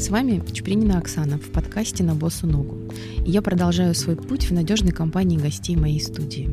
С 0.00 0.08
вами 0.08 0.42
Чупринина 0.50 0.96
Оксана 0.96 1.36
в 1.36 1.50
подкасте 1.50 2.02
«На 2.02 2.14
боссу 2.14 2.46
ногу». 2.46 2.78
И 3.26 3.30
я 3.30 3.42
продолжаю 3.42 3.94
свой 3.94 4.16
путь 4.16 4.48
в 4.48 4.50
надежной 4.50 4.92
компании 4.92 5.36
гостей 5.36 5.76
моей 5.76 6.00
студии. 6.00 6.48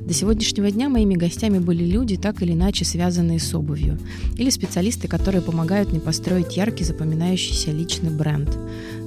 До 0.00 0.14
сегодняшнего 0.14 0.70
дня 0.70 0.88
моими 0.88 1.14
гостями 1.14 1.58
были 1.58 1.84
люди, 1.84 2.16
так 2.16 2.40
или 2.40 2.54
иначе 2.54 2.86
связанные 2.86 3.40
с 3.40 3.54
обувью, 3.54 3.98
или 4.38 4.48
специалисты, 4.48 5.06
которые 5.06 5.42
помогают 5.42 5.90
мне 5.90 6.00
построить 6.00 6.56
яркий, 6.56 6.84
запоминающийся 6.84 7.72
личный 7.72 8.08
бренд. 8.08 8.56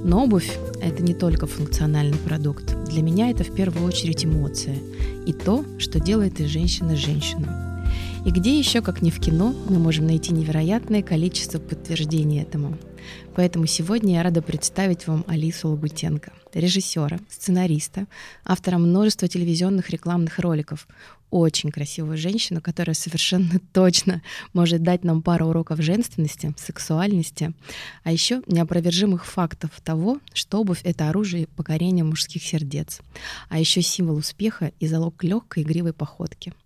Но 0.04 0.22
обувь– 0.22 0.56
это 0.80 1.02
не 1.02 1.12
только 1.12 1.48
функциональный 1.48 2.18
продукт. 2.18 2.76
Для 2.88 3.02
меня 3.02 3.30
это 3.30 3.42
в 3.42 3.52
первую 3.52 3.84
очередь 3.84 4.24
эмоция 4.24 4.76
и 5.26 5.32
то, 5.32 5.64
что 5.78 5.98
делает 5.98 6.38
из 6.38 6.46
женщины 6.46 6.94
женщину. 6.94 7.48
И 8.24 8.30
где 8.30 8.56
еще, 8.56 8.80
как 8.80 9.02
не 9.02 9.10
в 9.10 9.18
кино, 9.18 9.52
мы 9.68 9.80
можем 9.80 10.06
найти 10.06 10.32
невероятное 10.32 11.02
количество 11.02 11.58
подтверждений 11.58 12.40
этому– 12.40 12.78
Поэтому 13.34 13.66
сегодня 13.66 14.14
я 14.14 14.22
рада 14.22 14.42
представить 14.42 15.06
вам 15.06 15.24
Алису 15.26 15.68
Лагутенко, 15.68 16.32
режиссера, 16.54 17.18
сценариста, 17.28 18.06
автора 18.44 18.78
множества 18.78 19.28
телевизионных 19.28 19.90
рекламных 19.90 20.38
роликов. 20.38 20.86
Очень 21.30 21.70
красивую 21.70 22.18
женщину, 22.18 22.60
которая 22.60 22.94
совершенно 22.94 23.58
точно 23.72 24.22
может 24.52 24.82
дать 24.82 25.02
нам 25.02 25.22
пару 25.22 25.46
уроков 25.46 25.80
женственности, 25.80 26.54
сексуальности, 26.58 27.52
а 28.04 28.12
еще 28.12 28.42
неопровержимых 28.46 29.24
фактов 29.24 29.70
того, 29.82 30.18
что 30.34 30.60
обувь— 30.60 30.80
это 30.84 31.08
оружие 31.08 31.46
покорения 31.46 32.04
мужских 32.04 32.42
сердец, 32.42 33.00
а 33.48 33.58
еще 33.58 33.80
символ 33.82 34.16
успеха 34.16 34.72
и 34.78 34.86
залог 34.86 35.24
легкой 35.24 35.62
игривой 35.62 35.92
походки— 35.94 36.52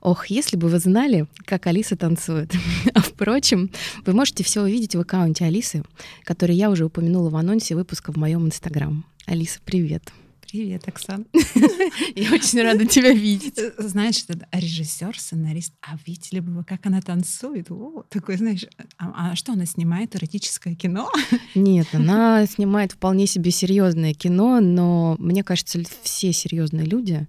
Ох, 0.00 0.26
если 0.26 0.56
бы 0.56 0.68
вы 0.68 0.78
знали, 0.78 1.26
как 1.44 1.66
Алиса 1.66 1.96
танцует. 1.96 2.52
а 2.94 3.00
впрочем, 3.00 3.70
вы 4.04 4.12
можете 4.12 4.44
все 4.44 4.62
увидеть 4.62 4.94
в 4.94 5.00
аккаунте 5.00 5.44
Алисы, 5.44 5.82
который 6.24 6.56
я 6.56 6.70
уже 6.70 6.84
упомянула 6.84 7.30
в 7.30 7.36
анонсе 7.36 7.74
выпуска 7.74 8.12
в 8.12 8.16
моем 8.16 8.46
инстаграм. 8.46 9.04
Алиса, 9.26 9.60
привет. 9.64 10.12
Привет, 10.54 10.86
Оксан. 10.86 11.26
Я 12.14 12.32
очень 12.32 12.62
рада 12.62 12.86
тебя 12.86 13.12
видеть. 13.12 13.58
Э, 13.58 13.72
знаешь, 13.78 14.24
это 14.28 14.46
режиссер, 14.52 15.18
сценарист. 15.18 15.72
А 15.80 15.96
видели 16.06 16.38
бы 16.38 16.52
вы, 16.52 16.62
как 16.64 16.86
она 16.86 17.00
танцует? 17.00 17.72
О, 17.72 18.04
такой, 18.08 18.36
знаешь, 18.36 18.64
а, 18.96 19.32
а 19.32 19.36
что 19.36 19.54
она 19.54 19.66
снимает? 19.66 20.14
Эротическое 20.14 20.76
кино? 20.76 21.10
Нет, 21.56 21.88
она 21.92 22.46
снимает 22.46 22.92
вполне 22.92 23.26
себе 23.26 23.50
серьезное 23.50 24.14
кино, 24.14 24.60
но 24.60 25.16
мне 25.18 25.42
кажется, 25.42 25.80
все 26.02 26.32
серьезные 26.32 26.86
люди 26.86 27.26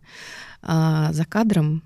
а, 0.62 1.12
за 1.12 1.26
кадром 1.26 1.82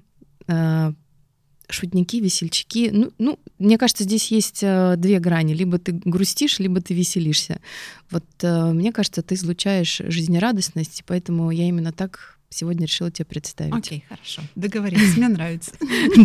шутники, 1.72 2.20
весельчаки. 2.20 2.90
Ну, 2.92 3.12
ну, 3.18 3.40
мне 3.58 3.78
кажется, 3.78 4.04
здесь 4.04 4.32
есть 4.32 4.60
э, 4.64 4.96
две 4.98 5.20
грани. 5.20 5.54
Либо 5.54 5.78
ты 5.78 5.92
грустишь, 5.92 6.60
либо 6.60 6.82
ты 6.82 6.94
веселишься. 6.94 7.62
Вот 8.10 8.26
э, 8.42 8.72
мне 8.72 8.92
кажется, 8.92 9.22
ты 9.22 9.36
излучаешь 9.36 10.02
жизнерадостность, 10.08 11.02
и 11.02 11.04
поэтому 11.06 11.52
я 11.52 11.68
именно 11.68 11.92
так 11.92 12.40
сегодня 12.50 12.88
решила 12.88 13.12
тебе 13.12 13.26
представить. 13.26 13.74
Окей, 13.74 14.00
okay, 14.00 14.10
хорошо. 14.10 14.42
Договорились, 14.56 15.16
мне 15.18 15.28
нравится. 15.28 15.72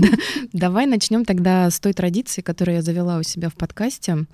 Давай 0.53 0.87
начнем 0.87 1.25
тогда 1.25 1.71
с 1.71 1.79
той 1.81 1.93
традиции, 1.93 2.41
которую 2.41 2.77
я 2.77 2.83
завела 2.83 3.19
у 3.19 3.23
себя 3.23 3.51
в 3.51 3.55
подкасте. 3.55 4.27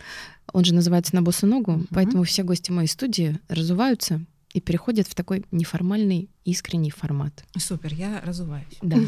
Он 0.53 0.65
же 0.65 0.75
называется 0.75 1.15
«На 1.15 1.23
босу 1.23 1.47
ногу», 1.47 1.85
поэтому 1.91 2.25
все 2.25 2.43
гости 2.43 2.71
моей 2.71 2.89
студии 2.89 3.39
разуваются 3.49 4.25
и 4.53 4.61
переходят 4.61 5.07
в 5.07 5.15
такой 5.15 5.45
неформальный, 5.53 6.29
искренний 6.45 6.91
формат. 6.91 7.45
Супер, 7.57 7.95
я 7.95 8.21
разуваюсь. 8.21 8.79
Да. 8.83 8.99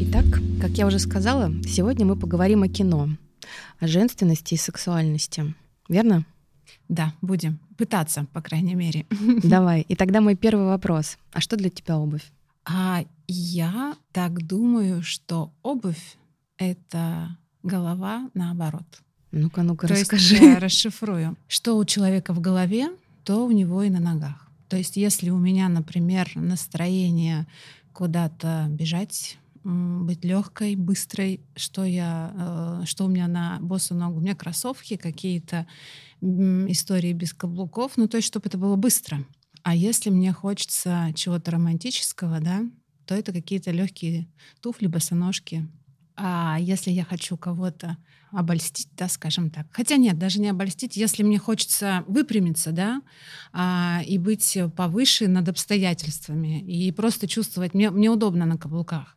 Итак, 0.00 0.24
как 0.60 0.70
я 0.72 0.86
уже 0.86 0.98
сказала, 0.98 1.52
сегодня 1.64 2.06
мы 2.06 2.16
поговорим 2.16 2.62
о 2.62 2.68
кино, 2.68 3.08
о 3.80 3.86
женственности 3.86 4.54
и 4.54 4.58
сексуальности. 4.58 5.54
Верно? 5.88 6.24
Да, 6.88 7.12
будем 7.20 7.58
пытаться, 7.76 8.26
по 8.32 8.40
крайней 8.40 8.74
мере. 8.74 9.06
Давай. 9.42 9.82
И 9.82 9.94
тогда 9.94 10.20
мой 10.20 10.34
первый 10.36 10.66
вопрос. 10.66 11.18
А 11.32 11.40
что 11.40 11.56
для 11.56 11.70
тебя 11.70 11.98
обувь? 11.98 12.24
А 12.64 13.04
я 13.28 13.96
так 14.12 14.46
думаю, 14.46 15.02
что 15.02 15.52
обувь— 15.62 16.16
это 16.58 17.36
голова 17.62 18.30
наоборот. 18.34 19.02
Ну-ка, 19.36 19.62
ну-ка, 19.62 19.86
то 19.86 19.94
расскажи. 19.94 20.34
Есть, 20.34 20.46
я 20.46 20.58
расшифрую. 20.58 21.36
Что 21.48 21.76
у 21.76 21.84
человека 21.84 22.32
в 22.32 22.40
голове, 22.40 22.88
то 23.24 23.44
у 23.46 23.50
него 23.50 23.82
и 23.82 23.90
на 23.90 24.00
ногах. 24.00 24.48
То 24.68 24.76
есть 24.76 24.96
если 24.96 25.30
у 25.30 25.38
меня, 25.38 25.68
например, 25.68 26.30
настроение 26.34 27.46
куда-то 27.92 28.66
бежать, 28.70 29.38
быть 29.64 30.24
легкой, 30.24 30.76
быстрой, 30.76 31.40
что 31.56 31.84
я, 31.84 32.80
э, 32.82 32.86
что 32.86 33.04
у 33.04 33.08
меня 33.08 33.26
на 33.26 33.58
босу 33.60 33.94
ногу, 33.94 34.18
у 34.18 34.20
меня 34.20 34.36
кроссовки, 34.36 34.96
какие-то 34.96 35.66
истории 36.20 37.12
без 37.12 37.32
каблуков, 37.32 37.92
ну 37.96 38.08
то 38.08 38.16
есть 38.16 38.28
чтобы 38.28 38.46
это 38.46 38.58
было 38.58 38.76
быстро. 38.76 39.24
А 39.62 39.74
если 39.74 40.10
мне 40.10 40.32
хочется 40.32 41.10
чего-то 41.14 41.50
романтического, 41.50 42.40
да, 42.40 42.62
то 43.06 43.14
это 43.14 43.32
какие-то 43.32 43.72
легкие 43.72 44.28
туфли, 44.60 44.86
босоножки. 44.86 45.66
А 46.16 46.56
если 46.58 46.90
я 46.90 47.04
хочу 47.04 47.36
кого-то 47.36 47.96
обольстить, 48.32 48.88
да, 48.96 49.08
скажем 49.08 49.50
так. 49.50 49.66
Хотя 49.70 49.96
нет, 49.96 50.18
даже 50.18 50.40
не 50.40 50.48
обольстить, 50.48 50.96
если 50.96 51.22
мне 51.22 51.38
хочется 51.38 52.04
выпрямиться, 52.06 52.72
да, 52.72 53.02
а, 53.52 54.00
и 54.06 54.18
быть 54.18 54.58
повыше 54.74 55.28
над 55.28 55.48
обстоятельствами, 55.48 56.60
и 56.60 56.90
просто 56.92 57.28
чувствовать, 57.28 57.74
мне, 57.74 57.90
мне 57.90 58.10
удобно 58.10 58.46
на 58.46 58.58
каблуках. 58.58 59.15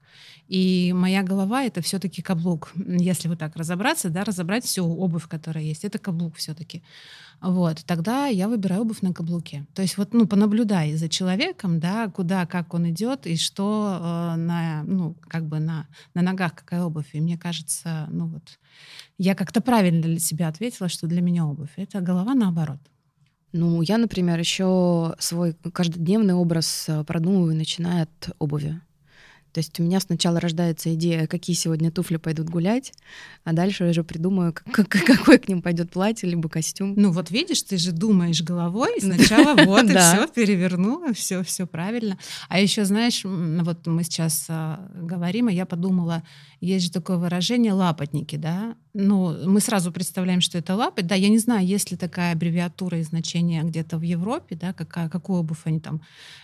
И 0.49 0.93
моя 0.93 1.21
голова 1.21 1.63
это 1.63 1.81
все-таки 1.81 2.23
каблук. 2.23 2.71
Если 2.75 3.27
вот 3.27 3.37
так 3.37 3.55
разобраться, 3.55 4.09
да, 4.09 4.23
разобрать 4.23 4.65
всю 4.65 4.83
обувь, 4.83 5.27
которая 5.27 5.63
есть, 5.63 5.85
это 5.85 5.99
каблук 5.99 6.35
все-таки. 6.37 6.81
Вот, 7.39 7.85
тогда 7.85 8.25
я 8.25 8.49
выбираю 8.49 8.81
обувь 8.81 9.03
на 9.03 9.13
каблуке. 9.13 9.67
То 9.75 9.83
есть 9.83 9.97
вот, 9.97 10.11
ну, 10.13 10.27
понаблюдай 10.27 10.95
за 10.95 11.07
человеком, 11.07 11.79
да, 11.79 12.07
куда, 12.07 12.47
как 12.47 12.73
он 12.73 12.89
идет 12.89 13.27
и 13.27 13.37
что 13.37 13.99
э, 14.01 14.35
на, 14.37 14.83
ну, 14.83 15.15
как 15.27 15.45
бы 15.45 15.59
на, 15.59 15.87
на 16.15 16.23
ногах 16.23 16.55
какая 16.55 16.83
обувь. 16.83 17.09
И 17.13 17.21
мне 17.21 17.37
кажется, 17.37 18.07
ну 18.09 18.25
вот, 18.25 18.59
я 19.19 19.35
как-то 19.35 19.61
правильно 19.61 20.01
для 20.01 20.19
себя 20.19 20.47
ответила, 20.47 20.89
что 20.89 21.05
для 21.05 21.21
меня 21.21 21.45
обувь. 21.45 21.71
Это 21.75 22.01
голова 22.01 22.33
наоборот. 22.33 22.79
Ну, 23.51 23.83
я, 23.83 23.99
например, 23.99 24.39
еще 24.39 25.15
свой 25.19 25.53
каждодневный 25.53 26.33
образ 26.33 26.85
э, 26.87 27.03
продумываю, 27.03 27.55
начиная 27.55 28.03
от 28.03 28.35
обуви. 28.39 28.81
То 29.51 29.59
есть 29.59 29.79
у 29.79 29.83
меня 29.83 29.99
сначала 29.99 30.39
рождается 30.39 30.93
идея, 30.93 31.27
какие 31.27 31.55
сегодня 31.55 31.91
туфли 31.91 32.17
пойдут 32.17 32.49
гулять, 32.49 32.93
а 33.43 33.53
дальше 33.53 33.85
я 33.85 33.89
уже 33.91 34.03
придумаю, 34.03 34.53
как, 34.53 34.87
какое 34.87 35.37
к 35.37 35.47
ним 35.47 35.61
пойдет 35.61 35.91
платье 35.91 36.29
либо 36.29 36.49
костюм. 36.49 36.93
Ну 36.95 37.11
вот 37.11 37.31
видишь, 37.31 37.63
ты 37.63 37.77
же 37.77 37.91
думаешь 37.91 38.41
головой, 38.41 38.91
сначала 38.99 39.55
вот 39.65 39.83
и 39.85 39.97
все 39.97 40.27
перевернула, 40.27 41.13
все, 41.13 41.43
все 41.43 41.65
правильно. 41.65 42.17
А 42.47 42.59
еще 42.59 42.85
знаешь, 42.85 43.21
вот 43.23 43.87
мы 43.87 44.03
сейчас 44.03 44.45
а, 44.49 44.87
говорим, 44.93 45.49
и 45.49 45.53
я 45.53 45.65
подумала, 45.65 46.23
есть 46.61 46.85
же 46.85 46.91
такое 46.91 47.17
выражение 47.17 47.73
лапотники, 47.73 48.35
да? 48.35 48.75
Ну, 48.93 49.47
мы 49.47 49.61
сразу 49.61 49.91
представляем, 49.91 50.41
что 50.41 50.57
это 50.57 50.75
лапоть. 50.75 51.07
Да, 51.07 51.15
я 51.15 51.29
не 51.29 51.37
знаю, 51.37 51.65
есть 51.65 51.91
ли 51.91 51.97
такая 51.97 52.33
аббревиатура 52.33 52.99
и 52.99 53.03
значение 53.03 53.63
где-то 53.63 53.97
в 53.97 54.01
Европе, 54.01 54.55
да, 54.55 54.73
какая, 54.73 55.09
какую 55.09 55.39
обувь 55.39 55.61
они 55.63 55.79
там 55.79 56.01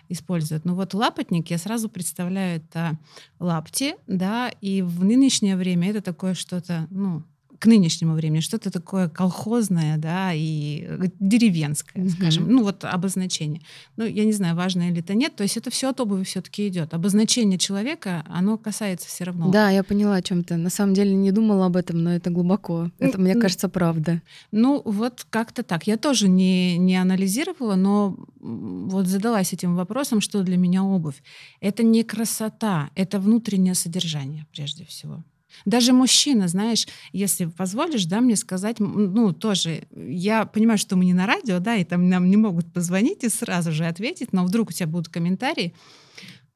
используют. 0.10 0.64
Но 0.64 0.76
вот 0.76 0.94
лапотник, 0.94 1.50
я 1.50 1.58
сразу 1.58 1.90
представляю 1.90 2.58
это 2.58 2.95
лапти, 3.40 3.96
да, 4.08 4.50
и 4.62 4.82
в 4.82 5.04
нынешнее 5.04 5.56
время 5.56 5.90
это 5.90 6.02
такое 6.02 6.34
что-то, 6.34 6.88
ну, 6.90 7.24
к 7.60 7.66
нынешнему 7.66 8.14
времени, 8.14 8.42
что-то 8.42 8.72
такое 8.72 9.10
колхозное, 9.10 9.98
да, 9.98 10.34
и 10.34 10.86
э, 10.88 11.08
деревенское, 11.20 12.04
mm-hmm. 12.04 12.10
скажем, 12.10 12.50
ну 12.50 12.64
вот 12.64 12.84
обозначение. 12.84 13.62
Ну, 13.98 14.06
я 14.06 14.26
не 14.26 14.34
знаю, 14.34 14.56
важно 14.56 14.90
или 14.90 15.00
это 15.00 15.14
нет, 15.14 15.36
то 15.36 15.44
есть 15.44 15.58
это 15.58 15.70
все 15.70 15.90
от 15.90 16.00
обуви 16.00 16.24
все-таки 16.24 16.68
идет. 16.68 16.94
Обозначение 16.94 17.58
человека, 17.58 18.24
оно 18.28 18.58
касается 18.58 19.08
все 19.08 19.26
равно. 19.26 19.50
Да, 19.50 19.70
я 19.70 19.84
поняла 19.84 20.16
о 20.16 20.22
чем-то. 20.22 20.58
На 20.58 20.70
самом 20.70 20.94
деле 20.94 21.14
не 21.14 21.32
думала 21.32 21.68
об 21.68 21.76
этом, 21.76 22.04
но 22.04 22.14
это 22.14 22.30
глубоко. 22.30 22.92
Это, 23.00 23.20
мне 23.20 23.36
кажется, 23.36 23.70
правда. 23.70 24.22
Ну, 24.52 24.82
вот 24.84 25.26
как-то 25.30 25.64
так. 25.64 25.88
Я 25.88 25.98
тоже 25.98 26.28
не, 26.28 26.78
не 26.78 26.96
анализировала, 26.96 27.76
но 27.76 28.16
вот 28.40 29.08
задалась 29.08 29.54
этим 29.54 29.76
вопросом, 29.76 30.22
что 30.22 30.44
для 30.44 30.58
меня 30.58 30.84
обувь. 30.84 31.22
Это 31.62 31.84
не 31.84 32.04
красота, 32.04 32.90
это 32.96 33.20
внутреннее 33.20 33.76
содержание 33.76 34.46
прежде 34.52 34.86
всего. 34.86 35.24
Даже 35.66 35.94
мужчина, 35.94 36.48
знаешь, 36.48 36.88
если 37.14 37.46
позволишь, 37.46 38.06
да, 38.06 38.22
мне 38.22 38.36
сказать, 38.36 38.80
ну, 38.80 39.32
тоже, 39.34 39.84
я 39.96 40.46
понимаю, 40.46 40.78
что 40.78 40.96
мы 40.96 41.06
не 41.06 41.14
на 41.14 41.26
радио, 41.26 41.60
да, 41.60 41.76
и 41.76 41.84
там 41.84 42.10
нам 42.10 42.30
не 42.30 42.38
могут 42.38 42.72
позвонить 42.74 43.24
и 43.24 43.30
сразу 43.30 43.72
же 43.72 43.86
ответить, 43.86 44.34
но 44.34 44.46
вдруг 44.46 44.70
у 44.70 44.74
тебя 44.74 44.88
будут 44.88 45.10
комментарии. 45.10 45.74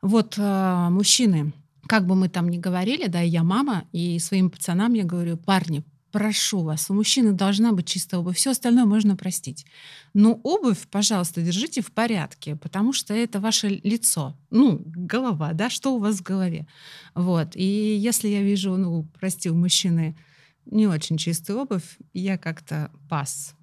Вот 0.02 0.36
э, 0.38 0.88
мужчины, 0.90 1.54
как 1.88 2.06
бы 2.06 2.16
мы 2.16 2.30
там 2.30 2.50
ни 2.50 2.58
говорили, 2.58 3.08
да, 3.08 3.22
я 3.22 3.44
мама, 3.44 3.86
и 3.92 4.20
своим 4.20 4.50
пацанам 4.50 4.94
я 4.94 5.04
говорю, 5.04 5.38
парни, 5.38 5.84
прошу 6.12 6.62
вас, 6.62 6.90
у 6.90 6.94
мужчины 6.94 7.32
должна 7.32 7.72
быть 7.72 7.88
чистая 7.88 8.22
обувь, 8.22 8.38
все 8.38 8.52
остальное 8.52 8.86
можно 8.86 9.16
простить. 9.16 9.66
Но 10.14 10.40
обувь, 10.44 10.88
пожалуйста, 10.90 11.42
держите 11.42 11.82
в 11.82 11.92
порядке, 11.92 12.56
потому 12.56 12.94
что 12.94 13.14
это 13.14 13.40
ваше 13.40 13.82
лицо, 13.84 14.38
ну, 14.50 14.82
голова, 14.86 15.54
да, 15.54 15.70
что 15.70 15.96
у 15.96 16.00
вас 16.00 16.18
в 16.18 16.24
голове. 16.24 16.68
Вот. 17.16 17.56
И 17.56 17.64
если 17.98 18.28
я 18.28 18.42
вижу, 18.42 18.76
ну, 18.76 19.08
прости, 19.20 19.50
у 19.50 19.56
мужчины 19.56 20.18
не 20.66 20.88
очень 20.88 21.18
чистую 21.18 21.60
обувь, 21.60 21.98
я 22.14 22.38
как-то 22.38 22.92
пас. 23.10 23.56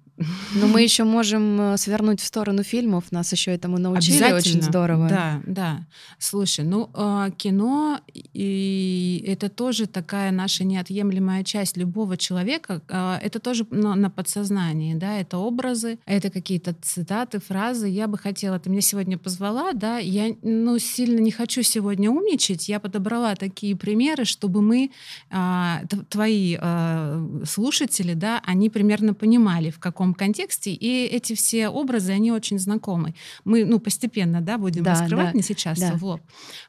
Но 0.55 0.67
мы 0.67 0.81
еще 0.81 1.03
можем 1.03 1.61
э, 1.61 1.77
свернуть 1.77 2.21
в 2.21 2.25
сторону 2.25 2.63
фильмов, 2.63 3.11
нас 3.11 3.31
еще 3.31 3.51
этому 3.51 3.77
научили 3.77 4.31
очень 4.31 4.61
здорово. 4.61 5.07
Да, 5.07 5.41
да. 5.45 5.85
Слушай, 6.17 6.65
ну 6.65 6.89
а, 6.93 7.29
кино 7.31 7.99
и 8.13 9.23
это 9.27 9.49
тоже 9.49 9.85
такая 9.85 10.31
наша 10.31 10.63
неотъемлемая 10.63 11.43
часть 11.43 11.77
любого 11.77 12.17
человека. 12.17 12.81
А, 12.89 13.19
это 13.21 13.39
тоже 13.39 13.67
на 13.69 14.09
подсознании, 14.09 14.95
да, 14.95 15.19
это 15.19 15.37
образы, 15.37 15.99
это 16.05 16.31
какие-то 16.31 16.75
цитаты, 16.81 17.39
фразы. 17.39 17.87
Я 17.87 18.07
бы 18.07 18.17
хотела, 18.17 18.59
ты 18.59 18.69
меня 18.71 18.81
сегодня 18.81 19.17
позвала, 19.17 19.73
да, 19.73 19.99
я 19.99 20.35
ну 20.41 20.79
сильно 20.79 21.19
не 21.19 21.31
хочу 21.31 21.61
сегодня 21.61 22.09
умничать, 22.09 22.67
я 22.67 22.79
подобрала 22.79 23.35
такие 23.35 23.75
примеры, 23.75 24.25
чтобы 24.25 24.61
мы 24.61 24.91
твои 26.09 26.57
слушатели, 27.45 28.13
да, 28.13 28.41
они 28.45 28.69
примерно 28.69 29.13
понимали, 29.13 29.69
в 29.69 29.79
каком 29.79 30.06
каком 30.07 30.13
контексте, 30.13 30.71
и 30.71 31.05
эти 31.05 31.33
все 31.33 31.69
образы, 31.69 32.11
они 32.11 32.31
очень 32.31 32.59
знакомы. 32.59 33.13
Мы, 33.45 33.65
ну, 33.65 33.79
постепенно, 33.79 34.41
да, 34.41 34.57
будем 34.57 34.83
да, 34.83 34.91
раскрывать, 34.91 35.31
да, 35.33 35.33
не 35.33 35.41
сейчас, 35.41 35.79
да. 35.79 35.93
в 35.93 36.03
лоб. 36.03 36.21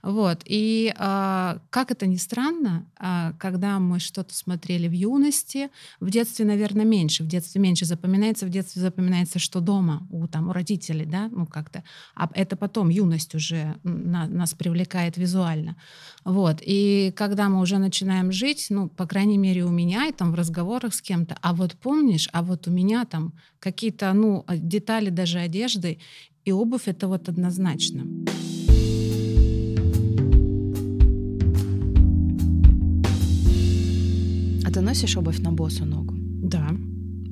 Вот. 0.02 0.42
И 0.44 0.92
а, 0.96 1.58
как 1.70 1.90
это 1.90 2.06
ни 2.06 2.16
странно, 2.16 2.86
а, 2.98 3.32
когда 3.38 3.78
мы 3.78 4.00
что-то 4.00 4.34
смотрели 4.34 4.88
в 4.88 4.92
юности, 4.92 5.70
в 6.00 6.10
детстве, 6.10 6.44
наверное, 6.44 6.84
меньше, 6.84 7.24
в 7.24 7.26
детстве 7.26 7.60
меньше 7.60 7.84
запоминается, 7.84 8.46
в 8.46 8.50
детстве 8.50 8.82
запоминается, 8.82 9.38
что 9.38 9.60
дома 9.60 10.06
у, 10.10 10.26
там, 10.26 10.48
у 10.48 10.52
родителей, 10.52 11.06
да, 11.06 11.28
ну, 11.30 11.46
как-то, 11.46 11.82
а 12.14 12.30
это 12.34 12.56
потом 12.56 12.88
юность 12.88 13.34
уже 13.34 13.76
на, 13.82 14.26
нас 14.26 14.54
привлекает 14.54 15.16
визуально. 15.16 15.76
Вот. 16.24 16.58
И 16.60 17.12
когда 17.16 17.48
мы 17.48 17.60
уже 17.60 17.78
начинаем 17.78 18.32
жить, 18.32 18.66
ну, 18.70 18.88
по 18.88 19.06
крайней 19.06 19.38
мере, 19.38 19.64
у 19.64 19.70
меня, 19.70 20.06
и 20.06 20.12
там 20.12 20.32
в 20.32 20.34
разговорах 20.34 20.94
с 20.94 21.02
кем-то, 21.02 21.36
а 21.40 21.54
вот 21.54 21.74
помнишь, 21.74 22.28
а 22.32 22.42
вот 22.42 22.68
у 22.68 22.70
меня 22.70 23.04
там 23.04 23.27
какие-то, 23.60 24.12
ну, 24.12 24.44
детали 24.48 25.10
даже 25.10 25.38
одежды, 25.38 25.98
и 26.44 26.52
обувь 26.52 26.88
это 26.88 27.08
вот 27.08 27.28
однозначно. 27.28 28.06
А 34.64 34.70
ты 34.70 34.80
носишь 34.80 35.16
обувь 35.16 35.38
на 35.40 35.52
босу 35.52 35.84
ногу? 35.84 36.14
Да. 36.18 36.70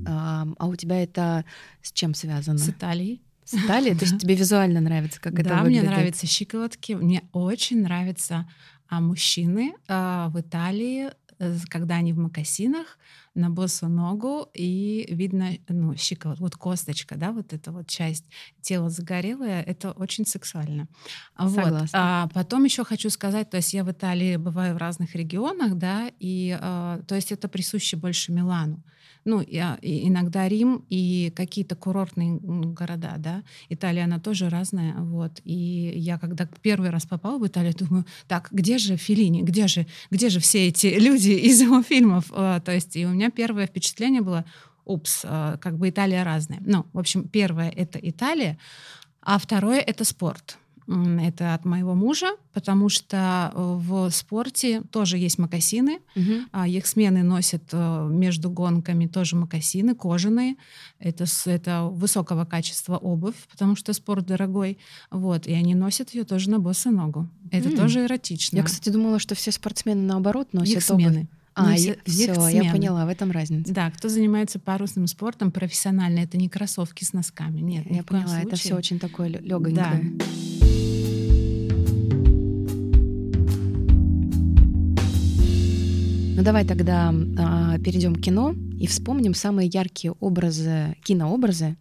А, 0.07 0.47
а 0.59 0.67
у 0.67 0.77
тебя 0.77 1.03
это 1.03 1.45
с 1.83 1.93
чем 1.93 2.15
связано? 2.15 2.59
С 2.59 2.69
Италией. 2.69 3.23
С 3.45 3.55
Италией? 3.55 3.97
То 3.97 4.05
есть 4.07 4.19
тебе 4.19 4.35
визуально 4.35 4.81
нравится, 4.81 5.21
как 5.21 5.39
это 5.39 5.57
выглядит? 5.57 5.83
Да, 5.83 5.89
мне 5.89 5.97
нравятся 5.97 6.27
щиколотки. 6.27 6.93
Мне 6.93 7.23
очень 7.33 7.83
нравятся 7.83 8.49
а, 8.89 9.01
мужчины 9.01 9.75
а, 9.89 10.29
в 10.29 10.41
Италии, 10.41 11.11
э, 11.39 11.57
когда 11.69 11.97
они 11.97 12.13
в 12.13 12.19
макасинах, 12.19 12.99
на 13.37 13.51
босу 13.51 13.89
ногу, 13.89 14.49
и 14.55 15.07
видно, 15.09 15.51
ну, 15.69 15.95
щиколотка, 15.97 16.43
вот 16.43 16.57
косточка, 16.57 17.17
да, 17.17 17.33
вот 17.33 17.53
эта 17.53 17.71
вот 17.71 17.87
часть 17.87 18.25
тела 18.61 18.91
загорелая, 18.91 19.63
это 19.63 19.93
очень 19.93 20.27
сексуально. 20.27 20.89
Согласна. 21.37 21.81
Вот. 21.81 21.91
А 21.93 22.29
потом 22.35 22.65
еще 22.65 22.85
хочу 22.85 23.11
сказать, 23.11 23.51
то 23.51 23.59
есть 23.59 23.75
я 23.75 23.85
в 23.85 23.91
Италии 23.91 24.37
бываю 24.37 24.75
в 24.75 24.79
разных 24.79 25.15
регионах, 25.15 25.75
да, 25.75 26.11
и 26.19 26.57
а, 26.61 27.01
то 27.07 27.15
есть 27.15 27.33
это 27.33 27.49
присуще 27.49 27.97
больше 27.97 28.33
Милану 28.33 28.83
ну, 29.27 29.41
и, 29.41 29.59
иногда 30.09 30.49
Рим 30.49 30.85
и 30.89 31.33
какие-то 31.35 31.75
курортные 31.75 32.39
города, 32.41 33.15
да. 33.19 33.43
Италия, 33.69 34.05
она 34.05 34.21
тоже 34.21 34.49
разная, 34.49 34.95
вот. 34.95 35.41
И 35.45 35.93
я 35.97 36.19
когда 36.19 36.49
первый 36.63 36.91
раз 36.91 37.07
попала 37.07 37.39
в 37.39 37.47
Италию, 37.47 37.75
думаю, 37.75 38.07
так, 38.29 38.49
где 38.53 38.79
же 38.79 38.97
Филини, 38.97 39.43
где 39.43 39.67
же, 39.67 39.87
где 40.11 40.29
же 40.29 40.39
все 40.39 40.69
эти 40.69 40.87
люди 40.99 41.31
из 41.31 41.61
его 41.61 41.83
фильмов? 41.83 42.27
А, 42.31 42.61
то 42.61 42.73
есть, 42.73 42.97
и 42.97 43.05
у 43.05 43.11
меня 43.11 43.31
первое 43.31 43.67
впечатление 43.67 44.23
было, 44.23 44.45
упс, 44.85 45.23
а, 45.25 45.57
как 45.59 45.77
бы 45.77 45.91
Италия 45.91 46.23
разная. 46.23 46.63
Ну, 46.65 46.87
в 46.93 46.99
общем, 46.99 47.29
первое— 47.29 47.71
это 47.77 47.99
Италия, 48.01 48.59
а 49.21 49.39
второе— 49.39 49.81
это 49.87 50.05
спорт. 50.05 50.57
Это 50.89 51.55
от 51.55 51.65
моего 51.65 51.95
мужа, 51.95 52.37
потому 52.53 52.89
что 52.89 53.51
э, 53.53 53.59
в 53.59 54.11
спорте 54.11 54.83
тоже 54.93 55.19
есть 55.19 55.37
мокасины. 55.37 55.99
Угу. 56.15 56.65
Их 56.67 56.87
смены 56.87 57.25
носят 57.25 57.65
э, 57.73 58.09
между 58.09 58.51
гонками 58.51 59.07
тоже 59.07 59.35
мокасины 59.35 59.97
кожаные. 59.97 60.55
Это, 61.01 61.25
это 61.47 61.85
высокого 61.85 62.45
качества 62.45 62.99
обувь, 62.99 63.35
потому 63.51 63.75
что 63.75 63.93
спорт 63.93 64.27
дорогой. 64.27 64.79
Вот, 65.11 65.49
и 65.49 65.53
они 65.53 65.75
носят 65.75 66.15
ее 66.15 66.23
тоже 66.23 66.51
на 66.51 66.61
босу 66.61 66.93
ногу. 66.93 67.29
Это 67.51 67.69
mm. 67.69 67.77
тоже 67.77 68.05
эротично. 68.05 68.59
Я, 68.59 68.63
кстати, 68.63 68.89
думала, 68.91 69.19
что 69.19 69.35
все 69.35 69.51
спортсмены 69.51 70.03
наоборот 70.03 70.53
носят 70.53 70.77
Их 70.77 70.85
смены. 70.85 71.19
обувь. 71.19 71.27
А, 71.59 71.75
все, 71.75 71.99
все 72.05 72.49
я 72.49 72.71
поняла, 72.71 73.07
в 73.07 73.09
этом 73.09 73.31
разница. 73.31 73.73
Да, 73.73 73.91
кто 73.91 74.11
занимается 74.11 74.59
парусным 74.59 75.07
спортом 75.07 75.51
профессионально, 75.51 76.19
это 76.19 76.37
не 76.37 76.51
кроссовки 76.51 77.03
с 77.03 77.15
носками. 77.15 77.61
Нет, 77.61 77.87
я 77.89 78.03
поняла, 78.03 78.27
случае. 78.27 78.47
это 78.47 78.57
все 78.57 78.75
очень 78.75 78.99
такое 78.99 79.29
легонькое. 79.29 79.75
Да. 79.75 80.56
Ну 86.37 86.43
давай 86.43 86.67
тогда 86.67 87.15
э, 87.15 87.79
перейдем 87.83 88.15
к 88.15 88.21
кино 88.21 88.55
и 88.79 88.87
вспомним 88.87 89.33
самые 89.33 89.71
яркие 89.73 90.15
образы, 90.21 90.95
кинообразы, 91.03 91.77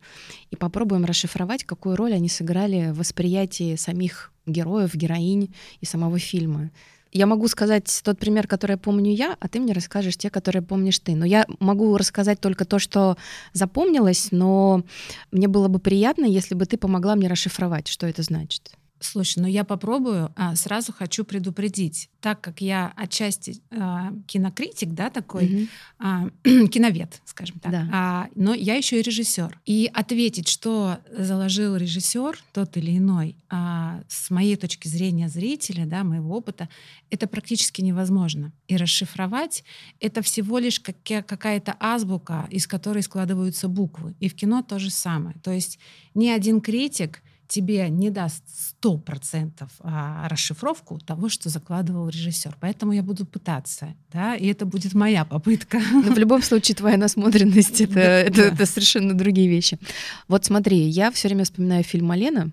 и 0.50 0.56
попробуем 0.56 1.04
расшифровать, 1.04 1.66
какую 1.66 1.98
роль 1.98 2.14
они 2.14 2.30
сыграли 2.30 2.92
в 2.92 3.00
восприятии 3.00 3.76
самих 3.76 4.32
героев, 4.46 4.96
героинь 4.96 5.54
и 5.82 5.86
самого 5.86 6.20
фильма. 6.20 6.72
Я 7.12 7.26
могу 7.26 7.50
сказать 7.50 8.02
тот 8.02 8.18
пример, 8.18 8.48
который 8.48 8.78
помню 8.78 9.14
я, 9.14 9.36
а 9.42 9.50
ты 9.50 9.60
мне 9.60 9.74
расскажешь 9.74 10.16
те, 10.16 10.30
которые 10.30 10.62
помнишь 10.62 11.00
ты. 11.00 11.16
Но 11.16 11.26
я 11.26 11.46
могу 11.60 11.98
рассказать 11.98 12.40
только 12.40 12.64
то, 12.64 12.80
что 12.80 13.18
запомнилось, 13.52 14.30
но 14.32 14.84
мне 15.32 15.50
было 15.50 15.68
бы 15.68 15.80
приятно, 15.80 16.24
если 16.24 16.56
бы 16.56 16.66
ты 16.66 16.78
помогла 16.78 17.18
мне 17.18 17.28
расшифровать, 17.28 17.90
что 17.90 18.08
это 18.08 18.22
значит. 18.22 18.72
Слушай, 19.06 19.40
ну 19.40 19.48
я 19.48 19.64
попробую. 19.64 20.32
А, 20.36 20.56
сразу 20.56 20.92
хочу 20.92 21.24
предупредить, 21.24 22.10
так 22.22 22.42
как 22.42 22.62
я 22.62 22.92
отчасти 22.96 23.62
а, 23.72 24.12
кинокритик, 24.28 24.90
да, 24.94 25.10
такой 25.10 25.46
mm-hmm. 25.46 25.70
а, 26.00 26.30
киновед, 26.68 27.22
скажем 27.26 27.60
так. 27.60 27.72
Да. 27.72 27.90
А, 27.92 28.28
но 28.36 28.54
я 28.54 28.76
еще 28.76 29.00
и 29.00 29.04
режиссер. 29.04 29.60
И 29.66 29.90
ответить, 29.94 30.48
что 30.48 30.98
заложил 31.16 31.76
режиссер 31.76 32.40
тот 32.52 32.78
или 32.78 32.98
иной, 32.98 33.38
а, 33.50 34.02
с 34.08 34.30
моей 34.32 34.56
точки 34.56 34.88
зрения 34.88 35.30
зрителя, 35.30 35.86
да, 35.86 36.04
моего 36.04 36.36
опыта, 36.36 36.68
это 37.10 37.28
практически 37.28 37.82
невозможно. 37.82 38.52
И 38.68 38.76
расшифровать 38.76 39.64
это 40.00 40.22
всего 40.22 40.58
лишь 40.58 40.80
какая-то 40.80 41.76
азбука, 41.80 42.48
из 42.50 42.66
которой 42.68 43.04
складываются 43.04 43.68
буквы. 43.68 44.16
И 44.20 44.30
в 44.30 44.36
кино 44.36 44.64
то 44.64 44.80
же 44.80 44.90
самое. 44.90 45.36
То 45.44 45.52
есть 45.52 45.80
ни 46.16 46.28
один 46.28 46.60
критик 46.60 47.22
тебе 47.48 47.90
не 47.90 48.10
даст 48.10 48.44
сто 48.48 48.98
процентов 48.98 49.70
а, 49.80 50.28
расшифровку 50.30 51.00
того, 51.00 51.30
что 51.30 51.50
закладывал 51.50 52.10
режиссер. 52.10 52.58
Поэтому 52.60 52.92
я 52.92 53.04
буду 53.04 53.26
пытаться, 53.26 53.94
да, 54.12 54.36
и 54.36 54.48
это 54.48 54.66
будет 54.66 54.94
моя 54.94 55.26
попытка. 55.26 55.80
Но 55.92 56.14
в 56.14 56.18
любом 56.18 56.42
случае 56.42 56.76
твоя 56.76 56.98
насмотренность 56.98 57.82
это, 57.82 58.00
это, 58.00 58.42
это 58.42 58.66
совершенно 58.66 59.14
другие 59.14 59.48
вещи. 59.48 59.80
Вот 60.28 60.46
смотри, 60.46 60.88
я 60.88 61.12
все 61.12 61.28
время 61.28 61.44
вспоминаю 61.46 61.84
фильм 61.84 62.08
Малена. 62.08 62.52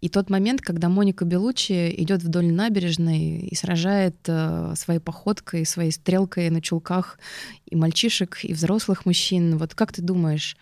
И 0.00 0.08
тот 0.08 0.28
момент, 0.28 0.60
когда 0.60 0.88
Моника 0.88 1.24
Белучи 1.24 1.94
идет 2.02 2.22
вдоль 2.22 2.52
набережной 2.52 3.38
и 3.38 3.54
сражает 3.54 4.16
э, 4.26 4.74
своей 4.76 5.00
походкой, 5.00 5.64
своей 5.64 5.90
стрелкой 5.90 6.50
на 6.50 6.60
чулках 6.60 7.18
и 7.64 7.74
мальчишек, 7.74 8.38
и 8.42 8.52
взрослых 8.52 9.06
мужчин. 9.06 9.56
Вот 9.56 9.74
как 9.74 9.92
ты 9.92 10.02
думаешь, 10.02 10.56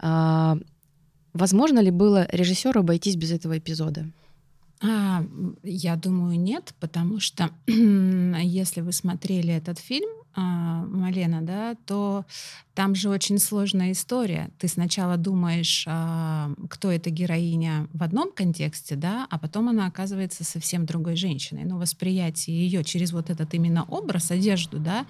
э, 0.00 0.56
Возможно 1.32 1.80
ли 1.80 1.90
было 1.90 2.26
режиссеру 2.30 2.80
обойтись 2.80 3.16
без 3.16 3.30
этого 3.32 3.58
эпизода? 3.58 4.06
А, 4.82 5.24
я 5.62 5.96
думаю, 5.96 6.38
нет, 6.38 6.74
потому 6.80 7.20
что 7.20 7.50
если 7.66 8.80
вы 8.80 8.92
смотрели 8.92 9.52
этот 9.52 9.78
фильм 9.78 10.08
а, 10.34 10.84
Малена, 10.86 11.42
да, 11.42 11.76
то 11.86 12.24
там 12.80 12.94
же 12.94 13.10
очень 13.10 13.38
сложная 13.38 13.92
история. 13.92 14.48
Ты 14.58 14.66
сначала 14.66 15.18
думаешь, 15.18 15.84
а, 15.86 16.50
кто 16.70 16.90
эта 16.90 17.10
героиня 17.10 17.86
в 17.92 18.02
одном 18.02 18.32
контексте, 18.32 18.96
да, 18.96 19.26
а 19.28 19.38
потом 19.38 19.68
она 19.68 19.84
оказывается 19.84 20.44
совсем 20.44 20.86
другой 20.86 21.14
женщиной. 21.16 21.64
Но 21.66 21.76
восприятие 21.76 22.56
ее 22.58 22.82
через 22.82 23.12
вот 23.12 23.28
этот 23.28 23.52
именно 23.52 23.84
образ, 23.84 24.30
одежду, 24.30 24.78
да, 24.78 25.04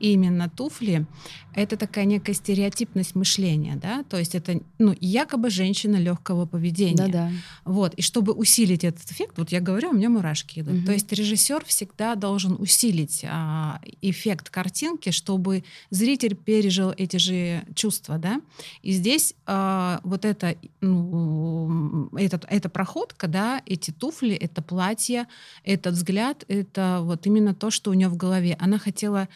и 0.00 0.12
именно 0.12 0.50
туфли, 0.50 1.06
это 1.54 1.76
такая 1.76 2.04
некая 2.04 2.34
стереотипность 2.34 3.14
мышления, 3.14 3.76
да, 3.76 4.02
то 4.02 4.18
есть 4.18 4.34
это, 4.34 4.60
ну, 4.78 4.94
якобы 5.00 5.50
женщина 5.50 5.96
легкого 5.96 6.46
поведения. 6.46 7.06
Да-да. 7.06 7.30
Вот, 7.64 7.94
и 7.94 8.02
чтобы 8.02 8.32
усилить 8.32 8.84
этот 8.84 9.10
эффект, 9.10 9.38
вот 9.38 9.50
я 9.50 9.60
говорю, 9.60 9.90
у 9.90 9.92
меня 9.94 10.10
мурашки 10.10 10.60
идут. 10.60 10.74
Угу. 10.80 10.86
То 10.86 10.92
есть 10.92 11.10
режиссер 11.12 11.64
всегда 11.64 12.16
должен 12.16 12.56
усилить 12.58 13.24
а, 13.26 13.80
эффект 14.02 14.50
картинки, 14.50 15.10
чтобы 15.10 15.64
зритель 15.90 16.34
пережил 16.34 16.92
эти 16.96 17.13
же 17.18 17.64
чувства, 17.74 18.18
да. 18.18 18.40
И 18.82 18.92
здесь 18.92 19.34
э, 19.46 19.98
вот 20.02 20.24
это, 20.24 20.56
ну, 20.80 22.08
этот, 22.16 22.44
эта 22.48 22.68
проходка, 22.68 23.28
да, 23.28 23.62
эти 23.66 23.90
туфли, 23.90 24.34
это 24.34 24.62
платье, 24.62 25.26
этот 25.64 25.94
взгляд, 25.94 26.44
это 26.48 27.00
вот 27.02 27.26
именно 27.26 27.54
то, 27.54 27.70
что 27.70 27.90
у 27.90 27.94
нее 27.94 28.08
в 28.08 28.16
голове. 28.16 28.56
Она 28.60 28.78
хотела, 28.78 29.28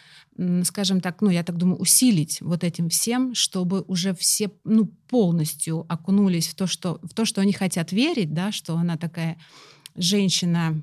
скажем 0.65 1.01
так, 1.01 1.21
ну, 1.21 1.31
я 1.31 1.43
так 1.43 1.57
думаю, 1.57 1.79
усилить 1.79 2.41
вот 2.41 2.65
этим 2.65 2.89
всем, 2.89 3.35
чтобы 3.35 3.83
уже 3.89 4.15
все, 4.15 4.51
ну, 4.65 4.87
полностью 5.09 5.87
окунулись 5.89 6.49
в 6.49 6.55
то, 6.55 6.67
что, 6.67 7.01
в 7.03 7.15
то, 7.15 7.25
что 7.25 7.41
они 7.41 7.53
хотят 7.53 7.93
верить, 7.93 8.33
да, 8.35 8.53
что 8.53 8.77
она 8.77 8.97
такая 8.97 9.39
женщина 9.97 10.81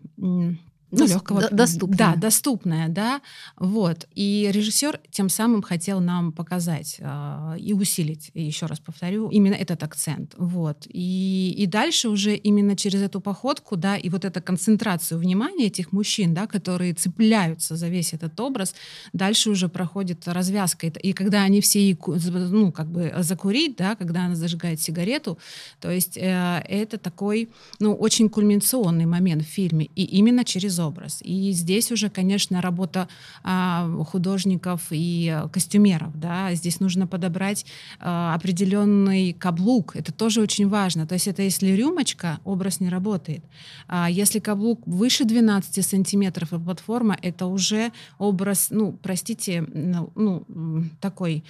ну, 0.92 1.08
легкого, 1.08 1.42
д- 1.42 1.50
доступная. 1.52 1.98
Да, 1.98 2.16
доступная, 2.16 2.90
да. 2.90 3.22
Вот. 3.58 4.08
И 4.16 4.50
режиссер 4.52 5.00
тем 5.12 5.30
самым 5.30 5.62
хотел 5.62 6.00
нам 6.00 6.32
показать 6.32 6.98
э, 7.00 7.56
и 7.60 7.74
усилить, 7.74 8.32
еще 8.34 8.66
раз 8.66 8.80
повторю, 8.80 9.30
именно 9.30 9.56
этот 9.56 9.84
акцент. 9.84 10.34
Вот. 10.38 10.86
И, 10.88 11.54
и 11.58 11.66
дальше 11.66 12.10
уже 12.10 12.36
именно 12.36 12.76
через 12.76 13.02
эту 13.02 13.20
походку, 13.20 13.76
да, 13.76 13.98
и 13.98 14.10
вот 14.10 14.26
эту 14.26 14.42
концентрацию 14.42 15.20
внимания 15.20 15.68
этих 15.68 15.92
мужчин, 15.92 16.34
да, 16.34 16.48
которые 16.48 16.94
цепляются 16.94 17.76
за 17.76 17.88
весь 17.88 18.14
этот 18.14 18.40
образ, 18.40 18.76
дальше 19.14 19.50
уже 19.50 19.70
проходит 19.70 20.28
развязка. 20.28 20.88
И 20.88 21.14
когда 21.14 21.44
они 21.44 21.62
все, 21.62 21.98
ну, 22.06 22.72
как 22.72 22.88
бы 22.88 23.14
закурить, 23.20 23.76
да, 23.78 23.96
когда 23.96 24.26
она 24.26 24.36
зажигает 24.36 24.82
сигарету, 24.82 25.38
то 25.80 25.90
есть 25.90 26.18
э, 26.18 26.64
это 26.68 26.98
такой, 26.98 27.50
ну, 27.80 27.94
очень 27.94 28.30
кульминационный 28.30 29.06
момент 29.06 29.44
в 29.44 29.48
фильме. 29.48 29.90
И 29.96 30.04
именно 30.04 30.44
через 30.44 30.80
образ. 30.86 31.20
И 31.22 31.52
здесь 31.52 31.92
уже, 31.92 32.10
конечно, 32.10 32.62
работа 32.62 33.08
а, 33.44 33.90
художников 34.06 34.82
и 34.92 35.42
костюмеров. 35.52 36.18
Да? 36.20 36.54
Здесь 36.54 36.80
нужно 36.80 37.08
подобрать 37.08 37.66
а, 38.00 38.34
определенный 38.36 39.34
каблук. 39.34 39.96
Это 39.96 40.12
тоже 40.12 40.42
очень 40.42 40.70
важно. 40.70 41.06
То 41.08 41.14
есть 41.14 41.28
это 41.28 41.42
если 41.42 41.70
рюмочка, 41.70 42.40
образ 42.44 42.80
не 42.80 42.90
работает. 42.90 43.44
А 43.88 44.10
если 44.10 44.40
каблук 44.40 44.82
выше 44.86 45.26
12 45.26 45.86
сантиметров 45.86 46.54
и 46.54 46.60
платформа, 46.60 47.18
это 47.22 47.46
уже 47.48 47.92
образ, 48.18 48.68
ну, 48.70 48.94
простите, 48.94 49.62
ну, 49.74 50.12
ну 50.16 50.84
такой 51.02 51.44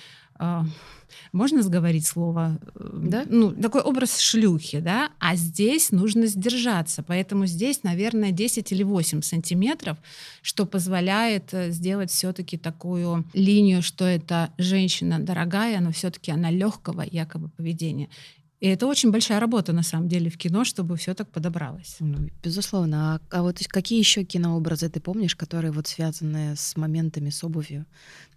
можно 1.31 1.61
сговорить 1.61 2.05
слово? 2.05 2.59
Да? 2.75 3.25
Ну, 3.29 3.51
такой 3.51 3.81
образ 3.81 4.19
шлюхи, 4.19 4.79
да, 4.79 5.11
а 5.19 5.35
здесь 5.35 5.91
нужно 5.91 6.27
сдержаться, 6.27 7.03
поэтому 7.03 7.45
здесь, 7.45 7.83
наверное, 7.83 8.31
10 8.31 8.71
или 8.71 8.83
8 8.83 9.21
сантиметров, 9.21 9.97
что 10.41 10.65
позволяет 10.65 11.53
э, 11.53 11.71
сделать 11.71 12.11
все-таки 12.11 12.57
такую 12.57 13.25
линию, 13.33 13.81
что 13.81 14.05
это 14.05 14.51
женщина 14.57 15.19
дорогая, 15.19 15.79
но 15.79 15.91
все-таки 15.91 16.31
она 16.31 16.51
легкого 16.51 17.03
якобы 17.09 17.49
поведения. 17.49 18.09
И 18.61 18.67
это 18.67 18.87
очень 18.87 19.11
большая 19.11 19.39
работа, 19.39 19.73
на 19.73 19.83
самом 19.83 20.07
деле, 20.07 20.29
в 20.29 20.37
кино, 20.37 20.63
чтобы 20.63 20.95
все 20.95 21.13
так 21.13 21.29
подобралось. 21.29 21.97
Ну, 21.99 22.29
безусловно. 22.41 23.15
А, 23.15 23.37
а 23.37 23.41
вот 23.41 23.59
какие 23.67 23.99
еще 23.99 24.23
кинообразы 24.23 24.89
ты 24.89 25.01
помнишь, 25.01 25.35
которые 25.35 25.71
вот 25.71 25.87
связаны 25.87 26.55
с 26.55 26.77
моментами, 26.77 27.29
с 27.29 27.43
обувью? 27.43 27.85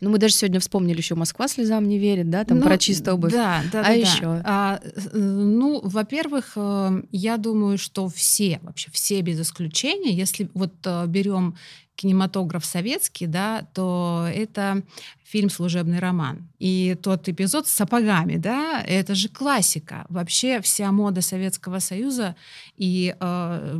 Ну, 0.01 0.11
мы 0.11 0.19
даже 0.19 0.35
сегодня 0.35 0.59
вспомнили 0.59 0.97
еще 0.97 1.15
«Москва 1.15 1.47
слезам 1.47 1.87
не 1.87 1.99
верит», 1.99 2.31
да, 2.31 2.45
там 2.45 2.59
ну, 2.59 2.65
про 2.65 2.79
чистую 2.79 3.15
обувь. 3.15 3.33
Да, 3.33 3.63
да, 3.73 3.81
а 3.81 3.85
да. 3.85 3.93
еще? 3.93 4.21
Да. 4.21 4.43
А, 4.45 4.81
ну, 5.13 5.81
во-первых, 5.85 6.53
э, 6.57 7.03
я 7.13 7.37
думаю, 7.37 7.79
что 7.79 8.09
все, 8.09 8.59
вообще 8.63 8.91
все 8.91 9.21
без 9.21 9.41
исключения, 9.41 10.13
если 10.13 10.51
вот 10.53 10.75
э, 10.85 11.07
берем 11.07 11.55
кинематограф 11.99 12.65
советский, 12.65 13.27
да, 13.27 13.67
то 13.75 14.29
это 14.33 14.83
фильм 15.31 15.51
«Служебный 15.51 15.99
роман». 15.99 16.49
И 16.59 16.97
тот 17.03 17.29
эпизод 17.29 17.67
с 17.67 17.71
сапогами, 17.71 18.37
да, 18.37 18.83
это 18.83 19.15
же 19.15 19.29
классика. 19.29 20.07
Вообще 20.09 20.61
вся 20.63 20.91
мода 20.91 21.21
Советского 21.21 21.81
Союза. 21.81 22.35
И, 22.79 23.15
э, 23.21 23.73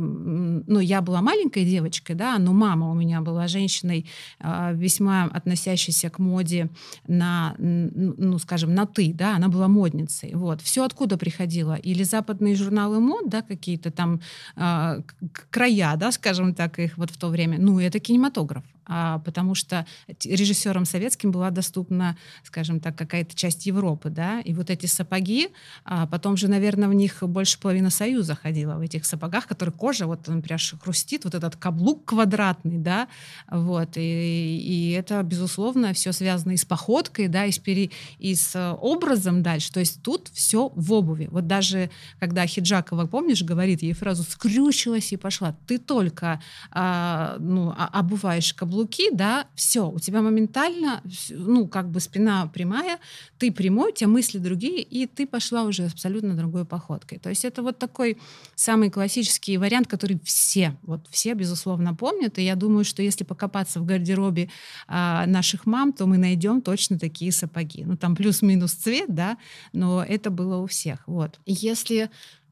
ну, 0.67 0.79
я 0.79 1.01
была 1.01 1.21
маленькой 1.21 1.65
девочкой, 1.65 2.15
да, 2.15 2.37
но 2.37 2.53
мама 2.53 2.91
у 2.91 2.93
меня 2.93 3.21
была 3.21 3.47
женщиной, 3.47 4.05
э, 4.39 4.73
весьма 4.75 5.23
относящейся 5.23 6.09
к 6.09 6.19
моде 6.19 6.69
на, 7.07 7.55
ну, 7.57 8.37
скажем, 8.39 8.75
на 8.75 8.85
«ты», 8.85 9.11
да, 9.13 9.35
она 9.35 9.47
была 9.47 9.67
модницей. 9.67 10.35
Вот. 10.35 10.61
Все 10.61 10.83
откуда 10.83 11.17
приходило? 11.17 11.73
Или 11.73 12.03
западные 12.03 12.55
журналы 12.55 12.99
мод, 12.99 13.27
да, 13.29 13.41
какие-то 13.41 13.89
там 13.89 14.21
э, 14.55 15.01
края, 15.49 15.95
да, 15.97 16.11
скажем 16.11 16.53
так, 16.53 16.77
их 16.79 16.97
вот 16.97 17.09
в 17.09 17.17
то 17.17 17.29
время. 17.29 17.57
Ну, 17.59 17.79
это 17.79 17.99
кинематограф 17.99 18.63
потому 18.89 19.55
что 19.55 19.85
режиссерам 20.23 20.85
советским 20.85 21.31
была 21.31 21.49
доступна, 21.51 22.17
скажем 22.43 22.79
так, 22.79 22.95
какая-то 22.97 23.35
часть 23.35 23.65
Европы, 23.65 24.09
да, 24.09 24.41
и 24.41 24.53
вот 24.53 24.69
эти 24.69 24.85
сапоги, 24.87 25.49
а 25.85 26.07
потом 26.07 26.37
же, 26.37 26.47
наверное, 26.47 26.89
в 26.89 26.93
них 26.93 27.21
больше 27.21 27.59
половины 27.59 27.89
Союза 27.89 28.35
ходила 28.35 28.75
в 28.75 28.81
этих 28.81 29.05
сапогах, 29.05 29.47
которые 29.47 29.73
кожа, 29.73 30.07
вот, 30.07 30.27
например, 30.27 30.59
хрустит, 30.81 31.23
вот 31.25 31.35
этот 31.35 31.55
каблук 31.55 32.05
квадратный, 32.05 32.77
да, 32.77 33.07
вот, 33.49 33.97
и, 33.97 34.57
и 34.57 34.91
это, 34.91 35.21
безусловно, 35.23 35.93
все 35.93 36.11
связано 36.11 36.53
и 36.53 36.57
с 36.57 36.65
походкой, 36.65 37.27
да, 37.27 37.45
и 37.45 37.51
с, 37.51 37.59
пере, 37.59 37.91
и 38.17 38.35
с 38.35 38.75
образом 38.81 39.43
дальше, 39.43 39.71
то 39.71 39.79
есть 39.79 40.01
тут 40.01 40.29
все 40.33 40.71
в 40.75 40.93
обуви. 40.93 41.27
Вот 41.31 41.47
даже 41.47 41.89
когда 42.19 42.45
Хиджакова, 42.47 43.05
помнишь, 43.05 43.43
говорит 43.43 43.81
ей 43.81 43.93
фразу 43.93 44.23
«скрючилась 44.23 45.11
и 45.13 45.17
пошла», 45.17 45.55
ты 45.67 45.77
только, 45.77 46.41
а, 46.71 47.35
ну, 47.39 47.73
обуваешь 47.77 48.53
каблук 48.53 48.78
каблуки, 48.79 49.09
да, 49.11 49.47
все, 49.55 49.89
у 49.89 49.99
тебя 49.99 50.21
моментально, 50.21 51.01
ну, 51.29 51.67
как 51.67 51.89
бы 51.89 51.99
спина 51.99 52.47
прямая, 52.53 52.99
ты 53.37 53.51
прямой, 53.51 53.91
у 53.91 53.95
тебя 53.95 54.07
мысли 54.07 54.37
другие, 54.37 54.81
и 54.81 55.05
ты 55.05 55.27
пошла 55.27 55.63
уже 55.63 55.85
абсолютно 55.85 56.35
другой 56.35 56.65
походкой. 56.65 57.19
То 57.19 57.29
есть 57.29 57.45
это 57.45 57.61
вот 57.61 57.77
такой 57.77 58.17
самый 58.55 58.89
классический 58.89 59.57
вариант, 59.57 59.87
который 59.87 60.19
все, 60.23 60.77
вот 60.83 61.07
все, 61.09 61.33
безусловно, 61.33 61.95
помнят, 61.95 62.37
и 62.39 62.43
я 62.43 62.55
думаю, 62.55 62.85
что 62.85 63.01
если 63.01 63.23
покопаться 63.23 63.79
в 63.79 63.85
гардеробе 63.85 64.49
а, 64.87 65.25
наших 65.25 65.65
мам, 65.65 65.93
то 65.93 66.05
мы 66.05 66.17
найдем 66.17 66.61
точно 66.61 66.97
такие 66.97 67.31
сапоги. 67.31 67.83
Ну, 67.85 67.97
там 67.97 68.15
плюс-минус 68.15 68.73
цвет, 68.73 69.13
да, 69.13 69.37
но 69.73 70.03
это 70.03 70.29
было 70.29 70.57
у 70.57 70.65
всех, 70.65 71.03
вот. 71.07 71.39
Если 71.45 72.09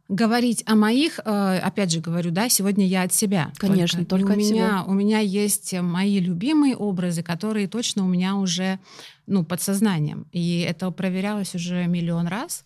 говорить 0.10 0.64
о 0.66 0.76
моих, 0.76 1.20
э, 1.24 1.60
опять 1.60 1.92
же 1.92 2.00
говорю, 2.00 2.32
да, 2.32 2.50
сегодня 2.50 2.86
я 2.86 3.04
от 3.04 3.14
себя. 3.14 3.52
Конечно, 3.58 4.06
только, 4.06 4.26
только 4.26 4.30
у 4.30 4.32
от 4.34 4.38
меня, 4.38 4.48
себя. 4.48 4.84
У 4.86 4.94
меня 4.94 5.20
есть 5.20 5.74
мои 5.74 6.20
любимые 6.20 6.76
образы, 6.76 7.24
которые 7.24 7.68
точно 7.68 8.06
у 8.06 8.08
меня 8.08 8.36
уже, 8.36 8.80
ну, 9.26 9.44
подсознанием. 9.44 10.26
И 10.32 10.60
это 10.60 10.92
проверялось 10.92 11.56
уже 11.56 11.86
миллион 11.88 12.28
раз. 12.28 12.64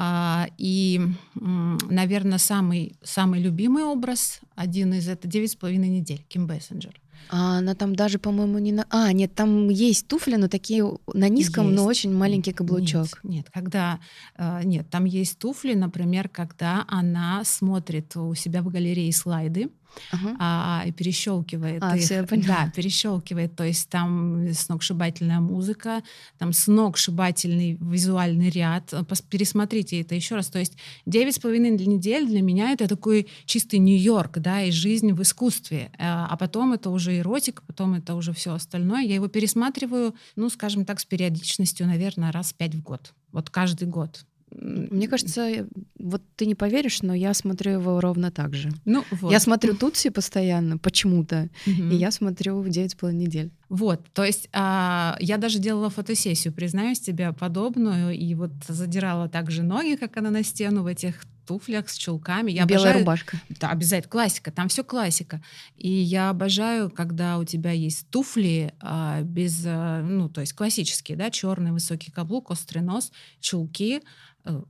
А, 0.00 0.46
и, 0.58 1.00
наверное, 1.34 2.38
самый, 2.38 2.96
самый 3.02 3.42
любимый 3.42 3.82
образ, 3.82 4.40
один 4.54 4.94
из 4.94 5.08
это 5.08 5.26
«Девять 5.26 5.52
с 5.52 5.56
половиной 5.56 5.88
недель», 5.88 6.24
Ким 6.28 6.46
Бессенджер. 6.46 7.00
А 7.30 7.58
она 7.58 7.74
там 7.74 7.94
даже, 7.94 8.18
по-моему, 8.18 8.58
не 8.58 8.72
на... 8.72 8.86
А, 8.90 9.12
нет, 9.12 9.34
там 9.34 9.68
есть 9.68 10.06
туфли, 10.08 10.36
но 10.36 10.48
такие 10.48 10.84
на 11.12 11.28
низком, 11.28 11.66
есть. 11.66 11.76
но 11.76 11.84
очень 11.84 12.14
маленький 12.14 12.52
каблучок. 12.52 13.20
Нет, 13.22 13.24
нет, 13.24 13.50
когда... 13.52 14.00
Э, 14.36 14.62
нет, 14.64 14.88
там 14.90 15.04
есть 15.04 15.38
туфли, 15.38 15.74
например, 15.74 16.28
когда 16.28 16.84
она 16.88 17.42
смотрит 17.44 18.16
у 18.16 18.34
себя 18.34 18.62
в 18.62 18.68
галерее 18.68 19.12
слайды, 19.12 19.70
ага. 20.12 20.36
а, 20.38 20.84
и 20.86 20.92
перещелкивает 20.92 21.82
а, 21.82 21.96
их. 21.96 22.02
Все, 22.02 22.14
я 22.16 22.22
поняла. 22.24 22.46
Да, 22.46 22.72
перещелкивает. 22.74 23.56
То 23.56 23.64
есть 23.64 23.88
там 23.88 24.52
сногсшибательная 24.52 25.40
музыка, 25.40 26.02
там 26.38 26.52
сногсшибательный 26.52 27.78
визуальный 27.80 28.50
ряд. 28.50 28.92
Пересмотрите 29.30 30.00
это 30.00 30.14
еще 30.14 30.36
раз. 30.36 30.48
То 30.48 30.58
есть 30.58 30.76
девять 31.06 31.36
с 31.36 31.38
половиной 31.38 31.70
недель 31.70 32.26
для 32.26 32.42
меня 32.42 32.72
это 32.72 32.88
такой 32.88 33.28
чистый 33.44 33.78
Нью-Йорк, 33.78 34.38
да, 34.38 34.62
и 34.62 34.70
жизнь 34.70 35.12
в 35.12 35.22
искусстве. 35.22 35.90
Э, 35.98 36.26
а 36.28 36.36
потом 36.36 36.72
это 36.72 36.90
уже 36.90 37.18
эротика, 37.18 37.62
потом 37.66 37.94
это 37.94 38.14
уже 38.14 38.32
все 38.32 38.52
остальное. 38.54 39.02
Я 39.02 39.14
его 39.14 39.28
пересматриваю, 39.28 40.14
ну, 40.36 40.48
скажем 40.50 40.84
так, 40.84 41.00
с 41.00 41.04
периодичностью, 41.04 41.86
наверное, 41.86 42.32
раз 42.32 42.52
пять 42.52 42.74
в 42.74 42.82
год. 42.82 43.14
Вот 43.32 43.50
каждый 43.50 43.88
год 43.88 44.24
Мне 44.50 45.08
кажется, 45.08 45.66
вот 45.98 46.22
ты 46.36 46.46
не 46.46 46.54
поверишь, 46.54 47.02
но 47.02 47.14
я 47.14 47.34
смотрю 47.34 47.72
его 47.72 48.00
ровно 48.00 48.30
так 48.30 48.54
же. 48.54 48.70
Ну, 48.84 49.04
вот. 49.10 49.30
Я 49.30 49.40
смотрю 49.40 49.76
Тутси 49.76 50.10
постоянно, 50.10 50.78
почему-то, 50.78 51.48
и 51.66 51.94
я 51.94 52.10
смотрю 52.10 52.60
в 52.60 52.68
девять 52.68 52.92
с 52.92 52.94
половиной 52.94 53.24
недель. 53.24 53.50
Вот, 53.68 54.00
то 54.14 54.24
есть 54.24 54.48
а, 54.52 55.16
я 55.20 55.36
даже 55.36 55.58
делала 55.58 55.90
фотосессию, 55.90 56.54
признаюсь 56.54 57.00
тебе, 57.00 57.32
подобную, 57.32 58.16
и 58.16 58.34
вот 58.34 58.52
задирала 58.66 59.28
также 59.28 59.62
ноги, 59.62 59.96
как 59.96 60.16
она 60.16 60.30
на 60.30 60.42
стену 60.42 60.84
в 60.84 60.86
этих 60.86 61.22
туфлях 61.48 61.88
с 61.88 61.96
чулками. 61.96 62.50
Я 62.50 62.66
Белая 62.66 62.82
обожаю... 62.82 62.98
рубашка. 63.00 63.40
Да, 63.48 63.70
обязательно. 63.70 64.10
Классика. 64.10 64.52
Там 64.52 64.68
все 64.68 64.84
классика. 64.84 65.42
И 65.76 65.88
я 65.88 66.28
обожаю, 66.28 66.90
когда 66.90 67.38
у 67.38 67.44
тебя 67.44 67.72
есть 67.72 68.08
туфли 68.10 68.74
а, 68.80 69.22
без, 69.22 69.62
а, 69.64 70.02
ну, 70.02 70.28
то 70.28 70.42
есть 70.42 70.52
классические, 70.52 71.16
да, 71.16 71.30
черный 71.30 71.72
высокий 71.72 72.10
каблук, 72.10 72.50
острый 72.50 72.80
нос, 72.80 73.12
чулки, 73.40 74.02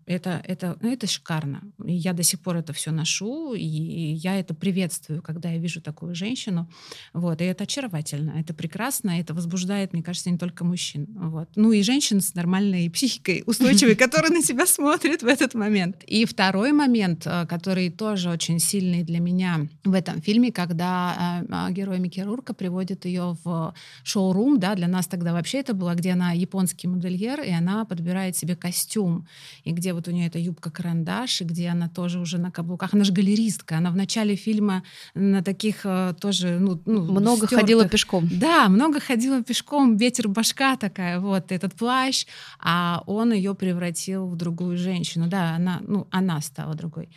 это, 0.07 0.43
это, 0.45 0.77
ну, 0.81 0.93
это 0.93 1.07
шикарно. 1.07 1.63
И 1.85 1.95
я 1.95 2.13
до 2.13 2.23
сих 2.23 2.41
пор 2.41 2.57
это 2.57 2.73
все 2.73 2.91
ношу, 2.91 3.55
и 3.55 3.65
я 3.65 4.39
это 4.39 4.55
приветствую, 4.55 5.23
когда 5.23 5.51
я 5.51 5.59
вижу 5.59 5.81
такую 5.81 6.15
женщину. 6.15 6.69
Вот. 7.13 7.41
И 7.41 7.45
это 7.45 7.65
очаровательно, 7.65 8.33
это 8.39 8.55
прекрасно, 8.55 9.19
это 9.19 9.35
возбуждает, 9.35 9.93
мне 9.93 10.03
кажется, 10.03 10.31
не 10.31 10.39
только 10.39 10.65
мужчин. 10.65 11.07
Вот. 11.15 11.49
Ну 11.57 11.73
и 11.73 11.83
женщин 11.83 12.21
с 12.21 12.35
нормальной 12.35 12.91
психикой, 12.91 13.43
устойчивой, 13.47 13.95
которые 13.97 14.31
на 14.33 14.43
себя 14.43 14.67
смотрят 14.67 15.23
в 15.23 15.27
этот 15.27 15.55
момент. 15.55 16.03
И 16.07 16.25
второй 16.25 16.73
момент, 16.73 17.27
э, 17.27 17.47
который 17.47 17.91
тоже 17.91 18.31
очень 18.31 18.59
сильный 18.59 19.03
для 19.03 19.21
меня 19.21 19.69
в 19.85 19.95
этом 19.95 20.21
фильме, 20.21 20.53
когда 20.53 21.45
э, 21.49 21.73
герой 21.73 21.99
Микки 21.99 22.21
Рурка 22.21 22.55
приводит 22.55 23.05
ее 23.05 23.37
в 23.45 23.75
шоу-рум, 24.03 24.59
да, 24.59 24.75
для 24.75 24.89
нас 24.89 25.07
тогда 25.07 25.33
вообще 25.33 25.59
это 25.59 25.75
было, 25.75 25.95
где 25.95 26.13
она 26.13 26.33
японский 26.33 26.89
модельер, 26.89 27.41
и 27.41 27.51
она 27.51 27.85
подбирает 27.85 28.37
себе 28.37 28.57
костюм 28.57 29.27
и 29.69 29.73
где 29.73 29.93
вот 29.93 30.09
у 30.09 30.11
нее 30.11 30.27
эта 30.27 30.39
юбка-карандаш, 30.39 31.43
и 31.43 31.45
где 31.45 31.69
она 31.69 31.89
тоже 31.89 32.21
уже 32.21 32.39
на 32.39 32.51
каблуках. 32.51 32.95
Она 32.95 33.05
же 33.05 33.13
галеристка, 33.13 33.77
она 33.77 33.91
в 33.91 33.97
начале 33.97 34.35
фильма 34.35 34.83
на 35.15 35.43
таких 35.43 35.81
э, 35.85 36.15
тоже... 36.19 36.59
Ну, 36.59 36.81
ну, 36.87 37.03
много 37.03 37.37
стертых. 37.37 37.59
ходила 37.59 37.87
пешком. 37.87 38.29
Да, 38.33 38.69
много 38.71 38.99
ходила 38.99 39.43
пешком, 39.43 39.99
ветер 39.99 40.29
башка 40.29 40.77
такая, 40.77 41.21
вот 41.21 41.53
этот 41.53 41.75
плащ, 41.75 42.25
а 42.59 43.03
он 43.07 43.33
ее 43.35 43.55
превратил 43.55 44.27
в 44.27 44.37
другую 44.37 44.79
женщину. 44.79 45.29
Да, 45.29 45.57
она, 45.57 45.83
ну, 45.87 46.07
она 46.11 46.41
стала 46.41 46.75
другой. 46.75 47.11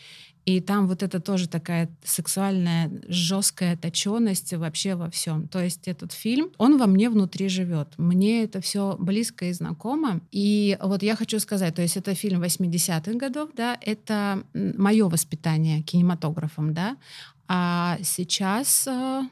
И 0.46 0.60
там 0.60 0.88
вот 0.88 1.04
это 1.04 1.20
тоже 1.20 1.48
такая 1.48 1.90
сексуальная, 2.04 2.92
жесткая 3.08 3.78
точенность 3.78 4.54
вообще 4.54 4.96
во 4.96 5.10
всем. 5.10 5.48
То 5.48 5.60
есть 5.64 5.88
этот 5.88 6.14
фильм, 6.14 6.50
он 6.58 6.78
во 6.78 6.88
мне 6.88 7.10
внутри 7.10 7.48
живет. 7.48 7.94
Мне 7.98 8.44
это 8.44 8.60
все 8.60 8.96
близко 8.98 9.46
и 9.46 9.54
знакомо. 9.54 10.22
И 10.32 10.78
вот 10.82 11.04
я 11.04 11.16
хочу 11.16 11.40
сказать, 11.40 11.76
то 11.76 11.82
есть 11.82 11.98
это 11.98 12.16
фильм 12.16 12.42
80-х 12.42 13.14
годов, 13.14 13.52
да, 13.56 13.78
это 13.82 14.44
мое 14.54 15.08
воспитание 15.08 15.82
кинематографом, 15.82 16.74
да, 16.74 16.98
а 17.54 17.98
сейчас 18.02 18.88
э, 18.88 19.24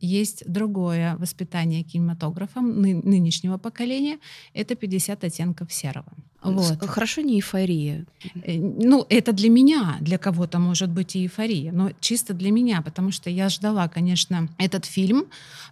есть 0.00 0.42
другое 0.52 1.16
воспитание 1.16 1.84
кинематографом 1.84 2.80
ны- 2.82 3.00
нынешнего 3.04 3.56
поколения. 3.56 4.18
Это 4.52 4.74
50 4.74 5.22
оттенков 5.22 5.72
серого. 5.72 6.12
Вот. 6.52 6.88
Хорошо, 6.88 7.20
не 7.20 7.36
эйфория. 7.36 8.06
Э, 8.42 8.58
ну, 8.58 9.06
это 9.08 9.32
для 9.32 9.48
меня, 9.48 9.96
для 10.00 10.18
кого-то 10.18 10.58
может 10.58 10.90
быть 10.90 11.16
и 11.16 11.22
эйфория, 11.22 11.72
но 11.72 11.90
чисто 12.00 12.34
для 12.34 12.50
меня, 12.50 12.82
потому 12.82 13.10
что 13.10 13.30
я 13.30 13.48
ждала, 13.48 13.88
конечно, 13.88 14.48
этот 14.58 14.84
фильм, 14.84 15.26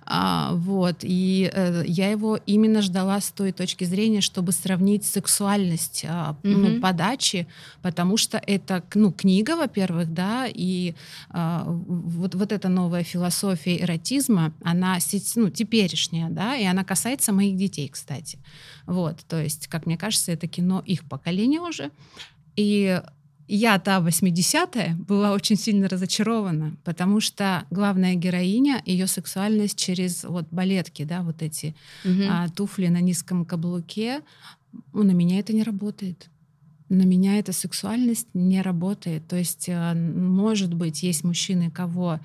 а, 0.07 0.52
вот, 0.54 0.99
и 1.02 1.50
э, 1.52 1.85
я 1.87 2.11
его 2.11 2.38
именно 2.47 2.83
ждала 2.83 3.21
с 3.21 3.31
той 3.31 3.52
точки 3.52 3.85
зрения, 3.85 4.21
чтобы 4.21 4.52
сравнить 4.52 5.04
сексуальность 5.04 6.04
а, 6.07 6.37
ну, 6.43 6.81
подачи, 6.81 7.47
потому 7.81 8.16
что 8.19 8.40
это, 8.47 8.83
ну, 8.95 9.12
книга, 9.12 9.57
во-первых, 9.57 10.12
да, 10.12 10.47
и 10.47 10.95
а, 11.31 11.64
вот, 11.66 12.35
вот 12.35 12.52
эта 12.52 12.69
новая 12.69 13.02
философия 13.02 13.81
эротизма, 13.81 14.52
она 14.62 14.99
ну, 15.37 15.49
теперешняя, 15.50 16.28
да, 16.28 16.57
и 16.57 16.64
она 16.64 16.85
касается 16.85 17.33
моих 17.33 17.57
детей, 17.57 17.88
кстати. 17.88 18.38
Вот, 18.87 19.25
то 19.26 19.40
есть, 19.40 19.69
как 19.69 19.87
мне 19.87 19.97
кажется, 19.97 20.33
это 20.33 20.47
кино 20.47 20.63
их 20.87 21.04
поколения 21.04 21.61
уже. 21.61 21.90
И 22.56 23.00
я, 23.47 23.78
та 23.78 23.99
80-я, 23.99 24.97
была 24.97 25.33
очень 25.33 25.56
сильно 25.56 25.88
разочарована, 25.88 26.76
потому 26.85 27.21
что 27.21 27.64
главная 27.71 28.14
героиня, 28.14 28.83
ее 28.87 29.06
сексуальность 29.06 29.78
через 29.78 30.25
вот 30.25 30.47
балетки, 30.50 31.04
да, 31.04 31.23
вот 31.23 31.42
эти 31.42 31.75
угу. 32.04 32.23
а, 32.28 32.49
туфли 32.49 32.88
на 32.88 33.00
низком 33.00 33.44
каблуке, 33.44 34.23
ну, 34.92 35.02
на 35.02 35.12
меня 35.12 35.38
это 35.38 35.52
не 35.52 35.62
работает 35.62 36.28
на 36.95 37.03
меня 37.03 37.39
эта 37.39 37.53
сексуальность 37.53 38.29
не 38.35 38.63
работает. 38.63 39.27
То 39.27 39.37
есть, 39.37 39.69
э, 39.69 39.95
может 39.95 40.73
быть, 40.73 41.03
есть 41.03 41.25
мужчины, 41.25 41.71
кого, 41.71 42.21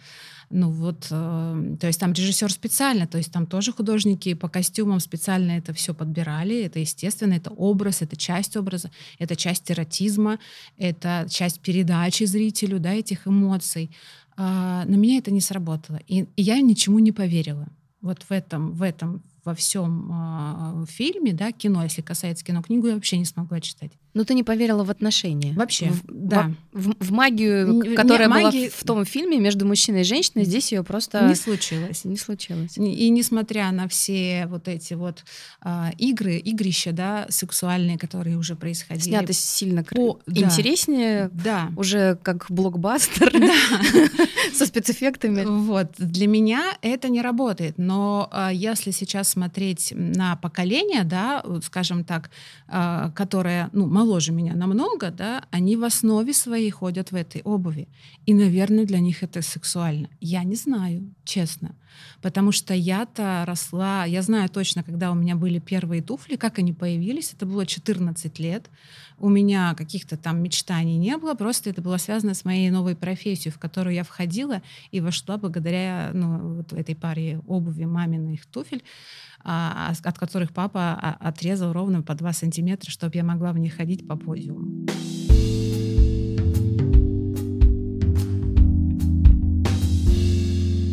ну 0.49 0.69
вот, 0.69 1.07
э, 1.11 1.75
то 1.79 1.87
есть 1.87 1.99
там 1.99 2.13
режиссер 2.13 2.51
специально, 2.51 3.07
то 3.07 3.17
есть 3.17 3.31
там 3.31 3.45
тоже 3.45 3.71
художники 3.71 4.33
по 4.33 4.49
костюмам 4.49 4.99
специально 4.99 5.51
это 5.51 5.73
все 5.73 5.93
подбирали, 5.93 6.63
это 6.63 6.79
естественно, 6.79 7.33
это 7.33 7.51
образ, 7.51 8.01
это 8.01 8.15
часть 8.15 8.57
образа, 8.57 8.91
это 9.19 9.35
часть 9.35 9.69
эротизма, 9.71 10.39
это 10.77 11.27
часть 11.29 11.59
передачи 11.59 12.23
зрителю, 12.23 12.79
да, 12.79 12.93
этих 12.93 13.27
эмоций. 13.27 13.91
А, 14.37 14.85
на 14.85 14.95
меня 14.95 15.17
это 15.17 15.31
не 15.31 15.41
сработало, 15.41 15.99
и, 16.07 16.25
и 16.35 16.41
я 16.41 16.61
ничему 16.61 16.99
не 16.99 17.11
поверила. 17.11 17.67
Вот 18.01 18.23
в 18.23 18.31
этом, 18.31 18.71
в 18.71 18.81
этом 18.81 19.21
во 19.49 19.55
всем 19.55 20.11
э, 20.11 20.85
фильме, 20.87 21.33
да, 21.33 21.51
кино, 21.51 21.83
если 21.83 22.03
касается 22.03 22.45
кино, 22.45 22.61
книгу 22.61 22.87
я 22.87 22.93
вообще 22.93 23.17
не 23.17 23.25
смогла 23.25 23.59
читать. 23.59 23.91
Но 24.13 24.23
ты 24.23 24.33
не 24.33 24.43
поверила 24.43 24.83
в 24.83 24.89
отношения. 24.89 25.53
Вообще, 25.53 25.91
в, 25.91 26.01
да. 26.07 26.51
В, 26.71 26.89
в, 26.89 26.95
в 26.99 27.11
магию, 27.11 27.95
которая 27.95 28.27
не, 28.27 28.33
была 28.33 28.51
в, 28.51 28.69
в 28.69 28.83
том 28.83 29.05
фильме 29.05 29.39
между 29.39 29.67
мужчиной 29.67 30.01
и 30.01 30.03
женщиной, 30.03 30.45
здесь 30.45 30.71
ее 30.71 30.83
просто 30.83 31.27
не 31.27 31.35
случилось. 31.35 32.05
Не 32.05 32.17
случилось. 32.17 32.77
И 32.77 33.09
несмотря 33.09 33.71
на 33.71 33.87
все 33.87 34.47
вот 34.47 34.67
эти 34.67 34.95
вот 34.95 35.23
а, 35.61 35.91
игры, 35.97 36.37
игрища, 36.37 36.91
да, 36.91 37.27
сексуальные, 37.29 37.97
которые 37.99 38.37
уже 38.37 38.55
происходили. 38.55 39.09
Сняты 39.09 39.33
сильно 39.33 39.83
по... 39.83 40.19
интереснее, 40.25 41.29
да. 41.31 41.71
уже 41.77 42.17
как 42.23 42.47
блокбастер 42.49 43.31
со 44.53 44.65
спецэффектами. 44.65 45.45
Вот 45.45 45.93
для 45.97 46.27
меня 46.27 46.77
это 46.81 47.09
не 47.09 47.21
работает, 47.21 47.77
но 47.77 48.27
а, 48.31 48.51
если 48.51 48.89
сейчас 48.89 49.29
смотреть 49.39 49.93
на 49.95 50.35
поколение, 50.35 51.03
да, 51.03 51.43
скажем 51.63 52.03
так, 52.03 52.29
а, 52.67 53.09
которое, 53.15 53.69
ну 53.73 53.87
моложе 53.87 54.33
меня 54.33 54.53
намного, 54.53 55.11
да, 55.11 55.43
они 55.51 55.77
в 55.77 55.83
основе 55.83 56.33
своей 56.33 56.71
ходят 56.71 57.11
в 57.11 57.15
этой 57.15 57.41
обуви. 57.45 57.87
И, 58.27 58.33
наверное, 58.33 58.85
для 58.85 58.99
них 58.99 59.23
это 59.23 59.41
сексуально. 59.41 60.09
Я 60.19 60.43
не 60.43 60.55
знаю, 60.55 61.01
честно. 61.23 61.69
Потому 62.21 62.51
что 62.51 62.73
я-то 62.73 63.43
росла, 63.47 64.05
я 64.05 64.21
знаю 64.21 64.49
точно, 64.49 64.83
когда 64.83 65.11
у 65.11 65.15
меня 65.15 65.35
были 65.35 65.59
первые 65.59 66.01
туфли, 66.01 66.35
как 66.35 66.59
они 66.59 66.73
появились, 66.73 67.33
это 67.33 67.45
было 67.45 67.65
14 67.65 68.39
лет. 68.39 68.69
У 69.17 69.29
меня 69.29 69.73
каких-то 69.75 70.17
там 70.17 70.41
мечтаний 70.41 70.97
не 70.97 71.17
было, 71.17 71.33
просто 71.33 71.69
это 71.69 71.81
было 71.81 71.97
связано 71.97 72.33
с 72.33 72.45
моей 72.45 72.69
новой 72.69 72.95
профессией, 72.95 73.53
в 73.53 73.59
которую 73.59 73.95
я 73.95 74.03
входила 74.03 74.61
и 74.91 75.01
вошла 75.01 75.37
благодаря 75.37 76.11
ну, 76.13 76.55
вот 76.55 76.73
этой 76.73 76.95
паре 76.95 77.39
обуви 77.47 77.85
маминых 77.85 78.45
туфель. 78.45 78.83
А, 79.41 79.93
от 80.03 80.19
которых 80.19 80.51
папа 80.51 80.99
а, 81.01 81.17
отрезал 81.21 81.71
ровно 81.71 82.01
по 82.01 82.13
2 82.13 82.33
сантиметра, 82.33 82.91
чтобы 82.91 83.15
я 83.15 83.23
могла 83.23 83.53
в 83.53 83.57
них 83.57 83.75
ходить 83.75 84.05
по 84.05 84.17
подиуму. 84.17 84.85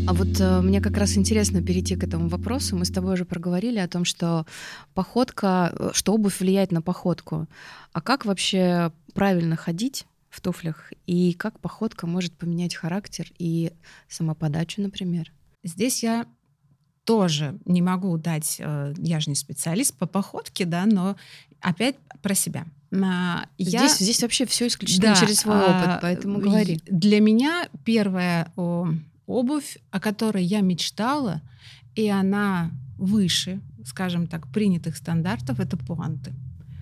А 0.06 0.12
вот 0.12 0.40
э, 0.40 0.60
мне 0.60 0.80
как 0.80 0.96
раз 0.96 1.16
интересно 1.16 1.62
перейти 1.62 1.96
к 1.96 2.04
этому 2.04 2.28
вопросу. 2.28 2.76
Мы 2.76 2.84
с 2.84 2.90
тобой 2.90 3.14
уже 3.14 3.24
проговорили 3.24 3.78
о 3.78 3.88
том, 3.88 4.04
что 4.04 4.46
походка, 4.94 5.72
э, 5.76 5.90
что 5.94 6.14
обувь 6.14 6.38
влияет 6.38 6.70
на 6.70 6.80
походку. 6.80 7.48
А 7.92 8.00
как 8.00 8.24
вообще 8.24 8.92
правильно 9.14 9.56
ходить 9.56 10.06
в 10.30 10.40
туфлях 10.40 10.92
и 11.06 11.32
как 11.32 11.58
походка 11.58 12.06
может 12.06 12.34
поменять 12.34 12.74
характер 12.74 13.26
и 13.38 13.72
самоподачу, 14.08 14.80
например? 14.80 15.32
Здесь 15.64 16.04
я 16.04 16.26
тоже 17.04 17.58
не 17.64 17.82
могу 17.82 18.16
дать, 18.16 18.56
э, 18.60 18.94
я 18.98 19.18
же 19.18 19.30
не 19.30 19.36
специалист 19.36 19.96
по 19.96 20.06
походке, 20.06 20.66
да, 20.66 20.86
но 20.86 21.16
опять 21.60 21.96
про 22.22 22.34
себя. 22.34 22.66
А, 22.92 23.46
я... 23.58 23.80
Здесь, 23.80 23.98
здесь 23.98 24.22
вообще 24.22 24.46
все 24.46 24.68
исключительно 24.68 25.14
да, 25.14 25.20
через 25.20 25.40
свой 25.40 25.58
опыт, 25.58 25.88
а, 25.88 25.98
поэтому 26.00 26.38
говори. 26.38 26.80
Для 26.86 27.20
меня 27.20 27.68
первая 27.84 28.52
о, 28.56 28.88
обувь, 29.26 29.78
о 29.90 30.00
которой 30.00 30.44
я 30.44 30.60
мечтала, 30.60 31.42
и 31.94 32.08
она 32.08 32.70
выше, 32.98 33.60
скажем 33.84 34.26
так, 34.26 34.46
принятых 34.48 34.96
стандартов, 34.96 35.60
это 35.60 35.76
пуанты. 35.76 36.32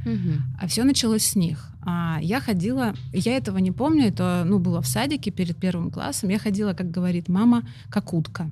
Угу. 0.07 0.33
А 0.61 0.67
все 0.67 0.85
началось 0.85 1.25
с 1.25 1.37
них. 1.37 1.71
А, 1.83 2.19
я 2.21 2.41
ходила, 2.41 2.95
я 3.13 3.37
этого 3.37 3.59
не 3.59 3.73
помню, 3.73 4.07
это 4.07 4.45
ну, 4.47 4.59
было 4.59 4.81
в 4.81 4.87
садике 4.87 5.31
перед 5.31 5.57
первым 5.57 5.91
классом. 5.91 6.29
Я 6.29 6.39
ходила, 6.39 6.75
как 6.75 6.91
говорит 6.91 7.29
мама, 7.29 7.63
как 7.91 8.13
утка. 8.13 8.51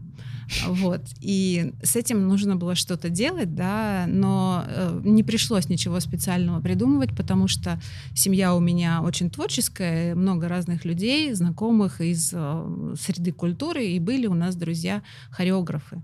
Вот. 0.66 1.02
И 1.20 1.72
с 1.82 1.96
этим 1.96 2.26
нужно 2.28 2.56
было 2.56 2.74
что-то 2.74 3.08
делать, 3.08 3.54
да, 3.54 4.06
но 4.08 4.64
э, 4.66 5.00
не 5.04 5.22
пришлось 5.22 5.68
ничего 5.68 6.00
специального 6.00 6.60
придумывать, 6.60 7.14
потому 7.16 7.48
что 7.48 7.80
семья 8.14 8.54
у 8.54 8.60
меня 8.60 9.02
очень 9.02 9.30
творческая, 9.30 10.14
много 10.14 10.48
разных 10.48 10.84
людей, 10.84 11.32
знакомых 11.32 12.00
из 12.00 12.30
э, 12.32 12.94
среды 12.98 13.32
культуры, 13.32 13.84
и 13.86 13.98
были 13.98 14.26
у 14.26 14.34
нас 14.34 14.56
друзья-хореографы. 14.56 16.02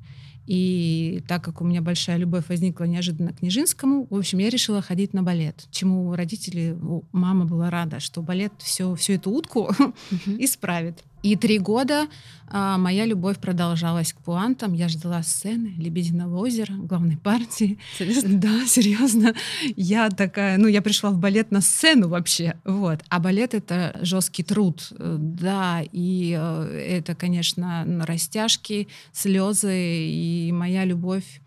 И 0.49 1.23
так 1.29 1.45
как 1.45 1.61
у 1.61 1.65
меня 1.65 1.83
большая 1.83 2.17
любовь 2.17 2.49
возникла 2.49 2.85
неожиданно 2.85 3.35
к 3.35 3.43
Нижинскому, 3.43 4.07
в 4.09 4.17
общем, 4.17 4.39
я 4.39 4.49
решила 4.49 4.81
ходить 4.81 5.13
на 5.13 5.23
балет, 5.23 5.69
чему 5.71 6.15
родители, 6.15 6.75
мама 7.13 7.45
была 7.45 7.69
рада, 7.69 8.01
что 8.01 8.23
балет 8.23 8.55
все, 8.57 8.95
всю 8.95 9.13
эту 9.13 9.31
утку 9.31 9.71
исправит. 10.27 11.05
И 11.29 11.37
три 11.37 11.59
года 11.59 12.09
а, 12.47 12.79
моя 12.79 13.05
любовь 13.05 13.39
продолжалась 13.39 14.15
к 14.15 14.17
пуантам. 14.17 14.73
Я 14.73 14.89
ждала 14.89 15.23
сцены 15.23 15.75
Лебединого 15.77 16.39
озера, 16.39 16.73
главной 16.73 17.19
партии. 17.19 17.79
Серьезно? 17.99 18.39
Да, 18.39 18.67
серьезно. 18.67 19.35
Я 19.77 20.09
такая, 20.09 20.57
ну, 20.57 20.69
я 20.69 20.81
пришла 20.81 21.11
в 21.11 21.19
балет 21.19 21.51
на 21.51 21.61
сцену 21.61 22.09
вообще. 22.09 22.57
Вот. 22.65 23.01
А 23.11 23.21
балет— 23.21 23.53
это 23.53 23.99
жесткий 24.01 24.43
труд. 24.43 24.91
Да, 24.99 25.83
и 25.93 26.35
э, 26.41 26.97
это, 26.97 27.15
конечно, 27.15 27.85
растяжки, 28.07 28.89
слезы, 29.13 30.07
и 30.09 30.51
моя 30.51 30.87
любовь 30.87 31.43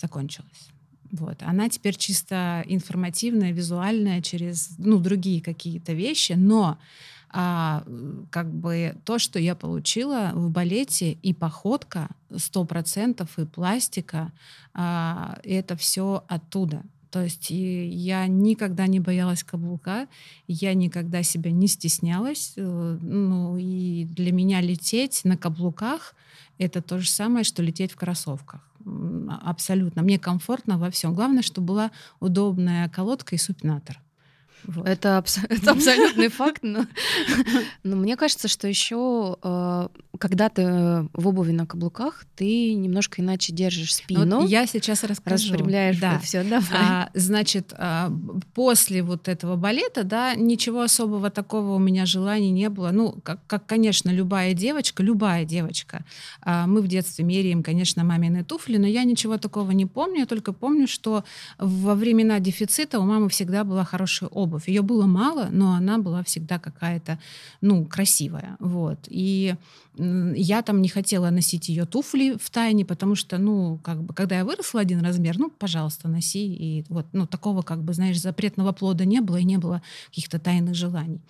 закончилась. 0.00 0.70
Вот. 1.12 1.42
Она 1.42 1.68
теперь 1.68 1.96
чисто 1.96 2.64
информативная, 2.66 3.52
визуальная, 3.52 4.22
через 4.22 4.70
ну, 4.78 4.98
другие 4.98 5.42
какие-то 5.42 5.92
вещи, 5.92 6.32
но 6.32 6.78
а, 7.32 7.84
как 8.30 8.52
бы 8.52 8.96
то, 9.04 9.18
что 9.18 9.38
я 9.38 9.54
получила 9.54 10.32
в 10.34 10.50
балете, 10.50 11.12
и 11.12 11.32
походка 11.32 12.08
сто 12.36 12.64
процентов, 12.64 13.38
и 13.38 13.44
пластика, 13.44 14.32
а, 14.74 15.38
это 15.44 15.76
все 15.76 16.24
оттуда. 16.28 16.82
То 17.10 17.22
есть 17.22 17.50
и 17.50 17.86
я 17.86 18.26
никогда 18.26 18.86
не 18.86 19.00
боялась 19.00 19.42
каблука, 19.42 20.06
я 20.46 20.74
никогда 20.74 21.22
себя 21.22 21.50
не 21.50 21.66
стеснялась. 21.66 22.52
Э, 22.56 22.98
ну 23.02 23.56
и 23.58 24.04
для 24.04 24.32
меня 24.32 24.60
лететь 24.60 25.22
на 25.24 25.36
каблуках 25.36 26.14
это 26.58 26.82
то 26.82 26.98
же 26.98 27.08
самое, 27.08 27.44
что 27.44 27.62
лететь 27.62 27.92
в 27.92 27.96
кроссовках. 27.96 28.60
Абсолютно. 29.42 30.02
Мне 30.02 30.18
комфортно 30.18 30.78
во 30.78 30.90
всем. 30.90 31.14
Главное, 31.14 31.42
чтобы 31.42 31.66
была 31.66 31.90
удобная 32.20 32.88
колодка 32.88 33.34
и 33.34 33.38
супинатор. 33.38 34.00
Вот. 34.64 34.86
Это, 34.86 35.18
абс- 35.18 35.38
это 35.48 35.72
абсолютный 35.72 36.28
факт, 36.28 36.62
но, 36.62 36.86
но 37.82 37.96
мне 37.96 38.16
кажется, 38.16 38.48
что 38.48 38.68
еще 38.68 39.36
э, 39.42 39.88
когда 40.20 40.50
ты 40.50 40.62
в 41.14 41.28
обуви 41.28 41.52
на 41.52 41.66
каблуках, 41.66 42.26
ты 42.36 42.74
немножко 42.74 43.22
иначе 43.22 43.54
держишь 43.54 43.94
спину. 43.94 44.40
Вот 44.40 44.50
я 44.50 44.66
сейчас 44.66 45.02
расскажу. 45.02 45.54
Распрямляешь 45.54 45.98
да. 45.98 46.18
все, 46.18 46.44
давай. 46.44 46.68
А, 46.72 47.10
значит, 47.14 47.72
а, 47.72 48.12
после 48.52 49.02
вот 49.02 49.28
этого 49.28 49.56
балета, 49.56 50.04
да, 50.04 50.34
ничего 50.34 50.82
особого 50.82 51.30
такого 51.30 51.74
у 51.74 51.78
меня 51.78 52.04
желаний 52.04 52.50
не 52.50 52.68
было. 52.68 52.90
Ну, 52.90 53.16
как, 53.22 53.40
как 53.46 53.64
конечно, 53.64 54.10
любая 54.10 54.52
девочка, 54.52 55.02
любая 55.02 55.46
девочка. 55.46 56.04
А, 56.42 56.66
мы 56.66 56.82
в 56.82 56.86
детстве 56.86 57.24
меряем, 57.24 57.62
конечно, 57.62 58.04
мамины 58.04 58.44
туфли, 58.44 58.76
но 58.76 58.86
я 58.86 59.04
ничего 59.04 59.38
такого 59.38 59.70
не 59.70 59.86
помню. 59.86 60.20
Я 60.20 60.26
только 60.26 60.52
помню, 60.52 60.86
что 60.86 61.24
во 61.58 61.94
времена 61.94 62.40
дефицита 62.40 63.00
у 63.00 63.04
мамы 63.04 63.30
всегда 63.30 63.64
была 63.64 63.84
хорошая 63.84 64.28
обувь. 64.28 64.68
Ее 64.68 64.82
было 64.82 65.06
мало, 65.06 65.48
но 65.50 65.72
она 65.72 65.96
была 65.96 66.22
всегда 66.24 66.58
какая-то, 66.58 67.18
ну, 67.62 67.86
красивая. 67.86 68.58
Вот. 68.60 68.98
И 69.08 69.54
я 70.34 70.62
там 70.62 70.82
не 70.82 70.88
хотела 70.88 71.30
носить 71.30 71.68
ее 71.68 71.84
туфли 71.84 72.36
в 72.40 72.50
тайне, 72.50 72.84
потому 72.84 73.14
что, 73.14 73.38
ну, 73.38 73.78
как 73.82 74.02
бы, 74.02 74.14
когда 74.14 74.36
я 74.36 74.44
выросла 74.44 74.80
один 74.80 75.00
размер, 75.00 75.38
ну, 75.38 75.50
пожалуйста, 75.50 76.08
носи. 76.08 76.54
И 76.54 76.84
вот, 76.88 77.06
ну, 77.12 77.26
такого, 77.26 77.62
как 77.62 77.82
бы, 77.82 77.92
знаешь, 77.92 78.20
запретного 78.20 78.72
плода 78.72 79.04
не 79.04 79.20
было, 79.20 79.36
и 79.36 79.44
не 79.44 79.58
было 79.58 79.82
каких-то 80.08 80.38
тайных 80.38 80.74
желаний. 80.74 81.20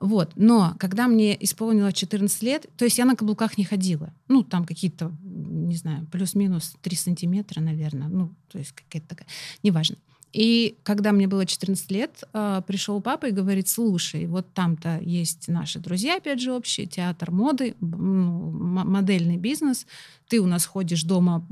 Вот. 0.00 0.32
Но 0.36 0.74
когда 0.78 1.08
мне 1.08 1.36
исполнилось 1.44 1.94
14 1.94 2.42
лет, 2.42 2.66
то 2.76 2.84
есть 2.84 2.98
я 2.98 3.04
на 3.04 3.16
каблуках 3.16 3.58
не 3.58 3.64
ходила. 3.64 4.12
Ну, 4.28 4.44
там 4.44 4.64
какие-то, 4.64 5.12
не 5.22 5.76
знаю, 5.76 6.06
плюс-минус 6.06 6.76
3 6.82 6.96
сантиметра, 6.96 7.60
наверное. 7.60 8.08
Ну, 8.08 8.30
то 8.50 8.58
есть 8.58 8.72
какая-то 8.72 9.08
такая, 9.08 9.26
неважно. 9.62 9.96
И 10.32 10.76
когда 10.82 11.12
мне 11.12 11.26
было 11.26 11.46
14 11.46 11.90
лет, 11.90 12.24
а, 12.32 12.60
пришел 12.60 13.00
папа 13.00 13.26
и 13.26 13.30
говорит, 13.32 13.68
слушай, 13.68 14.26
вот 14.26 14.52
там-то 14.52 14.98
есть 15.00 15.48
наши 15.48 15.78
друзья, 15.78 16.16
опять 16.16 16.40
же, 16.40 16.52
общие, 16.52 16.86
театр 16.86 17.30
моды, 17.30 17.74
модельный 17.80 19.38
бизнес. 19.38 19.86
Ты 20.28 20.40
у 20.40 20.46
нас 20.46 20.66
ходишь 20.66 21.04
дома 21.04 21.46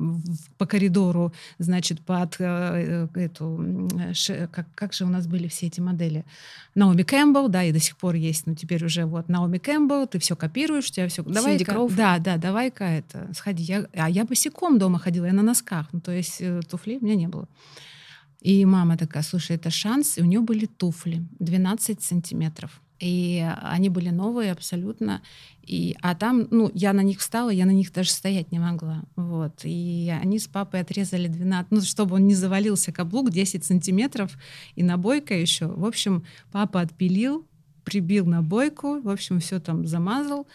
по 0.58 0.66
коридору, 0.66 1.32
значит, 1.58 2.02
под 2.02 2.36
э, 2.38 3.08
э, 3.14 3.18
эту... 3.18 3.88
Как, 4.52 4.66
как 4.74 4.92
же 4.92 5.06
у 5.06 5.08
нас 5.08 5.26
были 5.26 5.48
все 5.48 5.68
эти 5.68 5.80
модели? 5.80 6.26
Наоми 6.74 7.02
Кэмпбелл, 7.02 7.48
да, 7.48 7.64
и 7.64 7.72
до 7.72 7.78
сих 7.78 7.96
пор 7.96 8.16
есть, 8.16 8.46
но 8.46 8.54
теперь 8.54 8.84
уже 8.84 9.06
вот 9.06 9.30
Наоми 9.30 9.56
Кэмпбелл, 9.56 10.06
ты 10.06 10.18
все 10.18 10.36
копируешь, 10.36 10.90
у 10.90 10.92
тебя 10.92 11.08
все... 11.08 11.22
Давай 11.22 11.56
Да, 11.96 12.18
да, 12.18 12.36
давай-ка 12.36 12.84
это, 12.84 13.30
сходи. 13.34 13.62
Я, 13.62 13.86
а 13.94 14.10
я 14.10 14.26
босиком 14.26 14.78
дома 14.78 14.98
ходила, 14.98 15.24
я 15.24 15.32
на 15.32 15.42
носках, 15.42 15.86
ну, 15.92 16.00
то 16.00 16.12
есть 16.12 16.36
э, 16.40 16.60
туфлей 16.68 16.98
у 16.98 17.04
меня 17.04 17.16
не 17.16 17.28
было. 17.28 17.48
И 18.40 18.64
мама 18.64 18.96
такая, 18.96 19.22
слушай, 19.22 19.56
это 19.56 19.70
шанс. 19.70 20.18
И 20.18 20.22
у 20.22 20.24
нее 20.24 20.40
были 20.40 20.66
туфли 20.66 21.26
12 21.38 22.02
сантиметров. 22.02 22.80
И 22.98 23.46
они 23.62 23.90
были 23.90 24.08
новые 24.08 24.52
абсолютно. 24.52 25.20
И, 25.62 25.96
а 26.00 26.14
там, 26.14 26.48
ну, 26.50 26.70
я 26.74 26.92
на 26.92 27.02
них 27.02 27.18
встала, 27.18 27.50
я 27.50 27.66
на 27.66 27.72
них 27.72 27.92
даже 27.92 28.10
стоять 28.10 28.52
не 28.52 28.58
могла. 28.58 29.02
Вот. 29.16 29.60
И 29.64 30.12
они 30.22 30.38
с 30.38 30.46
папой 30.46 30.80
отрезали 30.80 31.28
12, 31.28 31.72
ну, 31.72 31.80
чтобы 31.82 32.14
он 32.14 32.26
не 32.26 32.34
завалился 32.34 32.92
каблук, 32.92 33.30
10 33.30 33.64
сантиметров 33.64 34.38
и 34.76 34.82
набойка 34.82 35.34
еще. 35.34 35.66
В 35.66 35.84
общем, 35.84 36.24
папа 36.52 36.80
отпилил, 36.80 37.46
прибил 37.84 38.26
набойку, 38.26 39.00
в 39.00 39.10
общем, 39.10 39.40
все 39.40 39.60
там 39.60 39.86
замазал. 39.86 40.46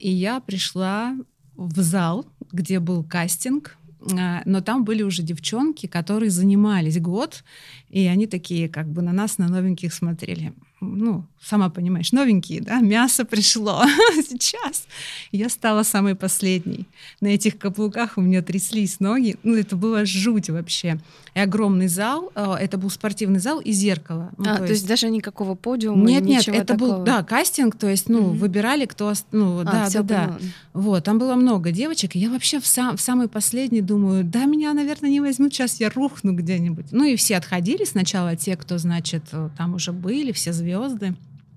И 0.00 0.10
я 0.10 0.40
пришла 0.40 1.16
в 1.54 1.80
зал, 1.80 2.26
где 2.50 2.80
был 2.80 3.04
кастинг, 3.04 3.76
но 4.06 4.60
там 4.60 4.84
были 4.84 5.02
уже 5.02 5.22
девчонки, 5.22 5.86
которые 5.86 6.30
занимались 6.30 7.00
год, 7.00 7.44
и 7.88 8.06
они 8.06 8.26
такие 8.26 8.68
как 8.68 8.88
бы 8.88 9.02
на 9.02 9.12
нас, 9.12 9.38
на 9.38 9.48
новеньких 9.48 9.94
смотрели 9.94 10.52
ну, 10.84 11.24
сама 11.40 11.68
понимаешь, 11.70 12.12
новенькие, 12.12 12.60
да, 12.60 12.80
мясо 12.80 13.24
пришло 13.24 13.84
сейчас. 14.14 14.86
Я 15.32 15.48
стала 15.48 15.82
самой 15.82 16.14
последней. 16.14 16.86
На 17.20 17.28
этих 17.28 17.58
каблуках 17.58 18.16
у 18.16 18.20
меня 18.20 18.42
тряслись 18.42 19.00
ноги. 19.00 19.36
Ну, 19.42 19.56
это 19.56 19.76
было 19.76 20.04
жуть 20.04 20.50
вообще. 20.50 20.98
И 21.34 21.40
огромный 21.40 21.88
зал, 21.88 22.30
э, 22.34 22.54
это 22.60 22.78
был 22.78 22.90
спортивный 22.90 23.40
зал 23.40 23.60
и 23.60 23.72
зеркало. 23.72 24.30
Ну, 24.38 24.44
а, 24.50 24.56
то, 24.56 24.66
то 24.66 24.72
есть... 24.72 24.86
даже 24.86 25.10
никакого 25.10 25.54
подиума? 25.54 26.06
Нет, 26.06 26.24
нет, 26.24 26.48
это 26.48 26.74
такого. 26.74 26.96
был, 26.98 27.04
да, 27.04 27.22
кастинг, 27.24 27.76
то 27.76 27.88
есть, 27.88 28.08
ну, 28.08 28.20
угу. 28.20 28.30
выбирали, 28.34 28.86
кто, 28.86 29.12
ну, 29.32 29.60
а, 29.60 29.64
да, 29.64 29.88
да, 29.90 30.02
да. 30.02 30.38
Вот, 30.72 31.04
там 31.04 31.18
было 31.18 31.34
много 31.34 31.72
девочек, 31.72 32.14
и 32.14 32.20
я 32.20 32.30
вообще 32.30 32.60
в, 32.60 32.66
сам, 32.66 32.96
в 32.96 33.00
самый 33.00 33.28
последний 33.28 33.80
думаю, 33.80 34.24
да, 34.24 34.44
меня, 34.44 34.72
наверное, 34.72 35.10
не 35.10 35.20
возьмут, 35.20 35.52
сейчас 35.52 35.80
я 35.80 35.90
рухну 35.90 36.32
где-нибудь. 36.32 36.86
Ну, 36.92 37.04
и 37.04 37.16
все 37.16 37.36
отходили 37.36 37.84
сначала, 37.84 38.36
те, 38.36 38.56
кто, 38.56 38.78
значит, 38.78 39.24
э, 39.32 39.50
там 39.58 39.74
уже 39.74 39.92
были, 39.92 40.30
все 40.32 40.52
звезды, 40.52 40.73
звезды. 40.74 41.14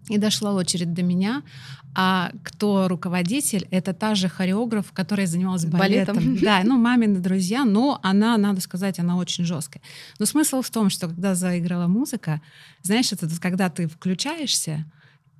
И 0.10 0.18
дошла 0.18 0.54
очередь 0.54 0.94
до 0.94 1.04
меня. 1.04 1.44
А 1.94 2.32
кто 2.44 2.88
руководитель? 2.88 3.68
Это 3.72 3.94
та 3.94 4.16
же 4.16 4.30
хореограф, 4.30 4.92
которая 4.94 5.28
занималась 5.28 5.66
балетом. 5.66 6.16
балетом. 6.16 6.38
Да, 6.42 6.62
ну, 6.64 6.78
мамины 6.78 7.20
друзья, 7.20 7.66
но 7.66 8.00
она, 8.04 8.38
надо 8.38 8.62
сказать, 8.62 9.00
она 9.00 9.18
очень 9.18 9.44
жесткая. 9.44 9.82
Но 10.20 10.26
смысл 10.26 10.62
в 10.62 10.70
том, 10.70 10.90
что 10.90 11.08
когда 11.08 11.36
заиграла 11.36 11.88
музыка, 11.88 12.42
знаешь, 12.84 13.12
это 13.12 13.28
когда 13.42 13.70
ты 13.70 13.88
включаешься, 13.88 14.86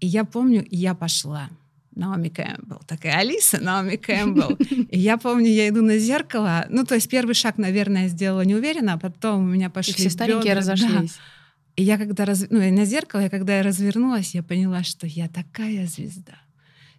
и 0.02 0.08
я 0.08 0.26
помню, 0.26 0.66
я 0.70 0.96
пошла. 0.96 1.50
Наоми 1.96 2.30
Кэмпбелл. 2.30 2.82
Такая 2.86 3.18
Алиса 3.18 3.60
Наоми 3.60 3.96
Кэмпбелл. 3.96 4.52
И 4.92 5.00
я 5.00 5.18
помню, 5.18 5.50
я 5.50 5.68
иду 5.68 5.82
на 5.82 5.98
зеркало. 5.98 6.68
Ну, 6.70 6.86
то 6.86 6.94
есть 6.94 7.10
первый 7.10 7.34
шаг, 7.34 7.58
наверное, 7.58 8.08
сделала 8.08 8.42
неуверенно, 8.42 8.94
а 8.94 8.98
потом 9.00 9.46
у 9.46 9.48
меня 9.48 9.72
пошли 9.72 9.94
И 9.94 9.96
все 9.96 10.10
старенькие 10.12 10.54
бедра. 10.54 10.56
разошлись. 10.60 11.14
Да. 11.16 11.37
И 11.78 11.84
я 11.84 11.98
когда 11.98 12.26
раз... 12.26 12.46
ну, 12.50 12.60
на 12.60 12.86
зеркало, 12.86 13.22
я 13.22 13.30
когда 13.30 13.58
я 13.58 13.64
развернулась, 13.64 14.36
я 14.36 14.44
поняла, 14.44 14.84
что 14.84 15.08
я 15.08 15.30
такая 15.30 15.86
звезда 15.86 16.34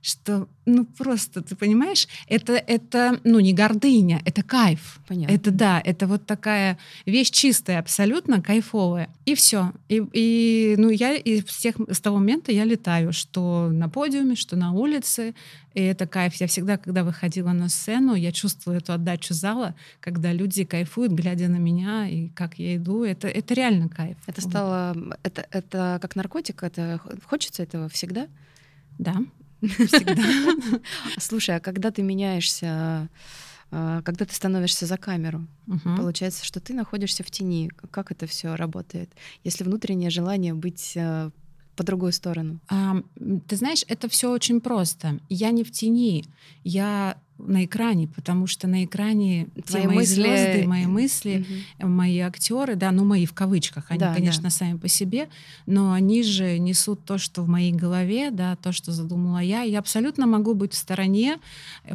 что, 0.09 0.49
ну, 0.65 0.85
просто, 0.85 1.43
ты 1.43 1.55
понимаешь, 1.55 2.09
это, 2.29 2.55
это 2.55 3.21
ну, 3.25 3.41
не 3.41 3.53
гордыня, 3.53 4.23
это 4.25 4.43
кайф. 4.43 5.01
Понятно. 5.07 5.35
Это, 5.35 5.51
да, 5.51 5.83
это 5.85 6.07
вот 6.07 6.25
такая 6.25 6.79
вещь 7.05 7.31
чистая, 7.31 7.79
абсолютно 7.79 8.41
кайфовая. 8.41 9.11
И 9.27 9.35
все. 9.35 9.73
И, 9.89 10.03
и 10.13 10.75
ну, 10.79 10.89
я 10.89 11.15
и 11.15 11.43
с, 11.43 11.59
тех, 11.59 11.77
с 11.91 12.01
того 12.01 12.17
момента 12.17 12.53
я 12.53 12.65
летаю, 12.65 13.13
что 13.13 13.69
на 13.71 13.89
подиуме, 13.89 14.35
что 14.35 14.57
на 14.57 14.73
улице. 14.73 15.35
И 15.75 15.83
это 15.83 16.07
кайф. 16.07 16.35
Я 16.37 16.47
всегда, 16.47 16.79
когда 16.79 17.05
выходила 17.05 17.53
на 17.53 17.69
сцену, 17.69 18.15
я 18.15 18.33
чувствую 18.33 18.79
эту 18.79 18.95
отдачу 18.95 19.35
зала, 19.35 19.75
когда 20.01 20.33
люди 20.33 20.65
кайфуют, 20.65 21.13
глядя 21.13 21.49
на 21.49 21.59
меня, 21.59 22.09
и 22.09 22.29
как 22.31 22.59
я 22.59 22.77
иду. 22.77 23.05
Это, 23.05 23.29
это 23.29 23.53
реально 23.53 23.91
кайф. 23.91 24.17
Это 24.27 24.41
стало... 24.41 24.97
Это, 25.23 25.47
это 25.51 25.99
как 26.01 26.17
наркотик? 26.17 26.63
Это 26.63 26.99
хочется 27.27 27.63
этого 27.63 27.91
всегда? 27.91 28.27
Да. 28.99 29.19
Всегда. 29.63 30.81
Слушай, 31.19 31.57
а 31.57 31.61
когда 31.61 31.91
ты 31.91 32.03
меняешься, 32.03 33.09
а, 33.71 34.03
когда 34.03 34.25
ты 34.25 34.35
становишься 34.35 34.87
за 34.87 34.97
камеру, 34.97 35.47
угу. 35.67 35.97
получается, 35.97 36.45
что 36.45 36.61
ты 36.61 36.75
находишься 36.75 37.23
в 37.23 37.31
тени. 37.31 37.71
Как 37.91 38.11
это 38.11 38.27
все 38.27 38.55
работает? 38.55 39.11
Если 39.45 39.65
внутреннее 39.65 40.11
желание 40.11 40.55
быть 40.55 40.95
а, 40.97 41.31
по 41.77 41.85
другую 41.85 42.13
сторону? 42.13 42.61
А, 42.69 43.03
ты 43.47 43.57
знаешь, 43.57 43.85
это 43.89 44.09
все 44.09 44.31
очень 44.31 44.61
просто. 44.61 45.21
Я 45.29 45.51
не 45.51 45.65
в 45.65 45.71
тени, 45.71 46.25
я 46.65 47.19
на 47.39 47.65
экране, 47.65 48.09
потому 48.09 48.47
что 48.47 48.67
на 48.67 48.85
экране 48.85 49.49
Твои 49.67 49.83
те 49.83 49.89
мои 49.89 49.97
мысли... 49.97 50.23
звезды, 50.23 50.67
мои 50.67 50.87
мысли, 50.87 51.47
угу. 51.79 51.89
мои 51.89 52.19
актеры, 52.19 52.75
да, 52.75 52.91
ну 52.91 53.05
мои 53.05 53.27
в 53.27 53.33
кавычках, 53.33 53.87
они, 53.91 54.01
да, 54.01 54.15
конечно, 54.15 54.45
да. 54.45 54.51
сами 54.51 54.77
по 54.77 54.89
себе, 54.89 55.29
но 55.67 55.93
они 55.93 56.23
же 56.23 56.59
несут 56.59 57.05
то, 57.05 57.19
что 57.19 57.43
в 57.43 57.49
моей 57.49 57.73
голове, 57.73 58.31
да, 58.31 58.57
то, 58.57 58.73
что 58.73 58.93
задумала 58.93 59.39
я. 59.39 59.63
Я 59.63 59.79
абсолютно 59.79 60.27
могу 60.27 60.55
быть 60.55 60.73
в 60.73 60.77
стороне, 60.77 61.39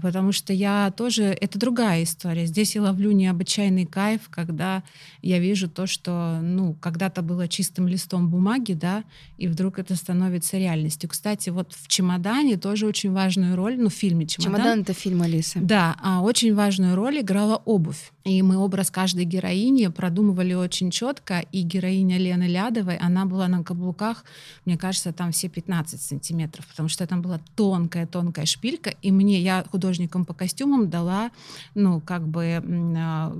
потому 0.02 0.32
что 0.32 0.54
я 0.54 0.94
тоже, 0.96 1.24
это 1.40 1.60
другая 1.60 2.04
история. 2.04 2.46
Здесь 2.46 2.76
я 2.76 2.84
ловлю 2.84 3.12
необычайный 3.12 3.86
кайф, 3.86 4.22
когда 4.30 4.84
я 5.22 5.40
вижу 5.40 5.70
то, 5.70 5.88
что, 5.88 6.40
ну, 6.42 6.74
когда-то 6.76 7.22
было 7.22 7.48
чистым 7.48 7.88
листом 7.88 8.30
бумаги, 8.30 8.74
да, 8.74 9.04
и 9.38 9.48
вдруг 9.48 9.80
это 9.80 9.96
становится 9.96 10.58
реальностью. 10.58 11.10
Кстати, 11.10 11.50
вот 11.50 11.74
в 11.74 11.88
«Чемодане» 11.88 12.58
тоже 12.58 12.86
очень 12.86 13.12
важную 13.12 13.56
роль, 13.56 13.78
ну, 13.78 13.90
в 13.90 13.94
фильме 13.94 14.26
«Чемодан». 14.26 14.54
«Чемодан»— 14.54 14.80
это 14.82 14.94
фильм 14.94 15.22
Алисы. 15.34 15.60
Да, 15.62 15.96
а 16.02 16.22
очень 16.22 16.54
важную 16.54 16.96
роль 16.96 17.22
играла 17.22 17.62
обувь. 17.66 18.12
И 18.24 18.42
мы 18.42 18.58
образ 18.58 18.90
каждой 18.90 19.26
героини 19.26 19.88
продумывали 19.88 20.54
очень 20.54 20.92
четко. 20.92 21.40
И 21.52 21.62
героиня 21.62 22.18
Лены 22.18 22.44
Лядовой, 22.44 22.98
она 22.98 23.26
была 23.26 23.48
на 23.48 23.64
каблуках, 23.64 24.24
мне 24.66 24.78
кажется, 24.78 25.12
там 25.12 25.32
все 25.32 25.50
15 25.50 26.02
сантиметров, 26.02 26.66
потому 26.68 26.90
что 26.90 27.06
там 27.06 27.22
была 27.22 27.40
тонкая-тонкая 27.56 28.46
шпилька. 28.46 28.92
И 29.02 29.12
мне, 29.12 29.42
я 29.42 29.66
художникам 29.70 30.26
по 30.26 30.34
костюмам 30.34 30.90
дала, 30.90 31.32
ну, 31.76 32.00
как 32.00 32.28
бы 32.28 32.64
а, 32.98 33.34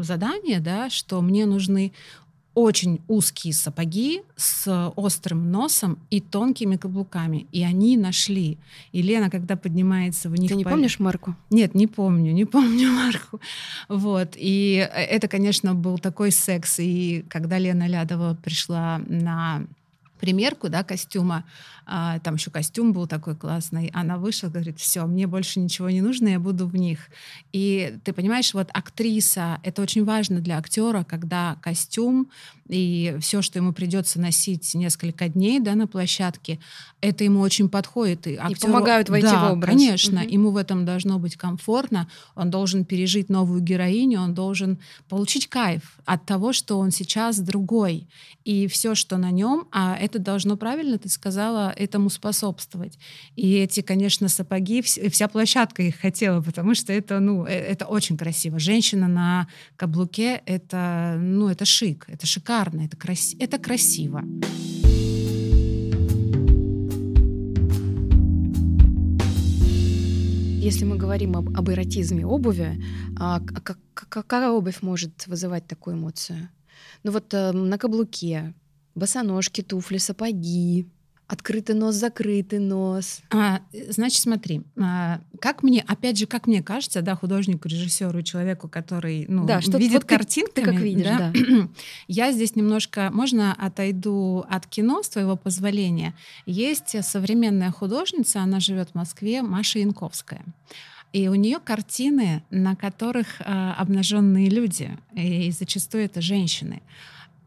задание, 0.00 0.60
да, 0.60 0.90
что 0.90 1.20
мне 1.20 1.46
нужны 1.46 1.92
очень 2.58 3.00
узкие 3.06 3.54
сапоги 3.54 4.22
с 4.34 4.90
острым 4.96 5.52
носом 5.52 5.96
и 6.10 6.20
тонкими 6.20 6.76
каблуками. 6.76 7.46
И 7.52 7.62
они 7.62 7.96
нашли. 7.96 8.58
И 8.90 9.00
Лена, 9.00 9.30
когда 9.30 9.54
поднимается 9.54 10.28
в 10.28 10.34
них... 10.34 10.50
Ты 10.50 10.56
не 10.56 10.64
по... 10.64 10.70
помнишь 10.70 10.98
марку? 10.98 11.36
Нет, 11.50 11.76
не 11.76 11.86
помню, 11.86 12.32
не 12.32 12.44
помню 12.56 12.90
марку. 12.90 13.40
Вот. 13.88 14.30
И 14.34 14.88
это, 14.92 15.28
конечно, 15.28 15.74
был 15.74 15.98
такой 15.98 16.32
секс. 16.32 16.80
И 16.80 17.24
когда 17.28 17.58
Лена 17.58 17.86
Лядова 17.86 18.34
пришла 18.34 19.00
на 19.06 19.62
примерку 20.18 20.68
да, 20.68 20.82
костюма, 20.82 21.44
а, 21.88 22.18
там 22.20 22.34
еще 22.34 22.50
костюм 22.50 22.92
был 22.92 23.06
такой 23.06 23.34
классный, 23.34 23.90
она 23.94 24.18
вышла, 24.18 24.48
говорит, 24.48 24.78
все, 24.78 25.06
мне 25.06 25.26
больше 25.26 25.58
ничего 25.58 25.88
не 25.88 26.02
нужно, 26.02 26.28
я 26.28 26.38
буду 26.38 26.66
в 26.66 26.76
них. 26.76 27.08
И 27.52 27.96
ты 28.04 28.12
понимаешь, 28.12 28.52
вот 28.54 28.68
актриса, 28.72 29.58
это 29.62 29.80
очень 29.82 30.04
важно 30.04 30.40
для 30.40 30.58
актера, 30.58 31.04
когда 31.04 31.56
костюм 31.62 32.28
и 32.68 33.16
все, 33.20 33.40
что 33.40 33.58
ему 33.58 33.72
придется 33.72 34.20
носить 34.20 34.74
несколько 34.74 35.28
дней 35.28 35.58
да, 35.58 35.74
на 35.74 35.86
площадке, 35.86 36.58
это 37.00 37.24
ему 37.24 37.40
очень 37.40 37.68
подходит. 37.68 38.26
И, 38.26 38.36
актеру, 38.36 38.52
и 38.52 38.72
помогают 38.72 39.08
войти 39.08 39.28
да, 39.28 39.48
в 39.48 39.52
образ. 39.52 39.70
конечно, 39.70 40.20
угу. 40.20 40.28
ему 40.28 40.50
в 40.50 40.56
этом 40.56 40.84
должно 40.84 41.18
быть 41.18 41.36
комфортно, 41.36 42.08
он 42.34 42.50
должен 42.50 42.84
пережить 42.84 43.30
новую 43.30 43.62
героиню, 43.62 44.20
он 44.20 44.34
должен 44.34 44.78
получить 45.08 45.48
кайф 45.48 45.98
от 46.04 46.26
того, 46.26 46.52
что 46.52 46.78
он 46.78 46.90
сейчас 46.90 47.38
другой. 47.38 48.06
И 48.44 48.66
все, 48.66 48.94
что 48.94 49.16
на 49.16 49.30
нем, 49.30 49.66
а 49.72 49.96
это 49.96 50.18
должно, 50.18 50.56
правильно 50.56 50.98
ты 50.98 51.08
сказала, 51.08 51.72
этому 51.78 52.10
способствовать. 52.10 52.98
И 53.36 53.54
эти, 53.54 53.80
конечно, 53.80 54.28
сапоги, 54.28 54.82
вся 54.82 55.28
площадка 55.28 55.82
их 55.82 55.96
хотела, 55.96 56.42
потому 56.42 56.74
что 56.74 56.92
это, 56.92 57.20
ну, 57.20 57.46
э, 57.46 57.50
это 57.50 57.86
очень 57.86 58.16
красиво. 58.16 58.58
Женщина 58.58 59.08
на 59.08 59.48
каблуке— 59.76 60.42
это, 60.46 61.16
ну, 61.20 61.48
это 61.48 61.64
шик, 61.64 62.04
это 62.08 62.26
шикарно, 62.26 62.82
это, 62.82 62.96
краси 62.96 63.36
это 63.38 63.58
красиво. 63.58 64.22
Если 70.60 70.84
мы 70.84 70.96
говорим 70.96 71.36
об, 71.36 71.56
об 71.56 71.70
эротизме 71.70 72.26
обуви, 72.26 72.82
а, 73.18 73.40
как, 73.40 73.78
какая 73.94 74.50
обувь 74.50 74.82
может 74.82 75.26
вызывать 75.26 75.66
такую 75.66 75.96
эмоцию? 75.96 76.48
Ну 77.04 77.12
вот 77.12 77.32
э, 77.32 77.52
на 77.52 77.78
каблуке, 77.78 78.54
босоножки, 78.94 79.62
туфли, 79.62 79.98
сапоги, 79.98 80.88
Открытый 81.28 81.74
нос, 81.74 81.94
закрытый 81.94 82.58
нос. 82.58 83.20
А, 83.28 83.60
значит, 83.90 84.22
смотри, 84.22 84.62
а, 84.78 85.20
как 85.40 85.62
мне, 85.62 85.84
опять 85.86 86.18
же, 86.18 86.26
как 86.26 86.46
мне 86.46 86.62
кажется, 86.62 87.02
да, 87.02 87.14
художнику, 87.14 87.68
режиссеру, 87.68 88.22
человеку, 88.22 88.66
который 88.66 89.26
ну, 89.28 89.44
да, 89.44 89.60
что 89.60 89.76
видит 89.76 90.02
вот 90.02 90.04
картинками, 90.06 90.54
ты, 90.54 90.62
ты 90.62 90.72
как 90.72 90.80
видишь, 90.80 91.06
да? 91.06 91.30
да. 91.34 91.68
Я 92.08 92.32
здесь 92.32 92.56
немножко, 92.56 93.10
можно 93.12 93.52
отойду 93.52 94.46
от 94.48 94.66
кино 94.66 95.02
с 95.02 95.10
твоего 95.10 95.36
позволения. 95.36 96.14
Есть 96.46 96.96
современная 97.04 97.72
художница, 97.72 98.40
она 98.40 98.58
живет 98.58 98.88
в 98.92 98.94
Москве, 98.94 99.42
Маша 99.42 99.80
Янковская. 99.80 100.42
И 101.12 101.28
у 101.28 101.34
нее 101.34 101.58
картины, 101.58 102.42
на 102.50 102.74
которых 102.74 103.40
э, 103.40 103.44
обнаженные 103.76 104.48
люди, 104.48 104.96
и 105.14 105.50
зачастую 105.50 106.04
это 106.04 106.22
женщины. 106.22 106.80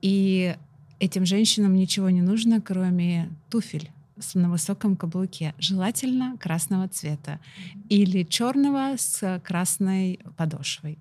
И 0.02 0.56
Этим 1.01 1.25
женщинам 1.25 1.73
ничего 1.73 2.11
не 2.11 2.21
нужно, 2.21 2.61
кроме 2.61 3.31
туфель 3.49 3.89
на 4.35 4.51
высоком 4.51 4.95
каблуке, 4.95 5.55
желательно 5.57 6.37
красного 6.37 6.87
цвета 6.89 7.39
или 7.89 8.21
черного 8.21 8.97
с 8.97 9.41
красной 9.43 10.19
подошвой. 10.37 10.99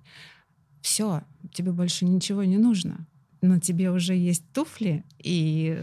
Все, 0.81 1.21
тебе 1.53 1.71
больше 1.71 2.05
ничего 2.05 2.43
не 2.43 2.57
нужно. 2.57 3.05
Но 3.41 3.59
тебе 3.59 3.91
уже 3.91 4.15
есть 4.15 4.43
туфли, 4.53 5.03
и 5.19 5.79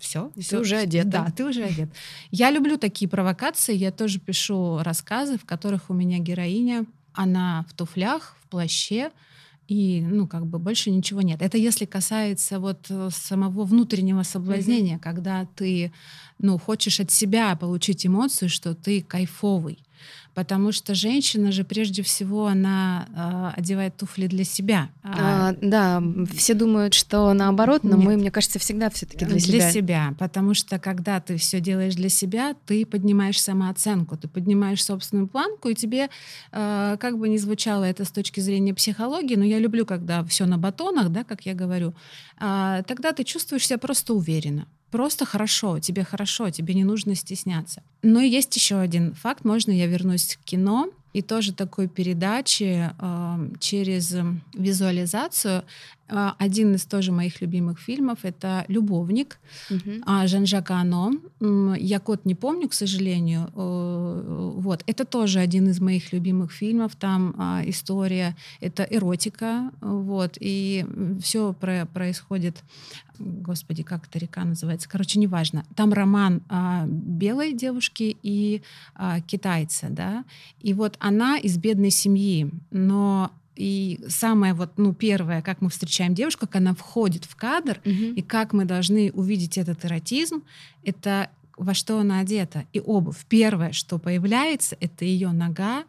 все. 0.00 0.32
И 0.34 0.42
ты 0.42 0.58
уже 0.58 0.78
одет. 0.78 1.08
Да, 1.08 1.30
ты 1.30 1.44
уже 1.44 1.62
одет. 1.62 1.88
Я 2.32 2.50
люблю 2.50 2.78
такие 2.78 3.08
провокации. 3.08 3.76
Я 3.76 3.92
тоже 3.92 4.18
пишу 4.18 4.80
рассказы, 4.82 5.38
в 5.38 5.44
которых 5.44 5.88
у 5.88 5.94
меня 5.94 6.18
героиня, 6.18 6.84
она 7.12 7.64
в 7.68 7.74
туфлях, 7.74 8.36
в 8.42 8.48
плаще, 8.48 9.12
и, 9.68 10.00
ну, 10.00 10.26
как 10.26 10.46
бы 10.46 10.58
больше 10.58 10.90
ничего 10.90 11.22
нет. 11.22 11.42
Это 11.42 11.58
если 11.58 11.84
касается 11.84 12.60
вот 12.60 12.86
э, 12.88 13.08
самого 13.12 13.64
внутреннего 13.64 14.22
соблазнения, 14.22 14.96
mm-hmm. 14.96 15.02
когда 15.02 15.46
ты, 15.56 15.92
ну, 16.38 16.58
хочешь 16.58 17.00
от 17.00 17.10
себя 17.10 17.56
получить 17.56 18.06
эмоцию, 18.06 18.48
что 18.48 18.74
ты 18.74 19.02
кайфовый. 19.02 19.78
Потому 20.34 20.70
что 20.70 20.94
женщина 20.94 21.50
же 21.50 21.64
прежде 21.64 22.02
всего 22.02 22.46
она 22.46 23.52
э, 23.54 23.58
одевает 23.58 23.96
туфли 23.96 24.26
для 24.26 24.44
себя. 24.44 24.90
А, 25.02 25.48
а, 25.50 25.56
да, 25.62 26.02
все 26.34 26.52
думают, 26.52 26.92
что 26.92 27.32
наоборот, 27.32 27.84
но 27.84 27.96
Нет. 27.96 28.04
мы, 28.04 28.16
мне 28.16 28.30
кажется, 28.30 28.58
всегда 28.58 28.90
все-таки 28.90 29.24
для, 29.24 29.36
для 29.36 29.40
себя. 29.40 29.58
Для 29.58 29.70
себя, 29.70 30.14
потому 30.18 30.52
что 30.52 30.78
когда 30.78 31.20
ты 31.20 31.38
все 31.38 31.60
делаешь 31.60 31.94
для 31.94 32.10
себя, 32.10 32.54
ты 32.66 32.84
поднимаешь 32.84 33.40
самооценку, 33.40 34.16
ты 34.18 34.28
поднимаешь 34.28 34.84
собственную 34.84 35.26
планку, 35.26 35.70
и 35.70 35.74
тебе, 35.74 36.10
э, 36.52 36.96
как 37.00 37.18
бы 37.18 37.28
ни 37.30 37.38
звучало 37.38 37.84
это 37.84 38.04
с 38.04 38.10
точки 38.10 38.40
зрения 38.40 38.74
психологии, 38.74 39.36
но 39.36 39.44
я 39.44 39.58
люблю, 39.58 39.86
когда 39.86 40.22
все 40.24 40.44
на 40.44 40.58
батонах, 40.58 41.08
да, 41.08 41.24
как 41.24 41.46
я 41.46 41.54
говорю, 41.54 41.94
э, 42.38 42.82
тогда 42.86 43.12
ты 43.12 43.24
чувствуешь 43.24 43.66
себя 43.66 43.78
просто 43.78 44.12
уверенно 44.12 44.66
просто 44.90 45.24
хорошо, 45.24 45.78
тебе 45.78 46.04
хорошо, 46.04 46.50
тебе 46.50 46.74
не 46.74 46.84
нужно 46.84 47.14
стесняться. 47.14 47.82
Но 48.02 48.20
есть 48.20 48.54
еще 48.56 48.78
один 48.78 49.14
факт, 49.14 49.44
можно 49.44 49.72
я 49.72 49.86
вернусь 49.86 50.36
к 50.36 50.44
кино 50.44 50.88
и 51.12 51.22
тоже 51.22 51.52
такой 51.52 51.88
передачи 51.88 52.90
э, 52.98 53.50
через 53.58 54.14
визуализацию. 54.52 55.64
А, 56.08 56.34
один 56.38 56.74
из 56.74 56.84
тоже 56.84 57.12
моих 57.12 57.40
любимых 57.40 57.80
фильмов 57.80 58.20
это 58.22 58.64
«Любовник» 58.68 59.38
угу. 59.70 60.26
Жан-Жака 60.26 60.76
Ано. 60.80 61.12
Я 61.76 61.98
код 62.00 62.24
не 62.24 62.34
помню, 62.34 62.68
к 62.68 62.74
сожалению. 62.74 63.50
Вот. 63.54 64.82
Это 64.86 65.04
тоже 65.04 65.40
один 65.40 65.68
из 65.68 65.80
моих 65.80 66.12
любимых 66.12 66.52
фильмов. 66.52 66.96
Там 66.96 67.34
а, 67.38 67.62
история, 67.66 68.36
это 68.60 68.84
эротика. 68.84 69.70
Вот. 69.80 70.36
И 70.40 70.86
все 71.20 71.52
про 71.52 71.86
происходит 71.86 72.62
господи, 73.18 73.82
как 73.82 74.06
эта 74.06 74.18
река 74.18 74.44
называется, 74.44 74.88
короче, 74.88 75.18
неважно. 75.18 75.64
Там 75.74 75.94
роман 75.94 76.42
белой 76.86 77.54
девушки 77.54 78.16
и 78.22 78.62
китайца, 79.26 79.86
да, 79.88 80.24
и 80.60 80.74
вот 80.74 80.96
она 80.98 81.38
из 81.38 81.56
бедной 81.56 81.90
семьи, 81.90 82.50
но 82.70 83.30
и 83.56 84.00
самое 84.08 84.54
вот, 84.54 84.72
ну, 84.76 84.92
первое, 84.92 85.42
как 85.42 85.60
мы 85.60 85.70
встречаем 85.70 86.14
девушку, 86.14 86.46
как 86.46 86.56
она 86.56 86.74
входит 86.74 87.24
в 87.24 87.34
кадр, 87.36 87.80
угу. 87.84 87.90
и 87.90 88.22
как 88.22 88.52
мы 88.52 88.64
должны 88.64 89.10
увидеть 89.12 89.58
этот 89.58 89.84
эротизм, 89.84 90.42
это 90.84 91.30
во 91.56 91.74
что 91.74 91.98
она 91.98 92.20
одета. 92.20 92.64
И 92.72 92.80
обувь. 92.80 93.24
Первое, 93.28 93.72
что 93.72 93.98
появляется, 93.98 94.76
это 94.80 95.04
ее 95.04 95.32
нога 95.32 95.84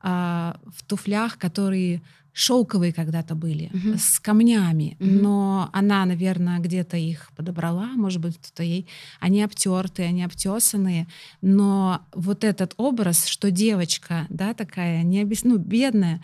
а, 0.00 0.58
в 0.76 0.82
туфлях, 0.82 1.38
которые 1.38 2.02
шелковые 2.32 2.92
когда-то 2.92 3.34
были, 3.34 3.70
угу. 3.74 3.98
с 3.98 4.18
камнями, 4.18 4.96
угу. 4.98 5.08
но 5.08 5.70
она, 5.72 6.04
наверное, 6.06 6.58
где-то 6.60 6.96
их 6.96 7.30
подобрала, 7.36 7.88
может 7.88 8.20
быть, 8.20 8.38
кто-то 8.38 8.62
ей... 8.62 8.86
Они 9.20 9.42
обтертые, 9.42 10.08
они 10.08 10.24
обтесанные, 10.24 11.06
но 11.42 12.00
вот 12.14 12.42
этот 12.44 12.72
образ, 12.78 13.26
что 13.26 13.50
девочка, 13.50 14.26
да, 14.30 14.54
такая, 14.54 15.02
не 15.02 15.20
объяс... 15.20 15.44
ну, 15.44 15.58
бедная, 15.58 16.22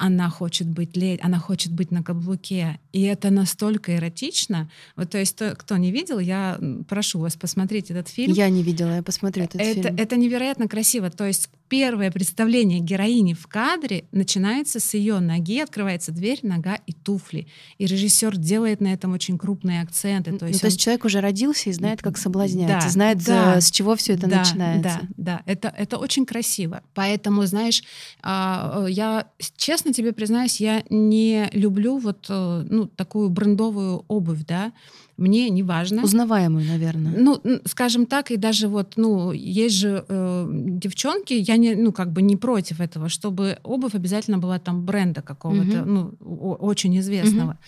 она 0.00 0.30
хочет 0.30 0.66
быть 0.66 0.96
леди, 0.96 1.20
она 1.22 1.38
хочет 1.38 1.72
быть 1.72 1.90
на 1.90 2.02
каблуке. 2.02 2.80
И 2.92 3.02
это 3.02 3.30
настолько 3.30 3.96
эротично. 3.96 4.70
Вот, 4.96 5.10
то 5.10 5.18
есть, 5.18 5.36
то, 5.36 5.54
кто 5.54 5.76
не 5.76 5.92
видел, 5.92 6.18
я 6.18 6.58
прошу 6.88 7.20
вас 7.20 7.36
посмотреть 7.36 7.90
этот 7.90 8.08
фильм. 8.08 8.32
Я 8.32 8.48
не 8.48 8.62
видела, 8.62 8.96
я 8.96 9.02
посмотрю 9.02 9.44
этот 9.44 9.60
это, 9.60 9.82
фильм. 9.82 9.96
Это 9.96 10.16
невероятно 10.16 10.68
красиво. 10.68 11.10
То 11.10 11.26
есть 11.26 11.50
первое 11.70 12.10
представление 12.10 12.80
героини 12.80 13.32
в 13.32 13.46
кадре 13.46 14.04
начинается 14.10 14.80
с 14.80 14.92
ее 14.92 15.20
ноги, 15.20 15.60
открывается 15.60 16.10
дверь, 16.10 16.40
нога 16.42 16.74
и 16.74 16.92
туфли. 16.92 17.46
И 17.78 17.86
режиссер 17.86 18.36
делает 18.36 18.80
на 18.80 18.92
этом 18.92 19.12
очень 19.12 19.38
крупные 19.38 19.80
акценты. 19.80 20.36
То 20.36 20.46
есть, 20.46 20.58
ну, 20.58 20.60
то 20.60 20.66
есть 20.66 20.80
человек 20.80 21.04
уже 21.04 21.20
родился 21.20 21.70
и 21.70 21.72
знает, 21.72 22.02
как 22.02 22.18
соблазнять, 22.18 22.82
да, 22.82 22.88
знает, 22.88 23.24
да, 23.24 23.56
э, 23.56 23.60
с 23.60 23.70
чего 23.70 23.94
все 23.94 24.14
это 24.14 24.26
да, 24.26 24.40
начинается. 24.40 25.00
Да, 25.16 25.36
да, 25.36 25.42
это, 25.46 25.72
это 25.78 25.98
очень 25.98 26.26
красиво. 26.26 26.82
Поэтому, 26.92 27.46
знаешь, 27.46 27.84
а, 28.20 28.86
э, 28.86 28.90
я 28.90 29.28
честно 29.56 29.92
тебе 29.92 30.12
признаюсь, 30.12 30.60
я 30.60 30.82
не 30.90 31.48
люблю 31.52 31.98
вот 31.98 32.26
э, 32.28 32.66
ну, 32.68 32.86
такую 32.88 33.30
брендовую 33.30 34.04
обувь, 34.08 34.44
да, 34.44 34.72
мне 35.20 35.50
не 35.50 35.62
важно. 35.62 36.02
Узнаваемую, 36.02 36.64
наверное. 36.66 37.12
Ну, 37.16 37.40
скажем 37.66 38.06
так, 38.06 38.30
и 38.30 38.36
даже 38.36 38.68
вот, 38.68 38.94
ну, 38.96 39.32
есть 39.32 39.76
же 39.76 40.04
э, 40.08 40.48
девчонки, 40.50 41.34
я 41.34 41.56
не, 41.56 41.74
ну, 41.74 41.92
как 41.92 42.12
бы 42.12 42.22
не 42.22 42.36
против 42.36 42.80
этого, 42.80 43.08
чтобы 43.08 43.58
обувь 43.62 43.94
обязательно 43.94 44.38
была 44.38 44.58
там 44.58 44.84
бренда 44.84 45.22
какого-то, 45.22 45.82
угу. 45.82 45.90
ну, 45.90 46.56
очень 46.60 46.98
известного. 46.98 47.50
Угу. 47.50 47.58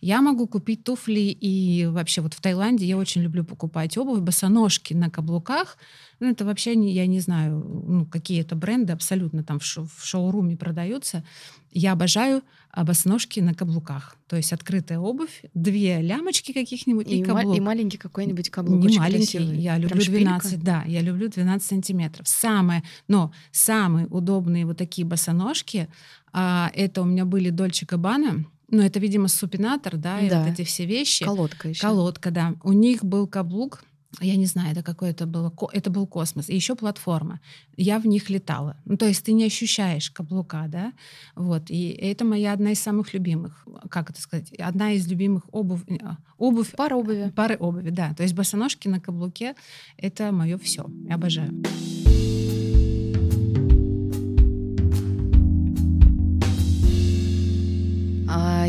Я 0.00 0.22
могу 0.22 0.46
купить 0.46 0.84
туфли 0.84 1.36
и 1.40 1.86
вообще 1.86 2.22
вот 2.22 2.34
в 2.34 2.40
Таиланде 2.40 2.86
я 2.86 2.96
очень 2.96 3.22
люблю 3.22 3.44
покупать 3.44 3.98
обувь, 3.98 4.20
босоножки 4.20 4.94
на 4.94 5.10
каблуках. 5.10 5.76
Ну, 6.20 6.28
это 6.30 6.44
вообще, 6.44 6.74
не, 6.74 6.92
я 6.92 7.06
не 7.06 7.20
знаю, 7.20 7.64
ну, 7.86 8.06
какие 8.06 8.40
это 8.40 8.54
бренды 8.54 8.92
абсолютно 8.92 9.42
там 9.42 9.58
в, 9.58 9.64
шоу, 9.64 9.86
в 9.94 10.04
шоуруме 10.04 10.56
продаются. 10.56 11.24
Я 11.70 11.92
обожаю 11.92 12.42
босоножки 12.76 13.40
на 13.40 13.54
каблуках. 13.54 14.16
То 14.26 14.36
есть 14.36 14.52
открытая 14.52 14.98
обувь, 14.98 15.42
две 15.54 16.00
лямочки 16.00 16.52
каких-нибудь 16.52 17.10
и, 17.10 17.20
и 17.20 17.22
каблук. 17.22 17.56
И 17.56 17.60
маленький 17.60 17.98
какой-нибудь 17.98 18.50
каблук. 18.50 18.84
Не 18.84 18.98
маленький, 18.98 19.38
красивый. 19.38 19.58
я 19.58 19.76
люблю 19.76 20.00
Прям 20.00 20.14
12, 20.14 20.48
шпилька? 20.48 20.64
да, 20.64 20.84
я 20.86 21.00
люблю 21.00 21.28
12 21.28 21.66
сантиметров. 21.66 22.28
Самое, 22.28 22.82
но 23.08 23.32
самые 23.50 24.06
удобные 24.06 24.66
вот 24.66 24.78
такие 24.78 25.06
босоножки, 25.06 25.88
а, 26.32 26.70
это 26.74 27.02
у 27.02 27.04
меня 27.04 27.24
были 27.24 27.50
Дольче 27.50 27.86
Габбана, 27.86 28.44
ну, 28.70 28.82
это, 28.82 28.98
видимо, 29.00 29.28
супинатор, 29.28 29.96
да, 29.96 30.20
и 30.20 30.28
да. 30.28 30.42
вот 30.42 30.52
эти 30.52 30.64
все 30.64 30.86
вещи. 30.86 31.24
Колодка 31.24 31.68
еще. 31.68 31.80
Колодка, 31.80 32.30
да. 32.30 32.54
У 32.62 32.72
них 32.72 33.04
был 33.04 33.26
каблук, 33.26 33.82
я 34.20 34.36
не 34.36 34.46
знаю, 34.46 34.72
это 34.72 34.82
какое 34.82 35.10
это 35.10 35.26
было, 35.26 35.52
это 35.72 35.90
был 35.90 36.06
космос, 36.06 36.48
и 36.48 36.56
еще 36.56 36.74
платформа. 36.74 37.40
Я 37.76 37.98
в 37.98 38.06
них 38.06 38.28
летала. 38.28 38.76
Ну, 38.84 38.96
то 38.96 39.06
есть 39.06 39.24
ты 39.24 39.32
не 39.32 39.44
ощущаешь 39.44 40.10
каблука, 40.10 40.66
да, 40.68 40.92
вот. 41.36 41.70
И 41.70 41.90
это 41.90 42.24
моя 42.24 42.52
одна 42.52 42.72
из 42.72 42.80
самых 42.80 43.14
любимых, 43.14 43.64
как 43.88 44.10
это 44.10 44.20
сказать, 44.20 44.52
одна 44.58 44.92
из 44.92 45.06
любимых 45.06 45.44
обувь, 45.52 45.82
э, 45.88 45.98
обувь. 46.38 46.72
Пара 46.76 46.96
обуви. 46.96 47.32
Пары 47.34 47.56
обуви, 47.58 47.90
да. 47.90 48.14
То 48.14 48.22
есть 48.22 48.34
босоножки 48.34 48.88
на 48.88 49.00
каблуке— 49.00 49.54
это 49.96 50.32
мое 50.32 50.58
все. 50.58 50.86
Я 51.08 51.14
обожаю. 51.14 51.62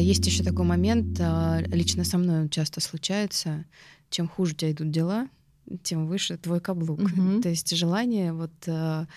Есть 0.01 0.25
еще 0.25 0.43
такой 0.43 0.65
момент, 0.65 1.17
а, 1.19 1.61
лично 1.67 2.03
со 2.03 2.17
мной 2.17 2.41
он 2.41 2.49
часто 2.49 2.81
случается. 2.81 3.65
Чем 4.09 4.27
хуже 4.27 4.53
у 4.53 4.55
тебя 4.55 4.71
идут 4.71 4.91
дела, 4.91 5.29
тем 5.83 6.07
выше 6.07 6.37
твой 6.37 6.59
каблук. 6.59 6.99
Угу. 6.99 7.41
То 7.41 7.49
есть 7.49 7.75
желание 7.75 8.33
вот 8.33 8.51
а, 8.67 9.07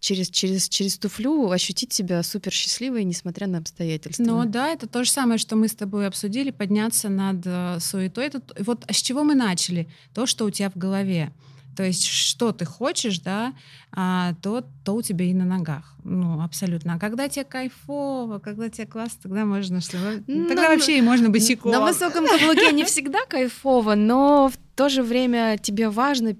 через, 0.00 0.30
через, 0.30 0.68
через 0.68 0.98
туфлю 0.98 1.50
ощутить 1.50 1.92
себя 1.92 2.22
супер 2.22 2.52
счастливой, 2.52 3.04
несмотря 3.04 3.46
на 3.46 3.58
обстоятельства. 3.58 4.22
Ну 4.22 4.44
да, 4.44 4.68
это 4.68 4.86
то 4.86 5.04
же 5.04 5.10
самое, 5.10 5.38
что 5.38 5.56
мы 5.56 5.68
с 5.68 5.74
тобой 5.74 6.06
обсудили, 6.06 6.50
подняться 6.50 7.08
над 7.08 7.42
э, 7.44 7.78
суетой. 7.80 8.26
Это, 8.26 8.42
вот 8.58 8.84
с 8.90 9.00
чего 9.00 9.24
мы 9.24 9.34
начали? 9.34 9.88
То, 10.14 10.26
что 10.26 10.44
у 10.44 10.50
тебя 10.50 10.70
в 10.70 10.76
голове. 10.76 11.32
То 11.76 11.82
есть 11.82 12.06
что 12.06 12.52
ты 12.52 12.64
хочешь, 12.64 13.18
да, 13.20 13.54
а, 13.92 14.34
то, 14.42 14.64
то 14.84 14.94
у 14.94 15.02
тебя 15.02 15.24
и 15.24 15.34
на 15.34 15.44
ногах. 15.44 15.94
Ну, 16.04 16.42
абсолютно. 16.42 16.94
А 16.94 16.98
когда 16.98 17.28
тебе 17.28 17.44
кайфово, 17.44 18.38
когда 18.38 18.68
тебе 18.68 18.86
классно, 18.86 19.18
тогда 19.22 19.44
можно 19.44 19.80
ну, 20.26 20.48
Тогда 20.48 20.68
вообще 20.68 20.98
и 20.98 21.02
можно 21.02 21.30
босиком. 21.30 21.72
На 21.72 21.80
высоком 21.80 22.26
каблуке 22.26 22.72
не 22.72 22.84
всегда 22.84 23.24
кайфово, 23.26 23.94
но 23.94 24.48
в 24.48 24.58
то 24.82 24.88
же 24.88 25.04
время 25.04 25.58
тебе 25.58 25.88
важно, 25.88 26.34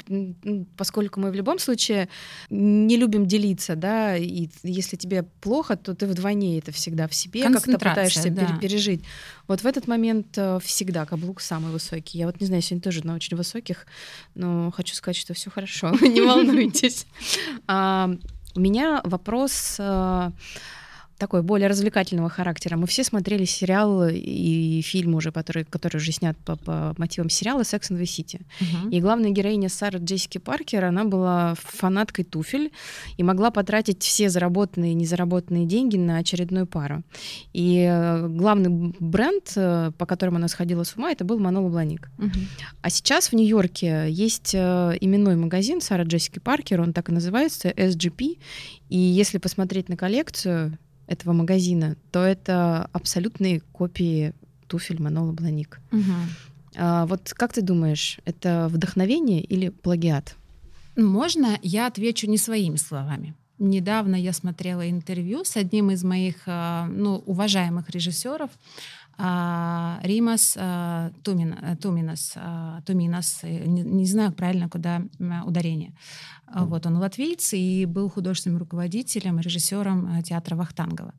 поскольку 0.77 1.21
мы 1.21 1.31
в 1.31 1.35
любом 1.37 1.61
случае 1.61 2.09
не 2.51 2.97
любим 2.97 3.25
делиться, 3.27 3.77
да, 3.77 4.17
и 4.17 4.49
если 4.65 4.97
тебе 4.97 5.23
плохо, 5.41 5.77
то 5.77 5.95
ты 5.95 6.09
вдвойне 6.09 6.59
это 6.59 6.73
всегда 6.73 7.07
в 7.07 7.15
себе 7.15 7.45
как-то 7.45 7.79
пытаешься 7.79 8.31
да. 8.31 8.59
пережить. 8.61 9.05
Вот 9.47 9.61
в 9.61 9.67
этот 9.67 9.87
момент 9.87 10.27
э, 10.37 10.59
всегда 10.61 11.07
каблук 11.07 11.41
самый 11.41 11.71
высокий. 11.71 12.19
Я 12.19 12.27
вот 12.27 12.41
не 12.41 12.49
знаю, 12.49 12.63
сегодня 12.63 12.83
тоже 12.83 13.07
на 13.07 13.15
очень 13.15 13.37
высоких, 13.37 13.87
но 14.35 14.73
хочу 14.73 14.97
сказать, 14.97 15.17
что 15.17 15.35
все 15.35 15.49
хорошо, 15.49 15.91
не 16.01 16.21
волнуйтесь. 16.21 17.07
А, 17.69 18.11
у 18.57 18.61
меня 18.61 19.01
вопрос 19.05 19.77
э, 19.79 20.31
такой 21.23 21.43
более 21.43 21.69
развлекательного 21.69 22.29
характера. 22.29 22.77
Мы 22.77 22.89
все 22.89 23.05
смотрели 23.05 23.45
сериал 23.45 24.09
и 24.09 24.83
фильм 24.83 25.15
уже, 25.15 25.31
который, 25.31 25.65
который 25.65 25.99
уже 25.99 26.11
снят 26.11 26.37
по, 26.39 26.57
по 26.57 26.95
мотивам 26.99 27.31
сериала 27.31 27.61
«Sex 27.61 27.93
and 27.93 28.01
the 28.01 28.03
City». 28.03 28.41
Uh-huh. 28.61 28.91
И 28.91 29.01
главная 29.01 29.31
героиня 29.31 29.69
Сара 29.69 30.01
Джессики 30.01 30.39
Паркер, 30.39 30.85
она 30.85 31.05
была 31.05 31.55
фанаткой 31.63 32.25
туфель 32.25 32.73
и 33.19 33.23
могла 33.23 33.53
потратить 33.53 34.03
все 34.03 34.31
заработанные 34.31 34.91
и 34.91 34.95
незаработанные 34.95 35.65
деньги 35.65 35.97
на 35.97 36.17
очередную 36.17 36.67
пару. 36.67 37.05
И 37.53 37.87
э, 37.89 38.27
главный 38.27 38.93
бренд, 38.99 39.53
э, 39.55 39.93
по 39.97 40.07
которому 40.07 40.39
она 40.39 40.49
сходила 40.49 40.83
с 40.83 40.97
ума, 40.97 41.13
это 41.13 41.25
был 41.25 41.39
Маноло 41.39 41.69
Бланик. 41.69 42.11
Uh-huh. 42.19 42.31
А 42.81 42.91
сейчас 42.91 43.29
в 43.29 43.35
Нью-Йорке 43.35 44.09
есть 44.11 44.57
э, 44.57 44.99
именной 45.01 45.37
магазин 45.37 45.81
Сара 45.81 46.03
Джессики 46.03 46.41
Паркер, 46.41 46.81
он 46.81 46.93
так 46.93 47.11
и 47.11 47.13
называется, 47.13 47.69
SGP. 47.69 48.39
И 48.89 48.99
если 48.99 49.39
посмотреть 49.39 49.89
на 49.89 49.97
коллекцию, 49.97 50.79
этого 51.13 51.33
магазина, 51.33 51.97
то 52.11 52.25
это 52.25 52.89
абсолютные 52.93 53.61
копии 53.73 54.33
туфель 54.67 55.03
Манола 55.03 55.33
Бланик. 55.33 55.81
Угу. 55.93 56.03
А, 56.77 57.07
вот 57.07 57.33
как 57.35 57.53
ты 57.53 57.63
думаешь, 57.63 58.19
это 58.25 58.69
вдохновение 58.71 59.43
или 59.43 59.69
плагиат? 59.69 60.37
Можно 60.97 61.59
я 61.63 61.87
отвечу 61.87 62.29
не 62.29 62.39
своими 62.39 62.77
словами. 62.77 63.35
Недавно 63.59 64.17
я 64.17 64.33
смотрела 64.33 64.89
интервью 64.91 65.45
с 65.45 65.57
одним 65.57 65.91
из 65.91 66.03
моих 66.03 66.37
а, 66.47 66.87
ну, 66.87 67.23
уважаемых 67.27 67.91
режиссеров, 67.91 68.51
а, 69.19 70.01
Римас 70.03 70.57
а, 70.59 71.13
Тумин, 71.23 71.55
Туминас, 71.81 72.35
Туминас, 72.85 73.43
не, 73.43 73.83
не 73.83 74.07
знаю 74.07 74.33
правильно, 74.33 74.69
куда 74.69 75.03
ударение. 75.45 75.93
Вот 76.55 76.87
он 76.87 76.97
латвийц 76.97 77.53
и 77.55 77.87
был 77.87 78.09
художественным 78.11 78.59
руководителем, 78.59 79.41
режиссером 79.41 80.19
э, 80.19 80.23
театра 80.23 80.57
Вахтангова. 80.57 81.15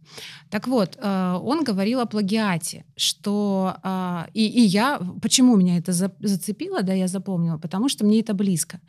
Так 0.49 0.67
вот, 0.67 0.97
э, 0.97 1.39
он 1.41 1.63
говорил 1.63 1.99
о 1.99 2.05
плагиате, 2.05 2.85
что 2.95 3.75
э, 3.83 4.25
и, 4.33 4.45
и 4.45 4.61
я, 4.61 4.99
почему 5.21 5.55
меня 5.55 5.77
это 5.77 5.91
зацепило, 5.91 6.83
да, 6.83 6.93
я 6.93 7.07
запомнила, 7.07 7.57
потому 7.57 7.89
что 7.89 8.05
мне 8.05 8.19
это 8.19 8.33
близко. 8.33 8.79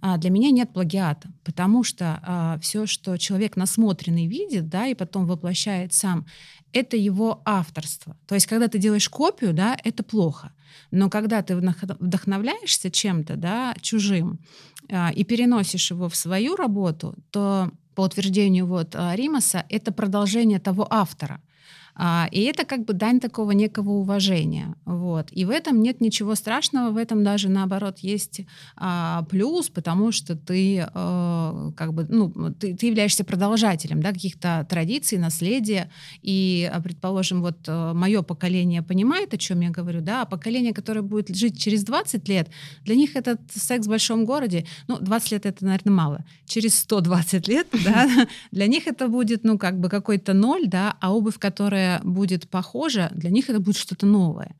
А 0.00 0.16
для 0.16 0.30
меня 0.30 0.50
нет 0.50 0.72
плагиата, 0.72 1.30
потому 1.44 1.84
что 1.84 2.58
все, 2.62 2.86
что 2.86 3.18
человек 3.18 3.56
насмотренный 3.56 4.26
видит, 4.26 4.68
да, 4.68 4.86
и 4.86 4.94
потом 4.94 5.26
воплощает 5.26 5.92
сам, 5.92 6.24
это 6.72 6.96
его 6.96 7.42
авторство. 7.44 8.16
То 8.26 8.34
есть, 8.34 8.46
когда 8.46 8.68
ты 8.68 8.78
делаешь 8.78 9.08
копию, 9.08 9.52
да, 9.52 9.76
это 9.84 10.02
плохо. 10.02 10.52
Но 10.90 11.10
когда 11.10 11.42
ты 11.42 11.56
вдохновляешься 11.56 12.90
чем-то, 12.90 13.36
да, 13.36 13.74
чужим, 13.80 14.38
а, 14.79 14.79
и 15.14 15.24
переносишь 15.24 15.90
его 15.90 16.08
в 16.08 16.16
свою 16.16 16.56
работу, 16.56 17.14
то 17.30 17.70
по 17.94 18.02
утверждению 18.02 18.66
вот 18.66 18.94
а, 18.94 19.14
Римаса 19.14 19.64
это 19.68 19.92
продолжение 19.92 20.58
того 20.58 20.86
автора. 20.90 21.40
А, 22.02 22.28
и 22.32 22.40
это 22.44 22.64
как 22.64 22.86
бы 22.86 22.94
дань 22.94 23.20
такого 23.20 23.50
некого 23.50 23.90
уважения. 23.90 24.74
Вот. 24.86 25.28
И 25.32 25.44
в 25.44 25.50
этом 25.50 25.82
нет 25.82 26.00
ничего 26.00 26.34
страшного, 26.34 26.92
в 26.92 26.96
этом 26.96 27.22
даже 27.22 27.50
наоборот 27.50 27.98
есть 27.98 28.40
а, 28.74 29.26
плюс, 29.28 29.68
потому 29.68 30.10
что 30.10 30.34
ты 30.34 30.88
а, 30.94 31.72
как 31.76 31.92
бы, 31.92 32.06
ну, 32.08 32.54
ты, 32.54 32.74
ты 32.74 32.86
являешься 32.86 33.22
продолжателем 33.22 34.02
да, 34.02 34.12
каких-то 34.12 34.66
традиций, 34.70 35.18
наследия. 35.18 35.90
И, 36.22 36.70
а, 36.72 36.80
предположим, 36.80 37.42
вот 37.42 37.58
а, 37.68 37.92
мое 37.92 38.22
поколение 38.22 38.80
понимает, 38.80 39.34
о 39.34 39.36
чем 39.36 39.60
я 39.60 39.68
говорю, 39.68 40.00
да, 40.00 40.22
а 40.22 40.24
поколение, 40.24 40.72
которое 40.72 41.02
будет 41.02 41.36
жить 41.36 41.60
через 41.60 41.84
20 41.84 42.26
лет, 42.30 42.48
для 42.82 42.94
них 42.94 43.14
этот 43.14 43.42
секс 43.54 43.86
в 43.86 43.90
большом 43.90 44.24
городе, 44.24 44.64
ну, 44.88 44.98
20 44.98 45.32
лет 45.32 45.44
это, 45.44 45.66
наверное, 45.66 45.92
мало. 45.92 46.24
Через 46.46 46.78
120 46.78 47.46
лет, 47.46 47.66
да, 47.84 48.08
для 48.52 48.68
них 48.68 48.86
это 48.86 49.06
будет, 49.08 49.44
ну, 49.44 49.58
как 49.58 49.78
бы 49.78 49.90
какой-то 49.90 50.32
ноль, 50.32 50.66
да, 50.66 50.96
а 51.02 51.14
обувь, 51.14 51.38
которая 51.38 51.89
будет 52.04 52.48
похоже, 52.48 53.10
для 53.14 53.30
них 53.30 53.50
это 53.50 53.60
будет 53.60 53.76
что-то 53.76 54.06
новое. 54.06 54.54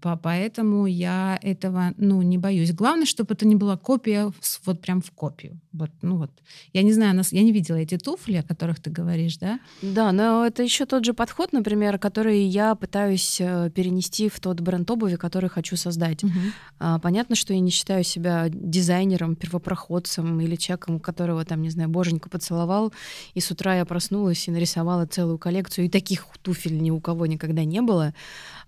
Поэтому 0.00 0.86
я 0.86 1.38
этого 1.42 1.92
ну, 1.96 2.22
не 2.22 2.38
боюсь. 2.38 2.72
Главное, 2.72 3.06
чтобы 3.06 3.34
это 3.34 3.46
не 3.46 3.56
была 3.56 3.76
копия 3.76 4.32
вот 4.64 4.80
прям 4.80 5.00
в 5.00 5.10
копию. 5.10 5.60
Вот, 5.72 5.90
ну 6.02 6.16
вот. 6.16 6.30
Я 6.72 6.82
не 6.82 6.92
знаю, 6.92 7.20
я 7.30 7.42
не 7.42 7.52
видела 7.52 7.76
эти 7.76 7.96
туфли, 7.96 8.36
о 8.36 8.42
которых 8.42 8.80
ты 8.80 8.90
говоришь, 8.90 9.36
да? 9.38 9.60
Да, 9.82 10.12
но 10.12 10.46
это 10.46 10.62
еще 10.62 10.86
тот 10.86 11.04
же 11.04 11.14
подход, 11.14 11.52
например, 11.52 11.98
который 11.98 12.42
я 12.42 12.74
пытаюсь 12.74 13.40
э, 13.40 13.70
перенести 13.70 14.28
в 14.28 14.40
тот 14.40 14.60
бренд 14.60 14.90
обуви, 14.90 15.16
который 15.16 15.48
хочу 15.48 15.76
создать. 15.76 16.24
Угу. 16.24 17.00
Понятно, 17.02 17.36
что 17.36 17.52
я 17.52 17.60
не 17.60 17.70
считаю 17.70 18.04
себя 18.04 18.48
дизайнером, 18.48 19.36
первопроходцем 19.36 20.40
или 20.40 20.56
человеком, 20.56 20.98
которого 21.00 21.44
там, 21.44 21.62
не 21.62 21.70
знаю, 21.70 21.88
боженька 21.88 22.28
поцеловал, 22.28 22.92
и 23.34 23.40
с 23.40 23.50
утра 23.50 23.76
я 23.76 23.84
проснулась 23.84 24.48
и 24.48 24.50
нарисовала 24.50 25.06
целую 25.06 25.38
коллекцию, 25.38 25.86
и 25.86 25.88
таких 25.88 26.26
туфель 26.42 26.80
ни 26.80 26.90
у 26.90 27.00
кого 27.00 27.26
никогда 27.26 27.64
не 27.64 27.80
было. 27.80 28.14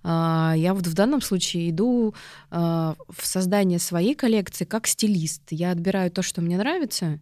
А, 0.02 0.54
я 0.56 0.74
вот 0.74 0.86
в 0.86 0.94
данном 0.94 1.20
случае 1.20 1.70
иду 1.70 2.14
а, 2.50 2.96
в 3.08 3.26
создание 3.26 3.78
своей 3.78 4.14
коллекции 4.14 4.64
как 4.64 4.86
стилист. 4.86 5.42
Я 5.50 5.70
отбираю 5.70 6.10
то, 6.10 6.22
что 6.22 6.40
мне 6.40 6.56
нравится, 6.56 7.20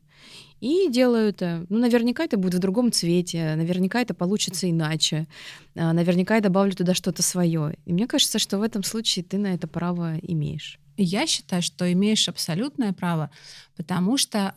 и 0.60 0.88
делаю 0.90 1.28
это. 1.30 1.66
Ну, 1.68 1.78
наверняка 1.78 2.24
это 2.24 2.36
будет 2.36 2.54
в 2.54 2.58
другом 2.58 2.92
цвете, 2.92 3.54
наверняка 3.56 4.00
это 4.00 4.14
получится 4.14 4.70
иначе, 4.70 5.26
а, 5.74 5.92
наверняка 5.92 6.36
я 6.36 6.40
добавлю 6.40 6.74
туда 6.74 6.94
что-то 6.94 7.22
свое. 7.22 7.76
И 7.86 7.92
мне 7.92 8.06
кажется, 8.06 8.38
что 8.38 8.58
в 8.58 8.62
этом 8.62 8.82
случае 8.82 9.24
ты 9.24 9.38
на 9.38 9.54
это 9.54 9.66
право 9.66 10.18
имеешь. 10.18 10.78
Я 10.96 11.26
считаю, 11.26 11.62
что 11.62 11.90
имеешь 11.90 12.28
абсолютное 12.28 12.92
право, 12.92 13.30
потому 13.74 14.18
что, 14.18 14.52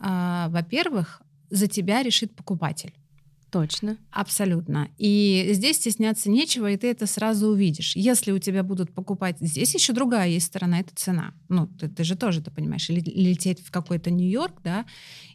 во-первых, 0.50 1.22
за 1.48 1.68
тебя 1.68 2.02
решит 2.02 2.36
покупатель. 2.36 2.92
Точно. 3.54 3.98
Абсолютно. 4.10 4.88
И 4.98 5.50
здесь 5.52 5.76
стесняться 5.76 6.28
нечего, 6.28 6.72
и 6.72 6.76
ты 6.76 6.90
это 6.90 7.06
сразу 7.06 7.46
увидишь. 7.50 7.94
Если 7.94 8.32
у 8.32 8.40
тебя 8.40 8.64
будут 8.64 8.92
покупать... 8.92 9.36
Здесь 9.38 9.72
еще 9.74 9.92
другая 9.92 10.28
есть 10.28 10.46
сторона, 10.46 10.80
это 10.80 10.90
цена. 10.96 11.34
Ну, 11.48 11.68
ты, 11.68 11.88
ты 11.88 12.02
же 12.02 12.16
тоже 12.16 12.40
это 12.40 12.50
понимаешь. 12.50 12.90
Или 12.90 12.98
лететь 13.00 13.64
в 13.64 13.70
какой-то 13.70 14.10
Нью-Йорк, 14.10 14.60
да, 14.64 14.86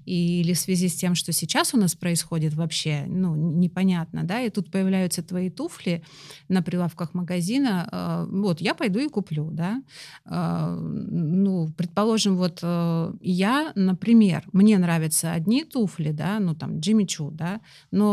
или 0.05 0.53
в 0.53 0.59
связи 0.59 0.87
с 0.87 0.95
тем, 0.95 1.13
что 1.15 1.31
сейчас 1.31 1.73
у 1.73 1.77
нас 1.77 1.95
происходит 1.95 2.55
вообще, 2.55 3.05
ну, 3.07 3.35
непонятно, 3.35 4.23
да, 4.23 4.41
и 4.41 4.49
тут 4.49 4.71
появляются 4.71 5.21
твои 5.21 5.49
туфли 5.49 6.03
на 6.47 6.63
прилавках 6.63 7.13
магазина, 7.13 7.87
э, 7.91 8.27
вот, 8.31 8.59
я 8.59 8.73
пойду 8.73 8.99
и 8.99 9.07
куплю, 9.07 9.49
да. 9.51 9.83
Э, 10.25 10.75
ну, 10.79 11.69
предположим, 11.77 12.37
вот 12.37 12.59
э, 12.63 13.13
я, 13.21 13.71
например, 13.75 14.43
мне 14.51 14.79
нравятся 14.79 15.31
одни 15.31 15.63
туфли, 15.63 16.11
да, 16.11 16.39
ну, 16.39 16.55
там, 16.55 16.79
Джимми 16.79 17.03
Чу, 17.03 17.29
да, 17.31 17.61
но 17.91 18.08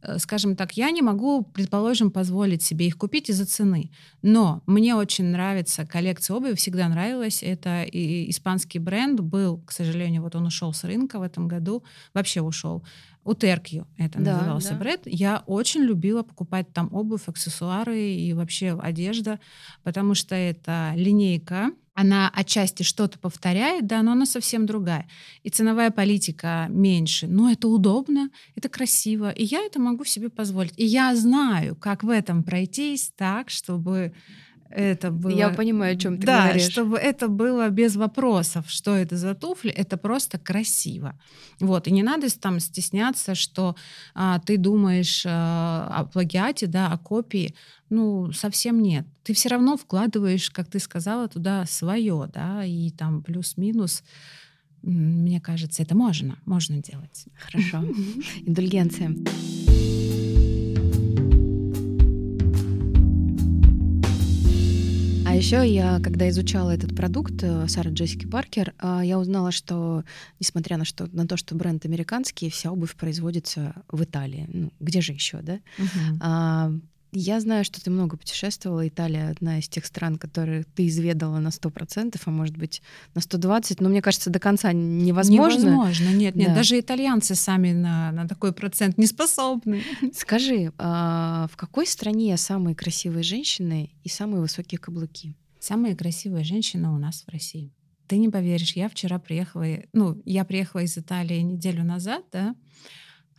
Э, 0.00 0.18
скажем 0.18 0.54
так, 0.54 0.76
я 0.76 0.90
не 0.90 1.02
могу, 1.02 1.42
предположим, 1.42 2.10
позволить 2.10 2.62
себе 2.62 2.86
их 2.86 2.96
купить 2.96 3.30
из-за 3.30 3.46
цены. 3.46 3.90
Но 4.22 4.62
мне 4.66 4.94
очень 4.94 5.26
нравится 5.26 5.86
коллекция 5.86 6.36
обуви, 6.36 6.54
всегда 6.54 6.88
нравилась. 6.88 7.42
Это 7.42 7.82
и 7.82 8.30
испанский 8.30 8.78
бренд 8.78 9.20
был, 9.20 9.58
к 9.58 9.72
сожалению, 9.72 10.22
вот 10.22 10.36
он 10.36 10.46
ушел 10.46 10.72
с 10.72 10.84
рынка 10.84 11.18
в 11.18 11.22
этом 11.22 11.48
году, 11.48 11.82
вообще 12.14 12.40
ушел. 12.40 12.84
У 13.24 13.34
Теркью 13.34 13.86
это 13.98 14.20
да, 14.20 14.38
назывался 14.38 14.70
да. 14.70 14.76
бренд. 14.76 15.02
Я 15.04 15.42
очень 15.46 15.82
любила 15.82 16.22
покупать 16.22 16.72
там 16.72 16.88
обувь, 16.92 17.28
аксессуары 17.28 18.00
и 18.00 18.32
вообще 18.32 18.78
одежда, 18.80 19.38
потому 19.82 20.14
что 20.14 20.34
это 20.34 20.92
линейка, 20.96 21.72
она 21.98 22.30
отчасти 22.32 22.84
что-то 22.84 23.18
повторяет, 23.18 23.88
да, 23.88 24.02
но 24.02 24.12
она 24.12 24.24
совсем 24.24 24.66
другая. 24.66 25.08
И 25.42 25.50
ценовая 25.50 25.90
политика 25.90 26.68
меньше, 26.70 27.26
но 27.26 27.50
это 27.50 27.66
удобно, 27.66 28.30
это 28.54 28.68
красиво, 28.68 29.30
и 29.30 29.42
я 29.42 29.66
это 29.66 29.80
могу 29.80 30.04
себе 30.04 30.28
позволить. 30.28 30.74
И 30.76 30.84
я 30.84 31.16
знаю, 31.16 31.74
как 31.74 32.04
в 32.04 32.10
этом 32.10 32.44
пройтись 32.44 33.10
так, 33.16 33.50
чтобы 33.50 34.12
это 34.70 35.10
было... 35.10 35.30
Я 35.30 35.50
понимаю, 35.50 35.94
о 35.94 35.96
чем 35.96 36.18
ты 36.18 36.26
да, 36.26 36.44
говоришь. 36.44 36.70
чтобы 36.70 36.98
это 36.98 37.28
было 37.28 37.68
без 37.70 37.96
вопросов, 37.96 38.66
что 38.68 38.94
это 38.94 39.16
за 39.16 39.34
туфли, 39.34 39.70
это 39.70 39.96
просто 39.96 40.38
красиво. 40.38 41.18
Вот, 41.60 41.88
и 41.88 41.90
не 41.90 42.02
надо 42.02 42.28
там 42.38 42.60
стесняться, 42.60 43.34
что 43.34 43.76
а, 44.14 44.38
ты 44.40 44.58
думаешь 44.58 45.24
а, 45.26 45.88
о 45.94 46.04
плагиате, 46.04 46.66
да, 46.66 46.92
о 46.92 46.98
копии. 46.98 47.54
Ну, 47.90 48.32
совсем 48.32 48.82
нет. 48.82 49.06
Ты 49.22 49.32
все 49.32 49.48
равно 49.48 49.76
вкладываешь, 49.76 50.50
как 50.50 50.68
ты 50.68 50.78
сказала, 50.78 51.28
туда 51.28 51.64
свое, 51.66 52.30
да, 52.32 52.64
и 52.64 52.90
там 52.90 53.22
плюс-минус 53.22 54.02
мне 54.82 55.40
кажется, 55.40 55.82
это 55.82 55.96
можно, 55.96 56.38
можно 56.46 56.80
делать. 56.80 57.26
Хорошо. 57.34 57.84
Индульгенция. 58.46 59.14
Еще 65.38 65.66
я, 65.66 66.00
когда 66.00 66.28
изучала 66.30 66.70
этот 66.70 66.96
продукт 66.96 67.42
э, 67.42 67.68
Сара 67.68 67.90
Джессики 67.90 68.26
Паркер, 68.26 68.74
э, 68.78 69.02
я 69.04 69.18
узнала, 69.18 69.52
что, 69.52 70.04
несмотря 70.40 70.76
на, 70.76 70.84
что, 70.84 71.08
на 71.12 71.26
то, 71.26 71.36
что 71.36 71.54
бренд 71.54 71.84
американский, 71.84 72.50
вся 72.50 72.72
обувь 72.72 72.96
производится 72.96 73.74
в 73.88 74.02
Италии. 74.02 74.48
Ну, 74.52 74.72
где 74.80 75.00
же 75.00 75.12
еще, 75.12 75.38
да? 75.40 75.60
Uh-huh. 75.78 76.80
Я 77.12 77.40
знаю, 77.40 77.64
что 77.64 77.82
ты 77.82 77.90
много 77.90 78.16
путешествовала. 78.16 78.86
Италия 78.86 79.30
одна 79.30 79.58
из 79.58 79.68
тех 79.68 79.86
стран, 79.86 80.18
которые 80.18 80.64
ты 80.64 80.86
изведала 80.86 81.38
на 81.38 81.48
100%, 81.48 82.20
а 82.22 82.30
может 82.30 82.56
быть 82.56 82.82
на 83.14 83.20
120%, 83.20 83.76
но 83.80 83.88
мне 83.88 84.02
кажется, 84.02 84.28
до 84.30 84.38
конца 84.38 84.72
невозможно. 84.72 85.60
Невозможно, 85.60 86.08
нет, 86.10 86.36
нет. 86.36 86.48
Да. 86.48 86.56
Даже 86.56 86.78
итальянцы 86.78 87.34
сами 87.34 87.72
на, 87.72 88.12
на 88.12 88.28
такой 88.28 88.52
процент 88.52 88.98
не 88.98 89.06
способны. 89.06 89.82
Скажи, 90.14 90.72
а 90.76 91.48
в 91.50 91.56
какой 91.56 91.86
стране 91.86 92.36
самые 92.36 92.74
красивые 92.74 93.22
женщины 93.22 93.90
и 94.04 94.08
самые 94.08 94.42
высокие 94.42 94.78
каблуки? 94.78 95.34
Самые 95.60 95.96
красивые 95.96 96.44
женщины 96.44 96.88
у 96.90 96.98
нас 96.98 97.24
в 97.26 97.30
России. 97.30 97.72
Ты 98.06 98.18
не 98.18 98.28
поверишь, 98.28 98.72
я 98.72 98.88
вчера 98.88 99.18
приехала, 99.18 99.66
ну, 99.92 100.20
я 100.24 100.44
приехала 100.44 100.80
из 100.80 100.96
Италии 100.96 101.40
неделю 101.40 101.84
назад, 101.84 102.24
да, 102.32 102.54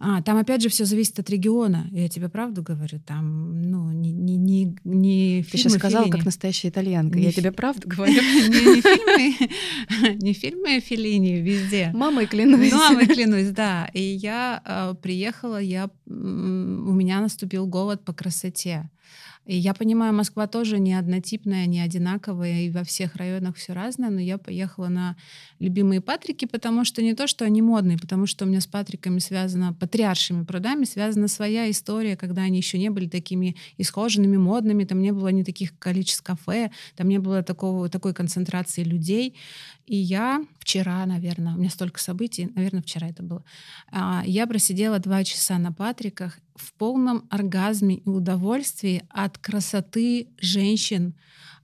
а, 0.02 0.22
там 0.22 0.38
опять 0.38 0.62
же 0.62 0.70
все 0.70 0.86
зависит 0.86 1.20
от 1.20 1.30
региона. 1.30 1.88
Я 1.91 2.08
тебе 2.08 2.30
правду 2.30 2.64
говорю, 2.64 3.02
там, 3.06 3.62
ну, 3.70 3.91
не, 3.91 4.14
не, 4.14 4.38
не, 4.38 4.78
не 4.86 5.43
Ты 5.43 5.58
сейчас 5.58 5.74
сказала, 5.74 6.06
Филини. 6.06 6.18
как 6.18 6.26
настоящая 6.26 6.70
итальянка. 6.70 7.18
Не 7.18 7.26
Я 7.26 7.32
фи... 7.32 7.41
тебе 7.41 7.52
правду 7.52 7.82
говорю. 7.86 8.14
Не 8.14 8.82
фильмы, 8.82 10.16
не 10.22 10.34
фильмы 10.34 10.80
Филини 10.80 11.41
везде. 11.41 11.91
Мамой 11.93 12.28
клянусь. 12.28 12.72
Мамой 12.72 13.08
клянусь, 13.14 13.50
да. 13.50 13.89
И 13.93 14.02
я 14.02 14.62
а, 14.64 14.93
приехала, 14.93 15.60
я, 15.62 15.89
у 16.08 16.12
меня 16.14 17.20
наступил 17.20 17.68
голод 17.68 18.06
по 18.06 18.14
красоте. 18.14 18.89
И 19.50 19.56
я 19.56 19.74
понимаю, 19.74 20.14
Москва 20.14 20.45
тоже 20.45 20.78
не 20.78 20.93
однотипная, 20.93 21.66
не 21.66 21.82
одинаковая, 21.82 22.62
и 22.62 22.70
во 22.70 22.84
всех 22.84 23.16
районах 23.16 23.56
все 23.56 23.74
разное, 23.74 24.12
но 24.12 24.20
я 24.20 24.38
поехала 24.38 24.89
на 24.89 25.16
любимые 25.58 26.02
Патрики, 26.02 26.45
потому 26.45 26.86
что 26.86 27.02
не 27.02 27.16
то, 27.16 27.26
что 27.26 27.45
они 27.45 27.64
модные, 27.64 27.97
потому 27.97 28.28
что 28.28 28.45
у 28.45 28.47
меня 28.47 28.62
с 28.62 28.68
Патриками 28.68 29.18
связано, 29.18 29.74
патриаршими 29.74 30.43
прудами 30.43 30.84
связана 30.84 31.28
своя 31.28 31.68
история, 31.72 32.16
когда 32.16 32.43
они 32.43 32.58
еще 32.58 32.78
не 32.78 32.91
были 32.91 33.08
такими 33.08 33.56
исхоженными, 33.80 34.38
модными, 34.38 34.84
там 34.84 35.02
не 35.02 35.12
было 35.12 35.30
ни 35.30 35.41
таких 35.41 35.76
количеств 35.80 36.22
кафе, 36.22 36.70
там 36.95 37.10
не 37.10 37.18
было 37.18 37.41
такого, 37.41 37.89
такой 37.89 38.14
концентрации 38.14 38.84
людей. 38.84 39.36
И 39.88 39.95
я 39.95 40.45
вчера, 40.60 41.04
наверное, 41.08 41.56
у 41.56 41.58
меня 41.58 41.72
столько 41.72 42.00
событий, 42.00 42.52
наверное, 42.54 42.84
вчера 42.84 43.08
это 43.08 43.24
было, 43.24 43.43
а, 43.91 44.22
я 44.28 44.45
просидела 44.45 45.00
два 45.00 45.24
часа 45.24 45.58
на 45.58 45.72
Патриках 45.72 46.38
в 46.60 46.74
полном 46.74 47.26
оргазме 47.30 47.95
и 47.95 48.10
удовольствии 48.10 49.03
от 49.10 49.38
красоты 49.38 50.28
женщин, 50.39 51.16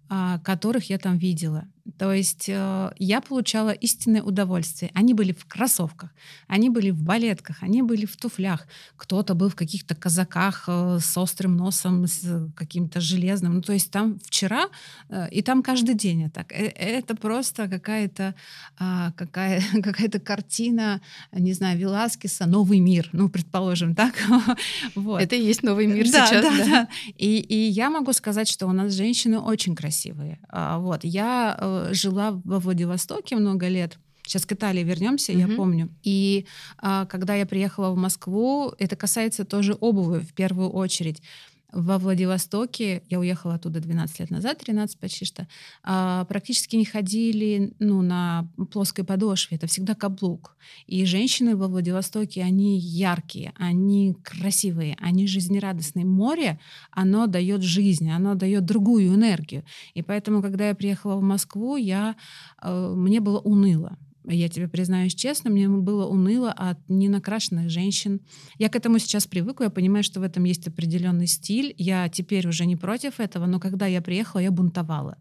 а, 0.09 0.39
которых 0.39 0.89
я 0.89 0.97
там 0.97 1.17
видела. 1.17 1.67
То 1.97 2.11
есть 2.11 2.49
э, 2.49 2.91
я 2.97 3.21
получала 3.21 3.69
истинное 3.69 4.23
удовольствие. 4.23 4.91
Они 4.95 5.13
были 5.13 5.33
в 5.33 5.45
кроссовках, 5.45 6.09
они 6.47 6.69
были 6.71 6.89
в 6.89 7.01
балетках, 7.01 7.57
они 7.61 7.83
были 7.83 8.05
в 8.05 8.17
туфлях. 8.17 8.67
Кто-то 8.97 9.35
был 9.35 9.49
в 9.49 9.55
каких-то 9.55 9.93
казаках 9.93 10.65
э, 10.67 10.97
с 10.99 11.15
острым 11.15 11.55
носом, 11.55 12.07
с 12.07 12.49
каким-то 12.55 12.99
железным. 12.99 13.55
Ну, 13.55 13.61
то 13.61 13.73
есть 13.73 13.91
там 13.91 14.19
вчера 14.19 14.65
э, 15.09 15.29
и 15.29 15.43
там 15.43 15.61
каждый 15.61 15.93
день 15.93 16.29
так. 16.31 16.51
Э, 16.53 16.65
это 16.75 17.15
просто 17.15 17.67
какая-то 17.67 18.33
э, 18.79 19.11
какая, 19.15 19.61
какая-то 19.83 20.19
картина, 20.19 21.01
не 21.31 21.53
знаю, 21.53 21.77
Веласкеса 21.77 22.47
«Новый 22.47 22.79
мир», 22.79 23.09
ну, 23.13 23.29
предположим, 23.29 23.93
так. 23.93 24.15
вот. 24.95 25.21
Это 25.21 25.35
и 25.35 25.45
есть 25.45 25.61
новый 25.61 25.85
мир 25.85 26.09
да, 26.11 26.25
сейчас, 26.25 26.43
да, 26.43 26.57
да. 26.57 26.65
да. 26.65 26.87
И, 27.15 27.37
и 27.37 27.69
я 27.69 27.91
могу 27.91 28.11
сказать, 28.13 28.47
что 28.47 28.65
у 28.65 28.71
нас 28.71 28.93
женщины 28.93 29.39
очень 29.39 29.75
красивые. 29.75 30.39
А, 30.49 30.79
вот. 30.79 31.03
Я 31.03 31.55
э, 31.75 31.93
жила 31.93 32.41
во 32.43 32.59
Владивостоке 32.59 33.35
много 33.35 33.67
лет. 33.67 33.97
Сейчас 34.23 34.45
к 34.45 34.51
Италии 34.53 34.83
вернемся, 34.83 35.31
mm-hmm. 35.31 35.49
я 35.49 35.55
помню. 35.55 35.89
И 36.03 36.45
а, 36.77 37.05
когда 37.05 37.35
я 37.35 37.45
приехала 37.45 37.91
в 37.91 37.97
Москву, 37.97 38.73
это 38.79 38.95
касается 38.95 39.45
тоже 39.45 39.77
обуви 39.79 40.19
в 40.19 40.33
первую 40.33 40.69
очередь 40.69 41.21
во 41.75 41.97
Владивостоке, 41.97 43.03
я 43.09 43.19
уехала 43.19 43.55
оттуда 43.55 43.81
12 43.81 44.19
лет 44.21 44.31
назад, 44.31 44.59
13 44.59 44.97
почти 44.97 45.25
что, 45.25 45.47
а, 45.83 46.23
практически 46.25 46.77
не 46.77 46.85
ходили 46.85 47.73
ну, 47.79 48.01
на 48.01 48.47
плоской 48.71 49.03
подошве, 49.03 49.57
это 49.57 49.67
всегда 49.67 49.93
каблук. 49.93 50.55
И 50.87 51.05
женщины 51.05 51.55
во 51.55 51.67
Владивостоке, 51.67 52.43
они 52.43 52.79
яркие, 52.79 53.53
они 53.57 54.15
красивые, 54.23 54.95
они 55.01 55.27
жизнерадостные. 55.27 56.05
Море, 56.05 56.59
оно 56.91 57.27
дает 57.27 57.61
жизнь, 57.61 58.09
оно 58.09 58.35
дает 58.35 58.65
другую 58.65 59.13
энергию. 59.13 59.63
И 59.93 60.01
поэтому, 60.01 60.41
когда 60.41 60.69
я 60.69 60.75
приехала 60.75 61.17
в 61.17 61.21
Москву, 61.21 61.75
я, 61.75 62.15
э, 62.61 62.93
мне 62.95 63.19
было 63.19 63.39
уныло. 63.39 63.97
Я 64.27 64.49
тебе 64.49 64.67
признаюсь 64.67 65.13
честно, 65.13 65.49
мне 65.49 65.69
было 65.69 66.07
уныло 66.07 66.51
от 66.51 66.79
ненакрашенных 66.89 67.69
женщин. 67.69 68.21
Я 68.57 68.69
к 68.69 68.75
этому 68.75 68.97
сейчас 68.97 69.27
привыкла, 69.27 69.65
я 69.65 69.69
понимаю, 69.69 70.03
что 70.03 70.19
в 70.19 70.23
этом 70.23 70.45
есть 70.45 70.67
определенный 70.67 71.27
стиль. 71.27 71.75
Я 71.77 72.09
теперь 72.09 72.47
уже 72.47 72.65
не 72.65 72.75
против 72.75 73.19
этого, 73.19 73.45
но 73.45 73.59
когда 73.59 73.85
я 73.85 74.01
приехала, 74.01 74.41
я 74.41 74.51
бунтовала. 74.51 75.17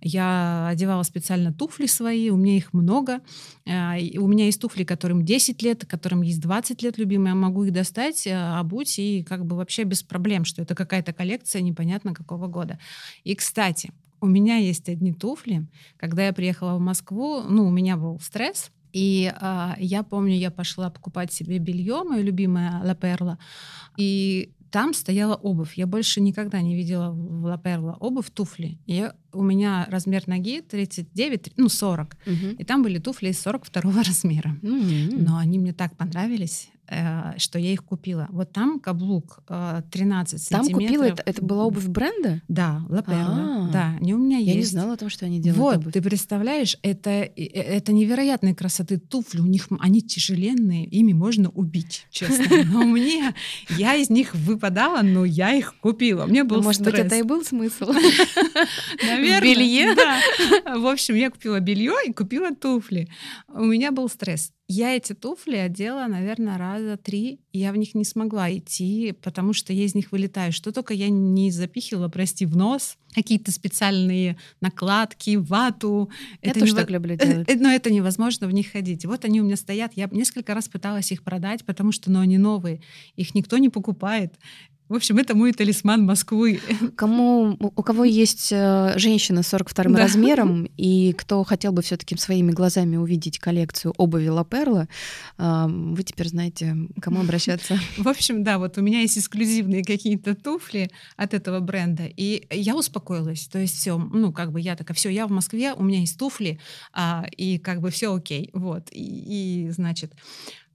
Я 0.00 0.68
одевала 0.68 1.02
специально 1.02 1.52
туфли 1.52 1.86
свои, 1.86 2.30
у 2.30 2.36
меня 2.36 2.56
их 2.56 2.72
много. 2.72 3.20
А, 3.66 3.96
у 4.18 4.26
меня 4.26 4.46
есть 4.46 4.60
туфли, 4.60 4.84
которым 4.84 5.24
10 5.24 5.62
лет, 5.62 5.84
которым 5.86 6.22
есть 6.22 6.40
20 6.40 6.82
лет 6.82 6.98
любимые. 6.98 7.30
Я 7.30 7.34
могу 7.34 7.64
их 7.64 7.72
достать, 7.72 8.26
а, 8.26 8.58
обуть 8.60 8.98
и 8.98 9.22
как 9.22 9.44
бы 9.46 9.56
вообще 9.56 9.84
без 9.84 10.02
проблем, 10.02 10.44
что 10.44 10.62
это 10.62 10.74
какая-то 10.74 11.12
коллекция 11.12 11.62
непонятно 11.62 12.14
какого 12.14 12.46
года. 12.46 12.78
И, 13.24 13.34
кстати, 13.34 13.92
у 14.26 14.28
меня 14.28 14.56
есть 14.56 14.88
одни 14.88 15.12
туфли. 15.12 15.66
Когда 15.96 16.26
я 16.26 16.32
приехала 16.32 16.76
в 16.76 16.80
Москву, 16.80 17.42
ну, 17.42 17.66
у 17.66 17.70
меня 17.70 17.96
был 17.96 18.18
стресс, 18.20 18.72
и 18.92 19.32
а, 19.40 19.76
я 19.78 20.02
помню, 20.02 20.34
я 20.34 20.50
пошла 20.50 20.90
покупать 20.90 21.32
себе 21.32 21.58
белье, 21.58 22.02
мое 22.02 22.22
любимое 22.22 22.82
Ла 22.82 22.94
Перла, 22.94 23.38
и 23.96 24.52
там 24.70 24.94
стояла 24.94 25.36
обувь. 25.36 25.74
Я 25.76 25.86
больше 25.86 26.20
никогда 26.20 26.60
не 26.60 26.74
видела 26.74 27.10
в 27.12 27.44
Ла 27.44 27.56
Перла 27.56 27.96
обувь, 28.00 28.30
туфли. 28.30 28.78
Я, 28.86 29.14
у 29.32 29.42
меня 29.42 29.86
размер 29.90 30.26
ноги 30.26 30.60
39, 30.60 31.52
ну 31.56 31.68
40. 31.68 32.16
Угу. 32.26 32.34
И 32.58 32.64
там 32.64 32.82
были 32.82 32.98
туфли 32.98 33.28
из 33.28 33.40
42 33.40 34.02
размера. 34.02 34.56
Угу. 34.62 35.18
Но 35.18 35.36
они 35.36 35.60
мне 35.60 35.72
так 35.72 35.96
понравились. 35.96 36.70
Э, 36.88 37.36
что 37.38 37.58
я 37.58 37.72
их 37.72 37.84
купила. 37.84 38.28
Вот 38.30 38.52
там 38.52 38.78
каблук 38.78 39.40
13 39.48 40.48
там 40.48 40.62
сантиметров. 40.62 40.68
Там 40.68 40.72
купила, 40.72 41.02
это, 41.02 41.22
это 41.26 41.44
была 41.44 41.64
обувь 41.64 41.86
бренда? 41.86 42.42
Да, 42.46 42.82
Ла 42.88 43.02
Перла. 43.02 43.68
Да, 43.72 43.96
не 44.00 44.14
у 44.14 44.18
меня 44.18 44.38
есть. 44.38 44.48
Я 44.48 44.54
не 44.54 44.64
знала 44.64 44.92
о 44.92 44.96
том, 44.96 45.10
что 45.10 45.26
они 45.26 45.40
делают 45.40 45.58
Вот, 45.58 45.76
обувь. 45.78 45.92
ты 45.92 46.00
представляешь, 46.00 46.78
это, 46.82 47.10
это 47.10 47.92
невероятной 47.92 48.54
красоты 48.54 48.98
туфли. 48.98 49.40
У 49.40 49.46
них 49.46 49.66
они 49.80 50.00
тяжеленные, 50.00 50.84
ими 50.86 51.12
можно 51.12 51.50
убить, 51.50 52.06
честно. 52.10 52.44
Но 52.72 52.84
мне, 52.84 53.34
я 53.70 53.96
из 53.96 54.08
них 54.08 54.34
выпадала, 54.34 55.02
но 55.02 55.24
я 55.24 55.52
их 55.54 55.74
купила. 55.80 56.26
Мне 56.26 56.44
был 56.44 56.62
Может 56.62 56.82
быть, 56.82 56.94
это 56.94 57.16
и 57.16 57.22
был 57.22 57.44
смысл? 57.44 57.86
Наверное. 59.02 59.40
Белье? 59.40 59.94
Да. 59.94 60.78
В 60.78 60.86
общем, 60.86 61.16
я 61.16 61.30
купила 61.30 61.58
белье 61.58 61.94
и 62.06 62.12
купила 62.12 62.54
туфли. 62.54 63.08
У 63.48 63.64
меня 63.64 63.90
был 63.90 64.08
стресс. 64.08 64.52
Я 64.68 64.96
эти 64.96 65.12
туфли 65.12 65.56
одела, 65.56 66.08
наверное, 66.08 66.58
раза 66.58 66.96
три. 66.96 67.38
И 67.52 67.60
я 67.60 67.70
в 67.70 67.76
них 67.76 67.94
не 67.94 68.04
смогла 68.04 68.52
идти, 68.52 69.14
потому 69.22 69.52
что 69.52 69.72
я 69.72 69.84
из 69.84 69.94
них 69.94 70.10
вылетаю. 70.10 70.52
Что 70.52 70.72
только 70.72 70.92
я 70.92 71.08
не 71.08 71.52
запихивала, 71.52 72.08
прости, 72.08 72.46
в 72.46 72.56
нос. 72.56 72.96
Какие-то 73.14 73.52
специальные 73.52 74.36
накладки, 74.60 75.36
вату. 75.36 76.10
Я 76.42 76.50
это 76.50 76.60
тоже 76.60 76.72
нево... 76.72 76.80
так 76.80 76.90
люблю 76.90 77.16
делать. 77.16 77.48
Но 77.60 77.70
это 77.70 77.92
невозможно 77.92 78.48
в 78.48 78.52
них 78.52 78.72
ходить. 78.72 79.04
Вот 79.04 79.24
они 79.24 79.40
у 79.40 79.44
меня 79.44 79.56
стоят. 79.56 79.92
Я 79.94 80.08
несколько 80.10 80.52
раз 80.52 80.68
пыталась 80.68 81.12
их 81.12 81.22
продать, 81.22 81.64
потому 81.64 81.92
что 81.92 82.10
ну, 82.10 82.18
они 82.18 82.36
новые. 82.36 82.80
Их 83.14 83.36
никто 83.36 83.58
не 83.58 83.68
покупает. 83.68 84.34
В 84.88 84.94
общем, 84.94 85.18
это 85.18 85.34
мой 85.34 85.52
талисман 85.52 86.04
Москвы. 86.04 86.60
Кому, 86.94 87.56
у 87.58 87.82
кого 87.82 88.04
есть 88.04 88.50
э, 88.52 88.94
женщина 88.96 89.42
с 89.42 89.48
42 89.48 89.92
да. 89.92 90.02
размером, 90.02 90.68
и 90.76 91.12
кто 91.12 91.42
хотел 91.42 91.72
бы 91.72 91.82
все 91.82 91.96
таки 91.96 92.16
своими 92.16 92.52
глазами 92.52 92.96
увидеть 92.96 93.38
коллекцию 93.38 93.94
обуви 93.96 94.28
Ла 94.28 94.44
Перла, 94.44 94.88
вы 95.38 96.02
теперь 96.02 96.28
знаете, 96.28 96.76
к 96.98 97.02
кому 97.02 97.20
обращаться. 97.20 97.78
В 97.96 98.08
общем, 98.08 98.44
да, 98.44 98.58
вот 98.58 98.78
у 98.78 98.80
меня 98.80 99.00
есть 99.00 99.18
эксклюзивные 99.18 99.84
какие-то 99.84 100.34
туфли 100.34 100.90
от 101.16 101.34
этого 101.34 101.60
бренда, 101.60 102.04
и 102.06 102.46
я 102.50 102.76
успокоилась. 102.76 103.46
То 103.46 103.58
есть 103.58 103.76
все, 103.76 103.98
ну, 103.98 104.32
как 104.32 104.52
бы 104.52 104.60
я 104.60 104.76
такая, 104.76 104.94
все, 104.94 105.10
я 105.10 105.26
в 105.26 105.30
Москве, 105.30 105.72
у 105.72 105.82
меня 105.82 106.00
есть 106.00 106.18
туфли, 106.18 106.60
а, 106.92 107.26
и 107.36 107.58
как 107.58 107.80
бы 107.80 107.90
все 107.90 108.14
окей. 108.14 108.50
Вот. 108.52 108.88
И, 108.92 109.66
и 109.66 109.70
значит, 109.70 110.12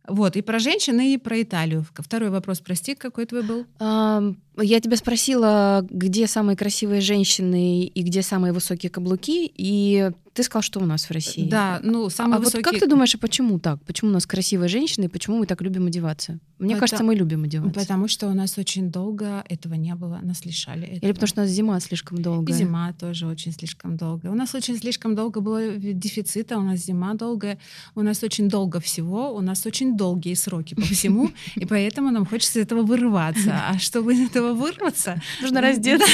вот, 0.07 0.35
и 0.35 0.41
про 0.41 0.59
женщин, 0.59 0.99
и 0.99 1.17
про 1.17 1.41
Италию. 1.41 1.85
Второй 1.93 2.29
вопрос, 2.29 2.59
прости, 2.59 2.95
какой 2.95 3.25
твой 3.25 3.43
был? 3.43 3.65
Я 3.79 4.79
тебя 4.79 4.97
спросила, 4.97 5.85
где 5.89 6.27
самые 6.27 6.57
красивые 6.57 7.01
женщины 7.01 7.85
и 7.85 8.01
где 8.03 8.21
самые 8.21 8.53
высокие 8.53 8.89
каблуки, 8.89 9.51
и 9.55 10.11
ты 10.33 10.43
сказал, 10.43 10.61
что 10.61 10.79
у 10.79 10.85
нас 10.85 11.05
в 11.05 11.11
России. 11.11 11.49
Да, 11.49 11.79
ну 11.83 12.09
самые 12.09 12.37
а 12.37 12.39
высокие... 12.39 12.63
вот 12.63 12.71
как 12.71 12.79
ты 12.79 12.87
думаешь, 12.87 13.13
а 13.15 13.17
почему 13.17 13.59
так? 13.59 13.83
Почему 13.83 14.11
у 14.11 14.13
нас 14.13 14.25
красивые 14.25 14.69
женщины 14.69 15.05
и 15.05 15.07
почему 15.07 15.37
мы 15.37 15.45
так 15.45 15.61
любим 15.61 15.87
одеваться? 15.87 16.39
Мне 16.57 16.75
потому... 16.75 16.79
кажется, 16.79 17.03
мы 17.03 17.15
любим 17.15 17.43
одеваться. 17.43 17.79
Потому 17.79 18.07
что 18.07 18.27
у 18.27 18.33
нас 18.33 18.57
очень 18.57 18.91
долго 18.91 19.43
этого 19.49 19.73
не 19.73 19.95
было, 19.95 20.19
нас 20.21 20.45
лишали 20.45 20.83
этого. 20.83 20.99
Или 21.05 21.11
потому 21.11 21.27
что 21.27 21.41
у 21.41 21.43
нас 21.43 21.51
зима 21.51 21.79
слишком 21.79 22.21
долгая. 22.21 22.55
И 22.55 22.59
зима 22.59 22.93
тоже 22.93 23.25
очень 23.27 23.51
слишком 23.51 23.97
долгая. 23.97 24.31
У 24.31 24.35
нас 24.35 24.53
очень 24.55 24.77
слишком 24.77 25.15
долго 25.15 25.41
было 25.41 25.75
дефицита, 25.75 26.57
у 26.57 26.61
нас 26.61 26.79
зима 26.79 27.15
долгая, 27.15 27.57
у 27.95 28.01
нас 28.01 28.23
очень 28.23 28.47
долго 28.47 28.79
всего, 28.79 29.33
у 29.35 29.41
нас 29.41 29.65
очень 29.65 29.97
долгие 29.97 30.35
сроки 30.35 30.75
по 30.75 30.83
всему, 30.83 31.31
и 31.55 31.65
поэтому 31.65 32.11
нам 32.11 32.25
хочется 32.25 32.59
этого 32.59 32.83
вырываться. 32.83 33.59
А 33.69 33.79
чтобы 33.79 34.13
из 34.13 34.29
этого 34.29 34.53
вырваться... 34.53 35.21
Нужно 35.41 35.61
раздеться 35.61 36.07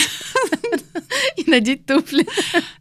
и 1.38 1.50
надеть 1.50 1.86
туфли. 1.86 2.26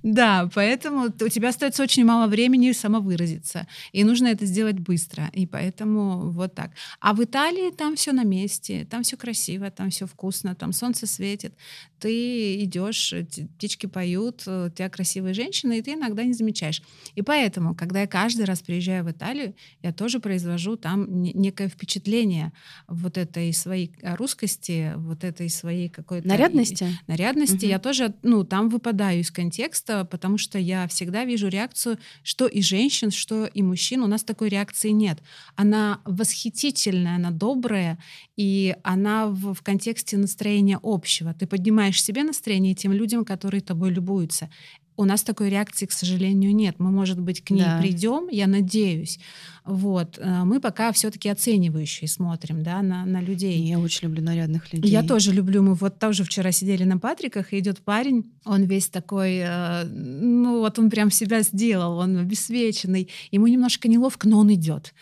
Да, 0.03 0.49
поэтому 0.55 1.11
у 1.27 1.29
тебя 1.29 1.49
остается 1.49 1.83
очень 1.83 2.05
мало 2.05 2.29
времени 2.29 2.73
самовыразиться. 2.73 3.67
И 3.93 4.05
нужно 4.05 4.29
это 4.29 4.47
сделать 4.47 4.79
быстро. 4.79 5.29
И 5.33 5.47
поэтому 5.47 6.31
вот 6.31 6.55
так. 6.55 6.71
А 7.01 7.13
в 7.15 7.23
Италии 7.23 7.71
там 7.71 7.97
все 7.97 8.13
на 8.13 8.23
месте, 8.25 8.87
там 8.89 9.03
все 9.03 9.17
красиво, 9.17 9.71
там 9.71 9.91
все 9.91 10.07
вкусно, 10.07 10.55
там 10.55 10.73
солнце 10.73 11.07
светит. 11.07 11.55
Ты 11.99 12.63
идешь, 12.63 13.13
птички 13.57 13.87
поют, 13.87 14.43
у 14.47 14.71
тебя 14.71 14.89
красивые 14.89 15.35
женщины, 15.35 15.79
и 15.79 15.83
ты 15.83 15.95
иногда 15.95 16.23
не 16.23 16.33
замечаешь. 16.33 16.83
И 17.15 17.23
поэтому, 17.23 17.75
когда 17.75 18.03
я 18.03 18.07
каждый 18.07 18.45
раз 18.45 18.61
приезжаю 18.61 19.05
в 19.05 19.11
Италию, 19.11 19.55
я 19.83 19.93
тоже 19.93 20.21
произвожу 20.21 20.77
там 20.77 21.23
некое 21.23 21.69
впечатление 21.69 22.53
вот 22.87 23.19
этой 23.19 23.53
своей 23.53 23.93
русскости, 24.03 24.93
вот 24.97 25.25
этой 25.25 25.49
своей 25.49 25.89
какой-то... 25.89 26.29
Нарядности? 26.29 26.97
Нарядности. 27.09 27.65
Угу. 27.65 27.71
Я 27.71 27.79
тоже, 27.79 28.15
ну, 28.23 28.45
там 28.45 28.69
выпадаю 28.69 29.21
из 29.21 29.31
контекста, 29.31 30.05
потому 30.05 30.39
что 30.39 30.59
я 30.59 30.87
всегда 30.87 31.16
вижу 31.25 31.49
реакцию, 31.49 31.99
что 32.23 32.47
и 32.47 32.63
женщин, 32.63 33.11
что 33.11 33.47
и 33.47 33.63
мужчин. 33.63 34.03
У 34.03 34.07
нас 34.07 34.25
такой 34.25 34.49
реакции 34.49 34.91
нет. 34.91 35.19
Она 35.55 36.01
восхитительная, 36.05 37.17
она 37.17 37.31
добрая, 37.31 37.99
и 38.37 38.77
она 38.83 39.27
в, 39.29 39.55
в 39.55 39.63
контексте 39.63 40.17
настроения 40.17 40.79
общего. 40.83 41.35
Ты 41.35 41.47
поднимаешь 41.47 42.03
себе 42.03 42.23
настроение 42.25 42.75
тем 42.75 42.93
людям, 42.93 43.25
которые 43.25 43.61
тобой 43.61 43.91
любуются. 43.91 44.51
У 44.97 45.05
нас 45.05 45.23
такой 45.23 45.51
реакции, 45.51 45.87
к 45.87 45.93
сожалению, 45.93 46.55
нет. 46.55 46.77
Мы, 46.79 46.91
может 46.91 47.21
быть, 47.21 47.45
к 47.45 47.51
ней 47.51 47.65
да. 47.65 47.79
придем, 47.81 48.29
я 48.31 48.47
надеюсь. 48.47 49.19
Вот. 49.65 50.19
Э, 50.19 50.45
мы 50.45 50.61
пока 50.61 50.93
все-таки 50.93 51.29
оценивающие 51.29 52.09
смотрим 52.09 52.63
да, 52.63 52.83
на, 52.83 53.05
на 53.05 53.21
людей. 53.21 53.59
Я 53.63 53.79
очень 53.79 54.09
люблю 54.09 54.23
нарядных 54.23 54.73
людей. 54.73 54.91
Я 54.91 55.03
тоже 55.03 55.33
люблю. 55.33 55.63
Мы 55.63 55.75
вот 55.75 55.99
тоже 55.99 56.25
вчера 56.25 56.53
сидели 56.53 56.85
на 56.85 56.99
Патриках, 56.99 57.53
и 57.53 57.59
идет 57.59 57.81
парень, 57.81 58.33
он 58.45 58.63
весь 58.65 58.89
такой, 58.89 59.39
э, 59.43 59.85
ну 59.85 60.61
вот 60.61 60.79
он 60.79 60.89
прям 60.89 61.11
себя 61.11 61.43
сделал, 61.43 61.99
он 61.99 62.17
обесвеченный. 62.19 63.09
Ему 63.31 63.49
немножко 63.49 63.89
неловко, 63.89 64.29
но 64.29 64.39
он 64.39 64.55
идет. 64.55 64.95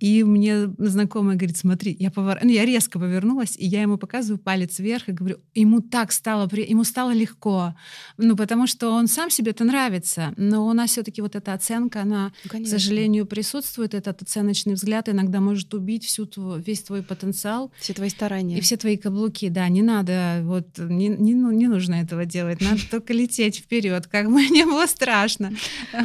И 0.00 0.24
мне 0.24 0.66
знакомая 0.78 1.36
говорит, 1.36 1.56
смотри, 1.56 1.96
я, 1.98 2.10
повор... 2.10 2.38
ну, 2.42 2.50
я 2.50 2.64
резко 2.64 2.98
повернулась, 2.98 3.56
и 3.56 3.66
я 3.66 3.82
ему 3.82 3.96
показываю 3.96 4.38
палец 4.38 4.78
вверх 4.78 5.08
и 5.08 5.12
говорю, 5.12 5.38
ему 5.54 5.80
так 5.80 6.12
стало, 6.12 6.46
при... 6.46 6.68
ему 6.68 6.84
стало 6.84 7.12
легко, 7.12 7.74
ну, 8.16 8.36
потому 8.36 8.66
что 8.66 8.90
он 8.90 9.06
сам 9.06 9.30
себе 9.30 9.52
это 9.52 9.64
нравится, 9.64 10.34
но 10.36 10.66
у 10.66 10.72
нас 10.72 10.90
все 10.90 11.02
таки 11.02 11.22
вот 11.22 11.36
эта 11.36 11.52
оценка, 11.52 12.02
она, 12.02 12.32
ну, 12.52 12.64
к 12.64 12.66
сожалению, 12.66 13.26
присутствует, 13.26 13.94
этот 13.94 14.22
оценочный 14.22 14.74
взгляд 14.74 15.08
иногда 15.08 15.40
может 15.40 15.72
убить 15.74 16.04
всю 16.04 16.26
твой, 16.26 16.60
весь 16.60 16.82
твой 16.82 17.02
потенциал. 17.02 17.72
Все 17.78 17.94
твои 17.94 18.08
старания. 18.08 18.58
И 18.58 18.60
все 18.60 18.76
твои 18.76 18.96
каблуки, 18.96 19.48
да, 19.48 19.68
не 19.68 19.82
надо, 19.82 20.40
вот, 20.42 20.78
не, 20.78 21.08
не, 21.08 21.34
ну, 21.34 21.50
не 21.50 21.68
нужно 21.68 21.94
этого 21.94 22.24
делать, 22.24 22.60
надо 22.60 22.80
только 22.90 23.12
лететь 23.12 23.56
вперед, 23.56 24.06
как 24.06 24.30
бы 24.30 24.44
не 24.48 24.64
было 24.64 24.86
страшно. 24.86 25.52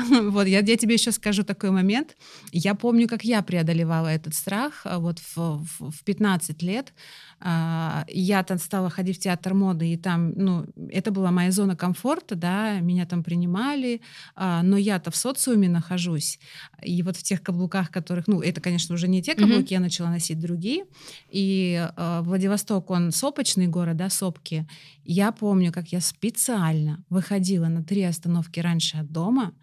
Вот, 0.09 0.47
я, 0.47 0.59
я 0.59 0.77
тебе 0.77 0.95
еще 0.95 1.11
скажу 1.11 1.43
такой 1.43 1.71
момент. 1.71 2.15
Я 2.51 2.75
помню, 2.75 3.07
как 3.07 3.23
я 3.23 3.41
преодолевала 3.79 4.07
этот 4.07 4.33
страх 4.33 4.81
а, 4.83 4.99
вот 4.99 5.19
в, 5.19 5.37
в, 5.37 5.91
в 5.91 6.03
15 6.03 6.63
лет. 6.63 6.93
А, 7.39 8.03
я 8.07 8.43
там 8.43 8.57
стала 8.57 8.89
ходить 8.89 9.17
в 9.17 9.19
театр 9.21 9.53
моды, 9.53 9.93
и 9.93 9.97
там, 9.97 10.33
ну, 10.35 10.65
это 10.91 11.11
была 11.11 11.31
моя 11.31 11.51
зона 11.51 11.75
комфорта, 11.75 12.35
да, 12.35 12.79
меня 12.81 13.05
там 13.05 13.23
принимали, 13.23 14.01
а, 14.35 14.61
но 14.63 14.77
я-то 14.77 15.11
в 15.11 15.15
социуме 15.15 15.69
нахожусь, 15.69 16.39
и 16.83 17.01
вот 17.03 17.15
в 17.15 17.23
тех 17.23 17.41
каблуках, 17.41 17.91
которых, 17.91 18.27
ну, 18.27 18.41
это, 18.41 18.61
конечно, 18.61 18.95
уже 18.95 19.07
не 19.07 19.21
те 19.21 19.35
каблуки, 19.35 19.73
mm-hmm. 19.73 19.73
я 19.73 19.79
начала 19.79 20.09
носить 20.09 20.39
другие, 20.39 20.85
и 21.31 21.87
Владивосток, 21.97 22.89
он 22.89 23.11
сопочный 23.11 23.67
город, 23.67 23.97
да, 23.97 24.09
сопки, 24.09 24.67
я 25.05 25.31
помню, 25.31 25.71
как 25.71 25.93
я 25.93 26.01
специально 26.01 27.03
выходила 27.09 27.67
на 27.67 27.83
три 27.83 28.03
остановки 28.03 28.59
раньше 28.59 28.97
от 28.97 29.11
дома, 29.11 29.53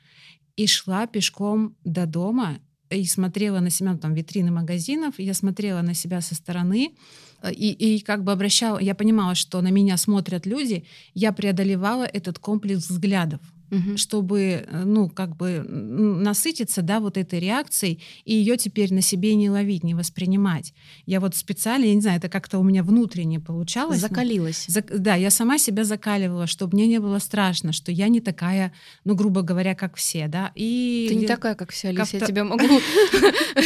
и 0.56 0.66
шла 0.66 1.06
пешком 1.06 1.76
до 1.84 2.06
дома 2.06 2.58
и 2.90 3.04
смотрела 3.04 3.60
на 3.60 3.70
себя, 3.70 3.92
ну, 3.92 3.98
там, 3.98 4.14
витрины 4.14 4.50
магазинов, 4.50 5.14
я 5.18 5.34
смотрела 5.34 5.82
на 5.82 5.94
себя 5.94 6.20
со 6.20 6.34
стороны, 6.34 6.94
э, 7.42 7.52
и, 7.52 7.72
и 7.72 8.00
как 8.00 8.24
бы 8.24 8.32
обращала, 8.32 8.78
я 8.78 8.94
понимала, 8.94 9.34
что 9.34 9.60
на 9.60 9.70
меня 9.70 9.96
смотрят 9.96 10.46
люди, 10.46 10.84
я 11.14 11.32
преодолевала 11.32 12.04
этот 12.04 12.38
комплекс 12.38 12.88
взглядов 12.88 13.40
угу. 13.70 13.96
чтобы, 13.96 14.66
э, 14.66 14.84
ну, 14.84 15.08
как 15.08 15.36
бы 15.36 15.64
насытиться, 15.68 16.82
да, 16.82 17.00
вот 17.00 17.16
этой 17.16 17.40
реакцией, 17.40 18.00
и 18.24 18.34
ее 18.34 18.56
теперь 18.56 18.92
на 18.92 19.00
себе 19.00 19.34
не 19.34 19.50
ловить, 19.50 19.84
не 19.84 19.94
воспринимать. 19.94 20.74
Я 21.06 21.20
вот 21.20 21.34
специально, 21.36 21.84
я 21.84 21.94
не 21.94 22.00
знаю, 22.00 22.18
это 22.18 22.28
как-то 22.28 22.58
у 22.58 22.62
меня 22.62 22.82
внутренне 22.82 23.40
получалось. 23.40 24.00
Закалилась. 24.00 24.66
За, 24.68 24.82
да, 24.82 25.14
я 25.14 25.30
сама 25.30 25.58
себя 25.58 25.84
закаливала, 25.84 26.46
чтобы 26.46 26.74
мне 26.74 26.86
не 26.86 27.00
было 27.00 27.18
страшно, 27.18 27.72
что 27.72 27.92
я 27.92 28.08
не 28.08 28.20
такая, 28.20 28.72
ну, 29.04 29.14
грубо 29.14 29.42
говоря, 29.42 29.74
как 29.74 29.96
все, 29.96 30.28
да. 30.28 30.52
И 30.54 31.06
ты 31.08 31.14
не 31.14 31.26
такая, 31.26 31.54
как 31.54 31.70
все, 31.70 31.88
Алиса, 31.88 32.18
я 32.18 32.26
тебя 32.26 32.44
могу... 32.44 32.66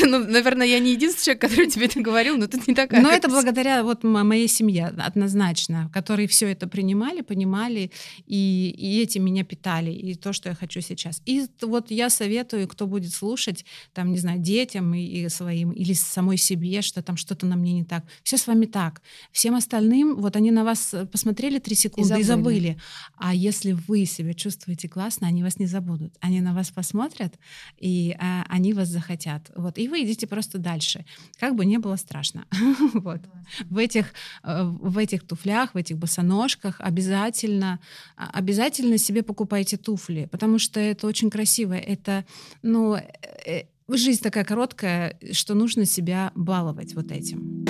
Ну, 0.02 0.18
наверное, 0.18 0.66
я 0.66 0.78
не 0.78 0.92
единственный 0.92 1.24
человек, 1.24 1.42
который 1.42 1.68
тебе 1.68 1.86
это 1.86 2.00
говорил, 2.00 2.36
но 2.36 2.46
ты 2.46 2.60
не 2.66 2.74
такая. 2.74 3.02
Но 3.02 3.10
это 3.10 3.28
благодаря 3.28 3.82
вот 3.82 4.02
моей 4.02 4.48
семье, 4.48 4.92
однозначно, 4.96 5.90
которые 5.92 6.26
все 6.28 6.46
это 6.50 6.66
принимали, 6.66 7.20
понимали, 7.20 7.90
и, 8.26 8.74
и 8.76 9.02
этим 9.02 9.24
меня 9.24 9.44
питали 9.44 9.89
далее, 9.90 10.12
и 10.12 10.14
то, 10.14 10.32
что 10.32 10.48
я 10.48 10.54
хочу 10.54 10.80
сейчас. 10.80 11.22
И 11.26 11.46
вот 11.62 11.90
я 11.90 12.10
советую, 12.10 12.68
кто 12.68 12.86
будет 12.86 13.12
слушать, 13.12 13.64
там, 13.92 14.12
не 14.12 14.18
знаю, 14.18 14.38
детям 14.38 14.94
и, 14.94 15.00
и 15.00 15.28
своим, 15.28 15.70
или 15.72 15.92
самой 15.92 16.36
себе, 16.36 16.82
что 16.82 17.02
там 17.02 17.16
что-то 17.16 17.46
на 17.46 17.56
мне 17.56 17.72
не 17.72 17.84
так. 17.84 18.04
Все 18.22 18.36
с 18.36 18.46
вами 18.46 18.66
так. 18.66 19.02
Всем 19.32 19.54
остальным, 19.54 20.16
вот 20.16 20.36
они 20.36 20.50
на 20.50 20.64
вас 20.64 20.94
э, 20.94 21.06
посмотрели 21.06 21.58
три 21.58 21.74
секунды 21.74 22.20
и 22.20 22.22
забыли. 22.22 22.22
и 22.22 22.26
забыли. 22.26 22.76
А 23.16 23.34
если 23.34 23.72
вы 23.88 24.06
себя 24.06 24.34
чувствуете 24.34 24.88
классно, 24.88 25.26
они 25.26 25.42
вас 25.42 25.58
не 25.58 25.66
забудут. 25.66 26.14
Они 26.20 26.40
на 26.40 26.54
вас 26.54 26.70
посмотрят, 26.70 27.38
и 27.78 28.16
а, 28.18 28.44
они 28.48 28.72
вас 28.72 28.88
захотят. 28.88 29.50
Вот. 29.56 29.78
И 29.78 29.88
вы 29.88 30.02
идите 30.04 30.26
просто 30.26 30.58
дальше. 30.58 31.04
Как 31.38 31.54
бы 31.54 31.66
не 31.66 31.78
было 31.78 31.96
страшно. 31.96 32.44
вот. 32.94 33.20
В 33.64 33.78
этих, 33.78 34.12
э, 34.42 34.62
в 34.64 34.98
этих 34.98 35.26
туфлях, 35.26 35.74
в 35.74 35.76
этих 35.76 35.98
босоножках 35.98 36.76
обязательно, 36.80 37.80
а, 38.16 38.30
обязательно 38.32 38.98
себе 38.98 39.22
покупайте 39.22 39.76
туфли, 39.82 40.28
потому 40.30 40.58
что 40.58 40.80
это 40.80 41.06
очень 41.06 41.30
красиво. 41.30 41.74
Это, 41.74 42.24
ну, 42.62 42.94
э, 42.94 43.02
э, 43.46 43.62
жизнь 43.88 44.22
такая 44.22 44.44
короткая, 44.44 45.18
что 45.32 45.54
нужно 45.54 45.84
себя 45.84 46.32
баловать 46.34 46.94
вот 46.94 47.10
этим. 47.10 47.64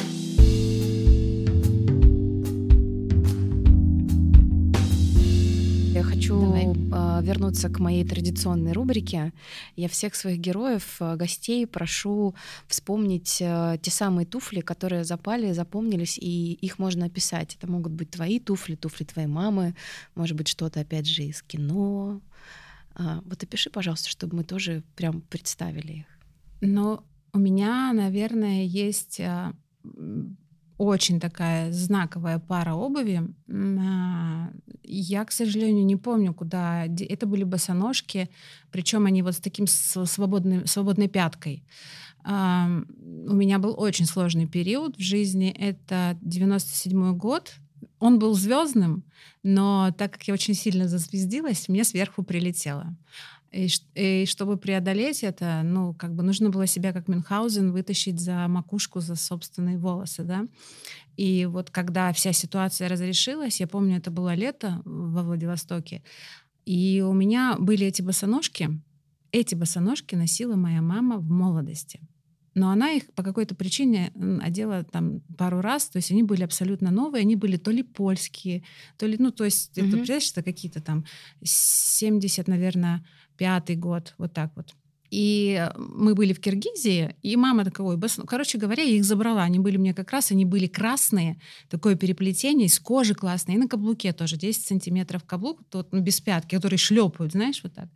Я 6.01 6.07
хочу 6.07 6.41
Давай. 6.41 6.67
А, 6.93 7.21
вернуться 7.21 7.69
к 7.69 7.79
моей 7.79 8.07
традиционной 8.07 8.73
рубрике. 8.73 9.35
Я 9.77 9.87
всех 9.87 10.15
своих 10.15 10.39
героев, 10.39 10.97
а, 10.99 11.17
гостей 11.17 11.67
прошу 11.67 12.35
вспомнить 12.69 13.43
а, 13.43 13.77
те 13.77 13.91
самые 13.91 14.25
туфли, 14.25 14.63
которые 14.63 15.05
запали, 15.05 15.53
запомнились, 15.53 16.17
и 16.17 16.55
их 16.55 16.79
можно 16.79 17.05
описать. 17.05 17.55
Это 17.55 17.71
могут 17.71 17.93
быть 17.93 18.11
твои 18.13 18.41
туфли, 18.41 18.77
туфли 18.77 19.05
твоей 19.05 19.29
мамы, 19.29 19.75
может 20.15 20.39
быть 20.39 20.49
что-то 20.49 20.81
опять 20.81 21.07
же 21.07 21.25
из 21.25 21.43
кино. 21.43 22.23
Вот 22.97 23.43
опиши, 23.43 23.69
пожалуйста, 23.69 24.09
чтобы 24.09 24.37
мы 24.37 24.45
тоже 24.45 24.83
прям 24.97 25.21
представили 25.21 25.93
их. 25.93 26.07
Ну, 26.63 27.01
у 27.35 27.39
меня, 27.39 27.93
наверное, 27.93 28.65
есть 28.65 29.21
очень 30.81 31.21
такая 31.21 31.71
знаковая 31.73 32.39
пара 32.39 32.75
обуви. 32.75 33.21
А, 33.51 34.51
я, 34.83 35.25
к 35.27 35.33
сожалению, 35.33 35.85
не 35.85 35.97
помню, 35.97 36.33
куда. 36.33 36.87
Это 36.87 37.27
были 37.27 37.45
босоножки, 37.45 38.31
причем 38.71 39.05
они 39.05 39.23
вот 39.23 39.35
с 39.35 39.41
таким 39.41 39.67
свободной, 39.67 40.67
свободной 40.67 41.09
пяткой. 41.09 41.63
У 42.25 42.29
меня 42.31 43.59
был 43.59 43.75
очень 43.79 44.07
сложный 44.07 44.47
период 44.47 44.97
в 44.97 45.03
жизни. 45.03 45.51
Это 45.51 46.17
97 46.23 47.15
год. 47.15 47.53
Он 47.99 48.19
был 48.19 48.33
звездным, 48.33 49.05
но 49.43 49.95
так 49.99 50.13
как 50.13 50.29
я 50.29 50.35
очень 50.35 50.55
сильно 50.55 50.89
зазвездилась, 50.89 51.69
мне 51.69 51.85
сверху 51.85 52.23
прилетело. 52.23 52.97
И, 53.53 53.69
и 53.95 54.27
чтобы 54.27 54.57
преодолеть 54.57 55.25
это, 55.25 55.63
ну, 55.65 55.93
как 55.95 56.15
бы 56.15 56.23
нужно 56.23 56.51
было 56.51 56.67
себя, 56.67 56.93
как 56.93 57.09
Мюнхгаузен, 57.09 57.73
вытащить 57.73 58.21
за 58.21 58.47
макушку, 58.47 59.01
за 59.01 59.17
собственные 59.17 59.79
волосы, 59.79 60.23
да. 60.23 60.47
И 61.17 61.47
вот 61.47 61.71
когда 61.71 62.13
вся 62.13 62.33
ситуация 62.33 62.89
разрешилась, 62.89 63.61
я 63.61 63.67
помню, 63.67 63.97
это 63.97 64.11
было 64.11 64.35
лето 64.35 64.81
во 64.85 65.23
Владивостоке, 65.23 66.03
и 66.65 67.03
у 67.05 67.13
меня 67.13 67.57
были 67.59 67.87
эти 67.87 68.03
босоножки. 68.03 68.71
Эти 69.33 69.55
босоножки 69.55 70.15
носила 70.15 70.57
моя 70.57 70.83
мама 70.83 71.19
в 71.19 71.29
молодости. 71.29 72.01
Но 72.55 72.71
она 72.71 72.91
их 72.93 73.13
по 73.15 73.23
какой-то 73.23 73.55
причине 73.55 74.13
одела 74.41 74.83
там 74.83 75.21
пару 75.39 75.61
раз, 75.61 75.89
то 75.89 75.99
есть 75.99 76.11
они 76.11 76.25
были 76.25 76.43
абсолютно 76.43 76.91
новые, 76.91 77.23
они 77.23 77.37
были 77.37 77.57
то 77.57 77.71
ли 77.71 77.83
польские, 77.83 78.65
то 78.99 79.07
ли, 79.07 79.17
ну, 79.19 79.31
то 79.31 79.45
есть, 79.45 79.79
mm-hmm. 79.79 79.83
это, 79.83 79.97
представляешь, 79.97 80.31
это 80.33 80.43
какие-то 80.43 80.81
там 80.81 81.05
70, 81.43 82.49
наверное, 82.49 83.05
пятый 83.41 83.75
год, 83.75 84.15
вот 84.19 84.35
так 84.35 84.53
вот. 84.55 84.75
И 85.11 85.67
мы 85.77 86.15
были 86.15 86.35
в 86.35 86.41
Киргизии, 86.41 87.17
и 87.23 87.37
мама 87.37 87.65
такая, 87.65 87.87
ой, 87.87 87.97
бас... 87.97 88.21
короче 88.27 88.59
говоря, 88.59 88.83
я 88.83 88.97
их 88.97 89.05
забрала. 89.05 89.43
Они 89.43 89.59
были 89.59 89.79
мне 89.79 89.95
как 89.95 90.13
раз, 90.13 90.31
они 90.31 90.45
были 90.45 90.67
красные, 90.67 91.41
такое 91.71 91.97
переплетение, 91.97 92.67
из 92.67 92.79
кожи 92.79 93.15
классное, 93.15 93.55
и 93.55 93.59
на 93.59 93.67
каблуке 93.67 94.13
тоже, 94.13 94.37
10 94.37 94.63
сантиметров 94.63 95.25
каблук, 95.25 95.59
тот, 95.71 95.91
ну, 95.93 96.01
без 96.01 96.21
пятки, 96.21 96.55
которые 96.55 96.79
шлепают, 96.79 97.33
знаешь, 97.33 97.61
вот 97.63 97.73
так. 97.73 97.89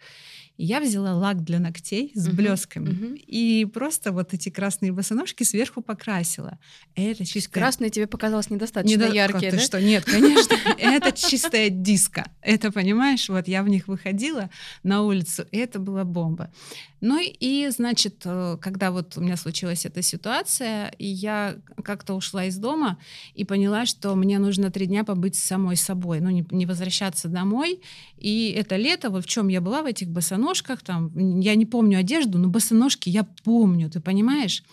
И 0.57 0.65
я 0.65 0.81
взяла 0.81 1.15
лак 1.15 1.43
для 1.43 1.59
ногтей 1.59 2.13
с 2.15 2.29
uh-huh, 2.29 2.33
блесками 2.33 2.91
uh-huh. 2.91 3.17
и 3.17 3.65
просто 3.65 4.13
вот 4.13 4.35
эти 4.35 4.51
красные 4.51 4.93
босоножки 4.93 5.43
сверху 5.43 5.83
покрасила. 5.83 6.59
Это 6.95 7.27
чисто... 7.27 7.51
Красные 7.51 7.91
тебе 7.91 8.07
показалось 8.07 8.51
недостаточно 8.51 8.95
Недо... 8.95 9.13
яркие, 9.13 9.51
да? 9.51 9.59
что? 9.59 9.81
Нет, 9.81 10.05
конечно. 10.05 10.57
Это 10.79 11.11
чистая 11.13 11.71
диска. 11.71 12.31
Это, 12.41 12.71
понимаешь, 12.71 13.29
вот 13.29 13.49
я 13.49 13.65
в 13.65 13.69
них 13.69 13.89
выходила 13.89 14.49
на 14.85 15.03
улицу, 15.03 15.45
и 15.51 15.59
это 15.59 15.79
была 15.79 16.05
бомба. 16.05 16.53
Ну 17.07 17.21
и, 17.21 17.69
значит, 17.69 18.23
э, 18.25 18.57
когда 18.63 18.91
вот 18.91 19.19
у 19.19 19.21
меня 19.21 19.37
случилась 19.37 19.85
эта 19.85 20.01
ситуация, 20.01 20.89
и 20.97 21.07
я 21.07 21.57
как-то 21.85 22.15
ушла 22.15 22.47
из 22.47 22.57
дома 22.57 22.97
и 23.35 23.45
поняла, 23.45 23.85
что 23.85 24.15
мне 24.15 24.39
нужно 24.39 24.71
три 24.71 24.87
дня 24.87 25.05
побыть 25.05 25.37
самой 25.37 25.77
собой, 25.77 26.21
ну 26.21 26.31
не, 26.31 26.47
не 26.51 26.65
возвращаться 26.65 27.29
домой. 27.29 27.83
И 28.17 28.57
это 28.57 28.77
лето, 28.77 29.11
вот 29.11 29.27
в 29.27 29.29
чем 29.29 29.49
я 29.49 29.61
была 29.61 29.83
в 29.83 29.85
этих 29.85 30.09
босоножках, 30.09 30.81
там, 30.81 31.11
я 31.41 31.55
не 31.57 31.67
помню 31.67 31.99
одежду, 31.99 32.39
но 32.39 32.49
босоножки 32.49 33.11
я 33.11 33.25
помню, 33.45 33.91
ты 33.91 34.01
понимаешь? 34.01 34.65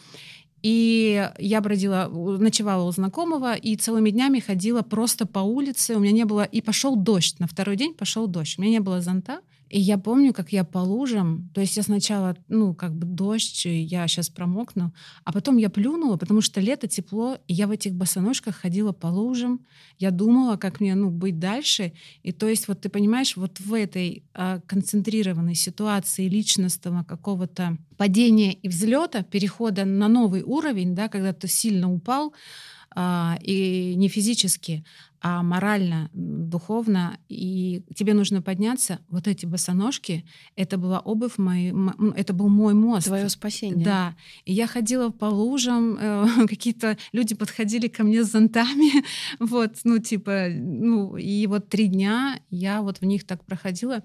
И 0.63 1.29
я 1.37 1.59
бродила, 1.59 2.07
ночевала 2.09 2.87
у 2.87 2.91
знакомого 2.93 3.55
и 3.55 3.75
целыми 3.75 4.09
днями 4.09 4.39
ходила 4.39 4.83
просто 4.83 5.25
по 5.25 5.39
улице. 5.39 5.97
У 5.97 5.99
меня 5.99 6.13
не 6.13 6.23
было... 6.23 6.43
И 6.43 6.61
пошел 6.61 6.95
дождь. 6.95 7.39
На 7.39 7.47
второй 7.47 7.75
день 7.75 7.93
пошел 7.93 8.27
дождь. 8.27 8.57
У 8.57 8.61
меня 8.61 8.71
не 8.71 8.79
было 8.79 9.01
зонта. 9.01 9.41
И 9.71 9.79
я 9.79 9.97
помню, 9.97 10.33
как 10.33 10.51
я 10.51 10.65
по 10.65 10.79
лужам, 10.79 11.49
то 11.53 11.61
есть 11.61 11.77
я 11.77 11.83
сначала, 11.83 12.35
ну, 12.49 12.73
как 12.73 12.93
бы 12.93 13.07
дождь, 13.07 13.65
я 13.65 14.05
сейчас 14.09 14.29
промокну, 14.29 14.93
а 15.23 15.31
потом 15.31 15.55
я 15.55 15.69
плюнула, 15.69 16.17
потому 16.17 16.41
что 16.41 16.59
лето, 16.59 16.89
тепло, 16.89 17.37
и 17.47 17.53
я 17.53 17.67
в 17.67 17.71
этих 17.71 17.93
босоножках 17.93 18.57
ходила 18.57 18.91
по 18.91 19.07
лужам, 19.07 19.61
я 19.97 20.11
думала, 20.11 20.57
как 20.57 20.81
мне, 20.81 20.93
ну, 20.93 21.09
быть 21.09 21.39
дальше. 21.39 21.93
И 22.21 22.33
то 22.33 22.49
есть 22.49 22.67
вот 22.67 22.81
ты 22.81 22.89
понимаешь, 22.89 23.37
вот 23.37 23.61
в 23.61 23.73
этой 23.73 24.25
а, 24.33 24.59
концентрированной 24.67 25.55
ситуации 25.55 26.27
личностного 26.27 27.05
какого-то 27.05 27.77
падения 27.95 28.51
и 28.51 28.67
взлета, 28.67 29.23
перехода 29.23 29.85
на 29.85 30.09
новый 30.09 30.43
уровень, 30.43 30.95
да, 30.95 31.07
когда 31.07 31.31
ты 31.31 31.47
сильно 31.47 31.89
упал, 31.89 32.33
а, 32.93 33.37
и 33.41 33.93
не 33.95 34.09
физически, 34.09 34.83
а 35.23 35.43
морально, 35.43 36.09
духовно, 36.13 37.19
и 37.29 37.83
тебе 37.95 38.15
нужно 38.15 38.41
подняться, 38.41 38.99
вот 39.09 39.27
эти 39.27 39.45
босоножки, 39.45 40.25
это 40.55 40.77
была 40.77 40.99
обувь 40.99 41.37
моей, 41.37 41.73
это 42.15 42.33
был 42.33 42.49
мой 42.49 42.73
мост. 42.73 43.05
Твое 43.05 43.29
спасение. 43.29 43.85
Да. 43.85 44.15
И 44.45 44.53
я 44.53 44.65
ходила 44.65 45.09
по 45.09 45.25
лужам, 45.25 45.97
э, 45.99 46.25
какие-то 46.47 46.97
люди 47.11 47.35
подходили 47.35 47.87
ко 47.87 48.03
мне 48.03 48.23
с 48.23 48.31
зонтами, 48.31 49.03
вот, 49.39 49.75
ну, 49.83 49.99
типа, 49.99 50.47
ну, 50.49 51.15
и 51.17 51.45
вот 51.45 51.69
три 51.69 51.87
дня 51.87 52.39
я 52.49 52.81
вот 52.81 52.99
в 52.99 53.05
них 53.05 53.23
так 53.25 53.45
проходила. 53.45 54.03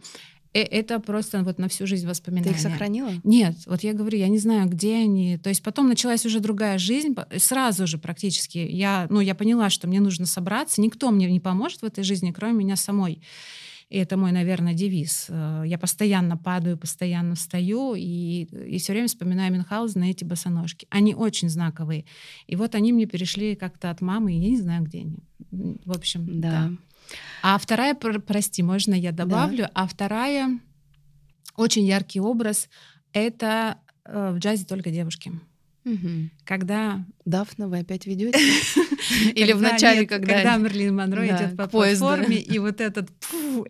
Э, 0.57 0.63
это 0.63 0.99
просто 1.01 1.43
вот 1.43 1.59
на 1.59 1.69
всю 1.69 1.87
жизнь 1.87 2.07
воспоминания. 2.07 2.49
Ты 2.49 2.57
их 2.57 2.61
сохранила? 2.61 3.13
Нет, 3.25 3.57
вот 3.67 3.83
я 3.83 3.93
говорю, 3.93 4.19
я 4.19 4.29
не 4.29 4.39
знаю, 4.39 4.69
где 4.69 4.97
они. 4.97 5.37
То 5.37 5.51
есть 5.51 5.63
потом 5.63 5.89
началась 5.89 6.25
уже 6.25 6.41
другая 6.41 6.79
жизнь, 6.79 7.15
сразу 7.37 7.87
же 7.87 7.99
практически. 7.99 8.59
Я, 8.59 9.07
ну, 9.11 9.21
я 9.21 9.35
поняла, 9.35 9.69
что 9.69 9.87
мне 9.87 10.01
нужно 10.01 10.25
собраться. 10.25 10.81
Никто 10.81 11.11
мне 11.11 11.31
не 11.31 11.41
поможет 11.41 11.83
в 11.83 11.85
этой 11.85 12.05
жизни, 12.05 12.33
кроме 12.33 12.55
меня 12.55 12.77
самой. 12.77 13.21
И 13.89 13.99
это 13.99 14.17
мой, 14.17 14.33
наверное, 14.33 14.73
девиз. 14.73 15.27
Э, 15.29 15.63
я 15.67 15.79
постоянно 15.79 16.39
падаю, 16.39 16.79
постоянно 16.79 17.35
встаю, 17.35 17.95
и, 17.95 18.45
и 18.45 18.79
все 18.79 18.93
время 18.93 19.09
вспоминаю 19.09 19.53
Мюнхгаузена 19.53 20.05
эти 20.05 20.25
босоножки. 20.25 20.87
Они 20.91 21.15
очень 21.15 21.51
знаковые. 21.51 22.07
И 22.47 22.57
вот 22.57 22.75
они 22.75 22.95
мне 22.95 23.05
перешли 23.05 23.57
как-то 23.57 23.91
от 23.91 24.01
мамы, 24.01 24.33
и 24.33 24.39
я 24.39 24.49
не 24.49 24.57
знаю, 24.57 24.85
где 24.85 25.01
они. 25.01 25.19
В 25.85 25.93
общем, 25.93 26.41
да. 26.41 26.51
да. 26.51 26.73
А 27.43 27.59
вторая, 27.59 27.95
прости, 27.95 28.63
можно 28.63 28.95
я 28.95 29.13
добавлю? 29.13 29.65
Да. 29.65 29.71
А 29.75 29.87
вторая 29.87 30.59
очень 31.57 31.85
яркий 31.85 32.21
образ 32.21 32.69
это 33.13 33.79
э, 34.05 34.33
в 34.33 34.39
джазе 34.39 34.65
только 34.65 34.91
девушки. 34.91 35.33
Угу. 35.87 36.31
Когда... 36.45 37.05
Дафна, 37.25 37.69
вы 37.69 37.79
опять 37.79 38.07
ведете? 38.07 38.39
Или 39.35 39.53
в 39.53 39.63
начале, 39.63 40.05
когда... 40.07 40.35
Когда 40.35 40.57
Мерлин 40.57 40.97
Монро 40.97 41.25
идет 41.27 41.57
по 41.57 41.69
платформе, 41.69 42.39
и 42.39 42.59
вот 42.59 42.81
этот... 42.81 43.09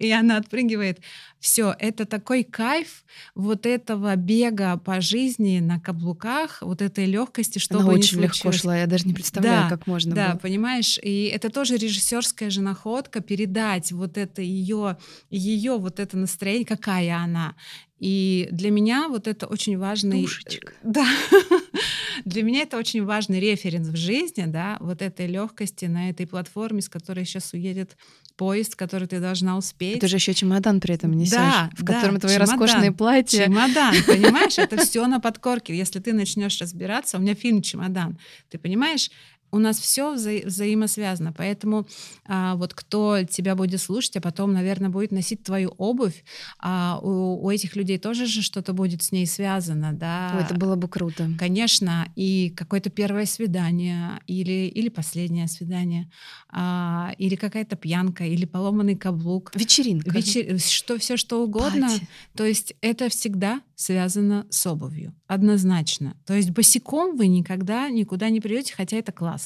И 0.00 0.10
она 0.10 0.38
отпрыгивает. 0.38 1.00
Все, 1.38 1.74
это 1.78 2.06
такой 2.06 2.42
кайф 2.42 3.04
вот 3.34 3.66
этого 3.66 4.16
бега 4.16 4.78
по 4.78 5.00
жизни 5.02 5.60
на 5.60 5.78
каблуках, 5.78 6.62
вот 6.62 6.80
этой 6.80 7.04
легкости, 7.04 7.58
что 7.58 7.78
Она 7.78 7.90
очень 7.90 8.20
легко 8.20 8.50
шла, 8.50 8.76
я 8.78 8.86
даже 8.86 9.06
не 9.06 9.12
представляю, 9.12 9.68
как 9.68 9.86
можно 9.86 10.14
Да, 10.14 10.38
понимаешь? 10.40 10.98
И 11.02 11.26
это 11.26 11.50
тоже 11.50 11.76
режиссерская 11.76 12.48
же 12.48 12.62
находка, 12.62 13.20
передать 13.20 13.92
вот 13.92 14.16
это 14.16 14.40
ее, 14.40 14.96
ее 15.30 15.76
вот 15.76 16.00
это 16.00 16.16
настроение, 16.16 16.66
какая 16.66 17.14
она. 17.16 17.54
И 17.98 18.48
для 18.50 18.70
меня 18.70 19.08
вот 19.08 19.26
это 19.26 19.46
очень 19.46 19.78
важный... 19.78 20.22
Душечка. 20.22 20.72
Да. 20.82 21.06
Для 22.36 22.42
меня 22.42 22.62
это 22.62 22.76
очень 22.76 23.02
важный 23.02 23.40
референс 23.40 23.88
в 23.88 23.96
жизни, 23.96 24.44
да, 24.44 24.76
вот 24.80 25.00
этой 25.00 25.26
легкости 25.26 25.86
на 25.86 26.10
этой 26.10 26.26
платформе, 26.26 26.82
с 26.82 26.88
которой 26.90 27.24
сейчас 27.24 27.54
уедет 27.54 27.96
поезд, 28.36 28.76
который 28.76 29.08
ты 29.08 29.20
должна 29.20 29.56
успеть. 29.56 29.96
Это 29.96 30.06
же 30.06 30.16
еще 30.16 30.34
чемодан 30.34 30.78
при 30.78 30.94
этом 30.94 31.14
несешь, 31.14 31.32
да, 31.32 31.70
в 31.72 31.82
котором 31.82 32.16
да, 32.16 32.20
твои 32.20 32.34
чемодан, 32.34 32.60
роскошные 32.60 32.92
платья. 32.92 33.46
Чемодан, 33.46 33.94
понимаешь? 34.06 34.58
Это 34.58 34.76
все 34.84 35.06
на 35.06 35.18
подкорке. 35.18 35.74
Если 35.74 35.98
ты 35.98 36.12
начнешь 36.12 36.60
разбираться, 36.60 37.16
у 37.16 37.20
меня 37.20 37.34
фильм 37.34 37.62
Чемодан. 37.62 38.18
Ты 38.50 38.58
понимаешь? 38.58 39.10
У 39.56 39.58
нас 39.58 39.78
все 39.78 40.14
вза- 40.14 40.46
взаимосвязано. 40.46 41.32
Поэтому 41.32 41.86
а, 42.26 42.54
вот 42.56 42.74
кто 42.74 43.22
тебя 43.24 43.54
будет 43.54 43.80
слушать, 43.80 44.16
а 44.16 44.20
потом, 44.20 44.52
наверное, 44.52 44.90
будет 44.90 45.12
носить 45.12 45.42
твою 45.42 45.70
обувь, 45.78 46.24
а, 46.58 47.00
у, 47.02 47.44
у 47.44 47.50
этих 47.50 47.76
людей 47.76 47.98
тоже 47.98 48.26
же 48.26 48.42
что-то 48.42 48.72
будет 48.72 49.02
с 49.02 49.12
ней 49.12 49.26
связано, 49.26 49.92
да. 49.92 50.32
Ой, 50.36 50.44
это 50.44 50.54
было 50.54 50.76
бы 50.76 50.88
круто. 50.88 51.30
Конечно, 51.38 52.08
и 52.16 52.50
какое-то 52.56 52.90
первое 52.90 53.26
свидание 53.26 54.20
или, 54.26 54.68
или 54.68 54.88
последнее 54.88 55.48
свидание, 55.48 56.10
а, 56.50 57.14
или 57.18 57.34
какая-то 57.36 57.76
пьянка, 57.76 58.24
или 58.24 58.44
поломанный 58.44 58.96
каблук. 58.96 59.52
Вечеринка. 59.54 60.10
Вечер... 60.10 60.58
Что, 60.60 60.98
все 60.98 61.16
что 61.16 61.42
угодно. 61.42 61.88
Пати. 61.88 62.08
То 62.36 62.44
есть 62.44 62.74
это 62.80 63.08
всегда 63.08 63.60
связано 63.74 64.46
с 64.50 64.66
обувью. 64.66 65.14
Однозначно. 65.26 66.16
То 66.26 66.34
есть 66.34 66.50
босиком 66.50 67.16
вы 67.16 67.26
никогда 67.26 67.88
никуда 67.88 68.30
не 68.30 68.40
придете, 68.40 68.74
хотя 68.74 68.96
это 68.96 69.12
классно. 69.12 69.45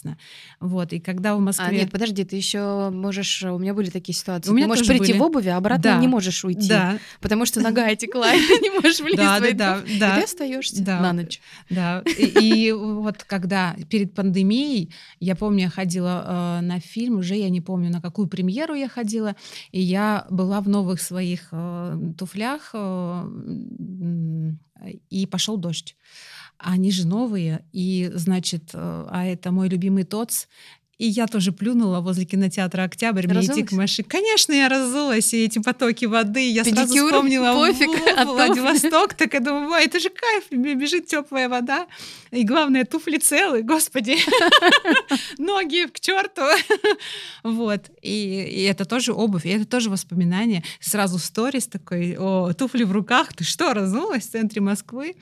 Вот. 0.60 0.92
И 0.92 1.00
когда 1.00 1.36
в 1.36 1.40
Москве... 1.40 1.66
А, 1.66 1.70
нет, 1.72 1.90
подожди, 1.90 2.24
ты 2.24 2.36
еще 2.36 2.90
можешь... 2.90 3.42
У 3.42 3.58
меня 3.58 3.74
были 3.74 3.90
такие 3.90 4.14
ситуации. 4.16 4.50
У 4.50 4.54
меня 4.54 4.66
ты 4.66 4.68
можешь 4.70 4.86
прийти 4.86 5.12
были. 5.12 5.18
в 5.18 5.22
обуви, 5.22 5.48
а 5.48 5.56
обратно 5.56 5.82
Да. 5.82 5.98
не 5.98 6.08
можешь 6.08 6.44
уйти. 6.44 6.68
Да, 6.68 6.98
Потому 7.20 7.46
что 7.46 7.60
нога 7.60 7.86
отекла, 7.86 8.32
и 8.34 8.38
ты 8.46 8.58
не 8.60 8.70
можешь 8.70 9.00
влезть 9.00 9.16
Да, 9.18 9.38
в 9.38 9.40
да, 9.42 9.46
эту. 9.48 9.56
да, 9.56 9.80
И 9.86 9.98
да. 9.98 10.16
ты 10.16 10.24
остаешься 10.24 10.82
Да. 10.84 11.00
на 11.00 11.12
ночь. 11.12 11.40
да. 11.70 12.02
И, 12.18 12.24
и 12.66 12.72
вот 12.72 13.24
когда 13.24 13.76
перед 13.88 14.14
пандемией, 14.14 14.92
я 15.20 15.36
помню, 15.36 15.64
я 15.64 15.70
ходила 15.70 16.58
э, 16.60 16.60
на 16.62 16.80
фильм, 16.80 17.18
уже 17.18 17.34
я 17.36 17.48
не 17.50 17.60
помню, 17.60 17.90
на 17.90 18.00
какую 18.00 18.28
премьеру 18.28 18.74
я 18.74 18.88
ходила, 18.88 19.34
и 19.72 19.80
я 19.80 20.26
была 20.30 20.60
в 20.60 20.68
новых 20.68 21.00
своих 21.00 21.48
э, 21.52 21.96
туфлях, 22.18 22.70
э, 22.74 23.24
и 25.10 25.26
пошел 25.26 25.56
дождь. 25.58 25.96
Они 26.62 26.90
же 26.90 27.06
новые, 27.06 27.64
и, 27.72 28.10
значит, 28.14 28.70
э, 28.74 29.06
а 29.10 29.24
это 29.24 29.50
мой 29.50 29.68
любимый 29.68 30.04
ТОЦ, 30.04 30.46
и 31.00 31.06
я 31.06 31.26
тоже 31.26 31.50
плюнула 31.52 32.00
возле 32.00 32.26
кинотеатра 32.26 32.82
«Октябрь», 32.82 33.26
мне 33.26 33.40
идти 33.40 33.48
Разулась? 33.48 33.68
к 33.70 33.72
машине. 33.72 34.06
Конечно, 34.06 34.52
я 34.52 34.68
разулась, 34.68 35.32
и 35.32 35.44
эти 35.46 35.58
потоки 35.58 36.04
воды, 36.04 36.50
я 36.50 36.62
сразу 36.62 36.92
Педикюр, 36.92 37.06
вспомнила 37.10 37.54
пофиг, 37.54 37.88
Вла- 37.88 38.14
а? 38.18 38.24
Владивосток, 38.26 39.14
так 39.16 39.32
я 39.32 39.40
думаю, 39.40 39.70
«Ой, 39.70 39.86
это 39.86 39.98
же 39.98 40.10
кайф, 40.10 40.44
мне 40.50 40.74
бежит 40.74 41.06
теплая 41.06 41.48
вода, 41.48 41.86
и 42.30 42.44
главное, 42.44 42.84
туфли 42.84 43.16
целые, 43.16 43.62
господи, 43.62 44.18
ноги 45.38 45.86
к 45.86 45.98
черту. 46.00 46.42
Вот, 47.44 47.90
и, 48.02 48.66
это 48.70 48.84
тоже 48.84 49.14
обувь, 49.14 49.46
и 49.46 49.48
это 49.48 49.64
тоже 49.64 49.88
воспоминание. 49.88 50.62
Сразу 50.80 51.18
сторис 51.18 51.66
такой, 51.66 52.18
о, 52.18 52.52
туфли 52.52 52.84
в 52.84 52.92
руках, 52.92 53.32
ты 53.32 53.44
что, 53.44 53.72
разулась 53.72 54.28
в 54.28 54.32
центре 54.32 54.60
Москвы? 54.60 55.16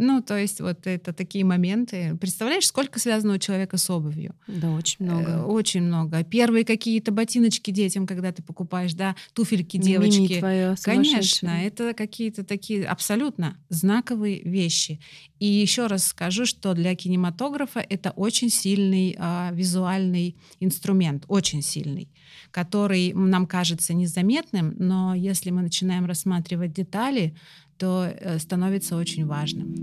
Ну, 0.00 0.22
то 0.22 0.38
есть 0.38 0.60
вот 0.60 0.86
это 0.86 1.12
такие 1.12 1.44
моменты. 1.44 2.16
Представляешь, 2.20 2.66
сколько 2.66 2.98
связано 3.00 3.34
у 3.34 3.38
человека 3.38 3.76
с 3.76 3.90
обувью? 3.90 4.34
Да, 4.46 4.70
очень 4.70 5.04
Э, 5.06 5.10
много. 5.10 5.44
Очень 5.44 5.82
много. 5.82 6.22
Первые 6.24 6.64
какие-то 6.64 7.10
ботиночки 7.10 7.70
детям, 7.70 8.06
когда 8.06 8.30
ты 8.32 8.42
покупаешь, 8.42 8.94
да, 8.94 9.16
туфельки 9.32 9.76
девочки. 9.76 10.38
твоя 10.38 10.74
Конечно, 10.82 11.12
сумасшедшая. 11.22 11.66
это 11.66 11.94
какие-то 11.94 12.44
такие 12.44 12.84
абсолютно 12.86 13.56
знаковые 13.68 14.40
вещи. 14.42 15.00
И 15.40 15.46
еще 15.46 15.86
раз 15.88 16.06
скажу, 16.06 16.46
что 16.46 16.74
для 16.74 16.94
кинематографа 16.94 17.80
это 17.80 18.10
очень 18.10 18.50
сильный 18.50 19.16
а, 19.18 19.50
визуальный 19.52 20.36
инструмент, 20.60 21.24
очень 21.28 21.62
сильный, 21.62 22.08
который 22.50 23.12
нам 23.14 23.46
кажется 23.46 23.94
незаметным, 23.94 24.74
но 24.78 25.14
если 25.14 25.50
мы 25.50 25.62
начинаем 25.62 26.06
рассматривать 26.06 26.72
детали, 26.72 27.34
то 27.78 28.06
э, 28.08 28.38
становится 28.38 28.96
очень 28.96 29.26
важным. 29.26 29.76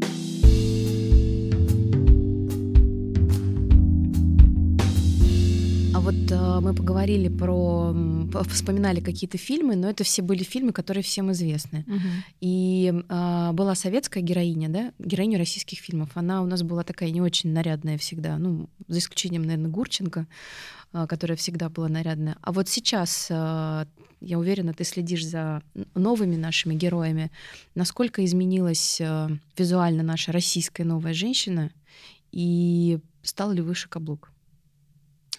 Вот 6.06 6.32
э, 6.32 6.60
мы 6.60 6.76
поговорили 6.76 7.30
про, 7.30 7.92
вспоминали 8.48 9.00
какие-то 9.00 9.40
фильмы, 9.40 9.76
но 9.76 9.90
это 9.90 10.04
все 10.04 10.22
были 10.22 10.44
фильмы, 10.44 10.72
которые 10.72 11.02
всем 11.02 11.32
известны. 11.32 11.84
И 12.42 12.94
а, 13.10 13.54
была 13.54 13.74
советская 13.74 14.22
героиня, 14.22 14.70
да, 14.70 14.94
героиня 15.00 15.40
российских 15.40 15.80
фильмов. 15.80 16.12
Она 16.14 16.44
у 16.44 16.46
нас 16.46 16.62
была 16.62 16.84
такая 16.84 17.10
не 17.10 17.22
очень 17.22 17.52
нарядная 17.52 17.98
всегда, 17.98 18.38
ну, 18.38 18.70
за 18.88 19.00
исключением, 19.00 19.44
наверное, 19.44 19.72
Гурченко, 19.72 20.28
а, 20.94 21.08
которая 21.08 21.38
всегда 21.38 21.70
была 21.70 21.88
нарядная. 21.88 22.38
А 22.42 22.52
вот 22.52 22.70
сейчас, 22.70 23.28
а, 23.32 23.88
я 24.22 24.38
уверена, 24.38 24.76
ты 24.76 24.84
следишь 24.84 25.26
за 25.26 25.64
новыми 25.96 26.36
нашими 26.36 26.76
героями. 26.76 27.32
Насколько 27.74 28.24
изменилась 28.24 29.02
а, 29.02 29.32
визуально 29.58 30.04
наша 30.04 30.32
российская 30.32 30.84
новая 30.84 31.16
женщина, 31.16 31.72
и 32.32 33.00
стал 33.24 33.54
ли 33.54 33.62
выше 33.62 33.90
каблук? 33.90 34.35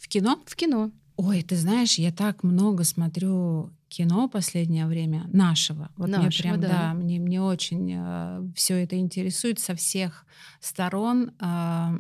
В 0.07 0.09
кино? 0.09 0.41
В 0.47 0.55
кино. 0.55 0.93
Ой, 1.17 1.43
ты 1.43 1.57
знаешь, 1.57 1.99
я 1.99 2.13
так 2.13 2.45
много 2.45 2.85
смотрю 2.85 3.71
кино 3.89 4.29
последнее 4.29 4.87
время 4.87 5.29
нашего. 5.33 5.91
Вот 5.97 6.11
мне 6.11 6.19
Нашего, 6.19 6.43
прям, 6.43 6.61
да. 6.61 6.69
да, 6.69 6.95
мне, 6.95 7.19
мне 7.19 7.43
очень 7.43 8.53
все 8.55 8.75
это 8.85 8.97
интересует 8.99 9.59
со 9.59 9.75
всех 9.75 10.25
сторон. 10.61 11.33
А, 11.41 11.99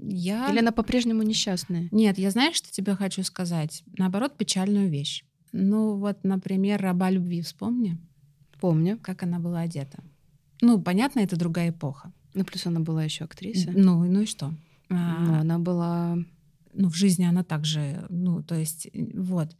я... 0.00 0.50
Или 0.50 0.58
она 0.58 0.72
по-прежнему 0.72 1.22
несчастная? 1.22 1.86
Нет, 1.92 2.18
я 2.18 2.32
знаешь, 2.32 2.56
что 2.56 2.72
тебе 2.72 2.96
хочу 2.96 3.22
сказать? 3.22 3.84
Наоборот, 3.96 4.36
печальную 4.36 4.90
вещь. 4.90 5.24
Ну 5.52 5.96
вот, 5.96 6.24
например, 6.24 6.82
«Раба 6.82 7.08
любви» 7.10 7.40
вспомни. 7.40 7.98
Помню. 8.60 8.98
Как 9.00 9.22
она 9.22 9.38
была 9.38 9.60
одета. 9.60 10.02
Ну, 10.60 10.82
понятно, 10.82 11.20
это 11.20 11.36
другая 11.36 11.70
эпоха. 11.70 12.12
Ну, 12.34 12.44
плюс 12.44 12.66
она 12.66 12.80
была 12.80 13.04
еще 13.04 13.22
актриса. 13.22 13.70
Ну, 13.72 14.02
ну 14.02 14.22
и 14.22 14.26
что? 14.26 14.52
А, 14.90 15.18
Ну, 15.20 15.34
она 15.34 15.60
была... 15.60 16.18
ну, 16.74 16.88
в 16.88 16.94
жизни 16.94 17.24
она 17.24 17.44
также, 17.44 18.06
ну, 18.08 18.42
то 18.42 18.54
есть, 18.54 18.86
э, 18.86 19.04
вот. 19.14 19.56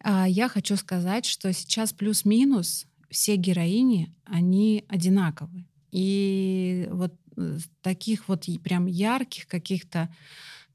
А 0.00 0.28
я 0.28 0.48
хочу 0.48 0.76
сказать, 0.76 1.24
что 1.24 1.52
сейчас 1.52 1.92
плюс-минус 1.92 2.86
все 3.10 3.36
героини, 3.36 4.14
они 4.24 4.84
одинаковы. 4.88 5.66
И 5.90 6.88
вот 6.90 7.14
э, 7.36 7.58
таких 7.82 8.28
вот 8.28 8.46
прям 8.62 8.86
ярких 8.86 9.46
каких-то 9.46 10.14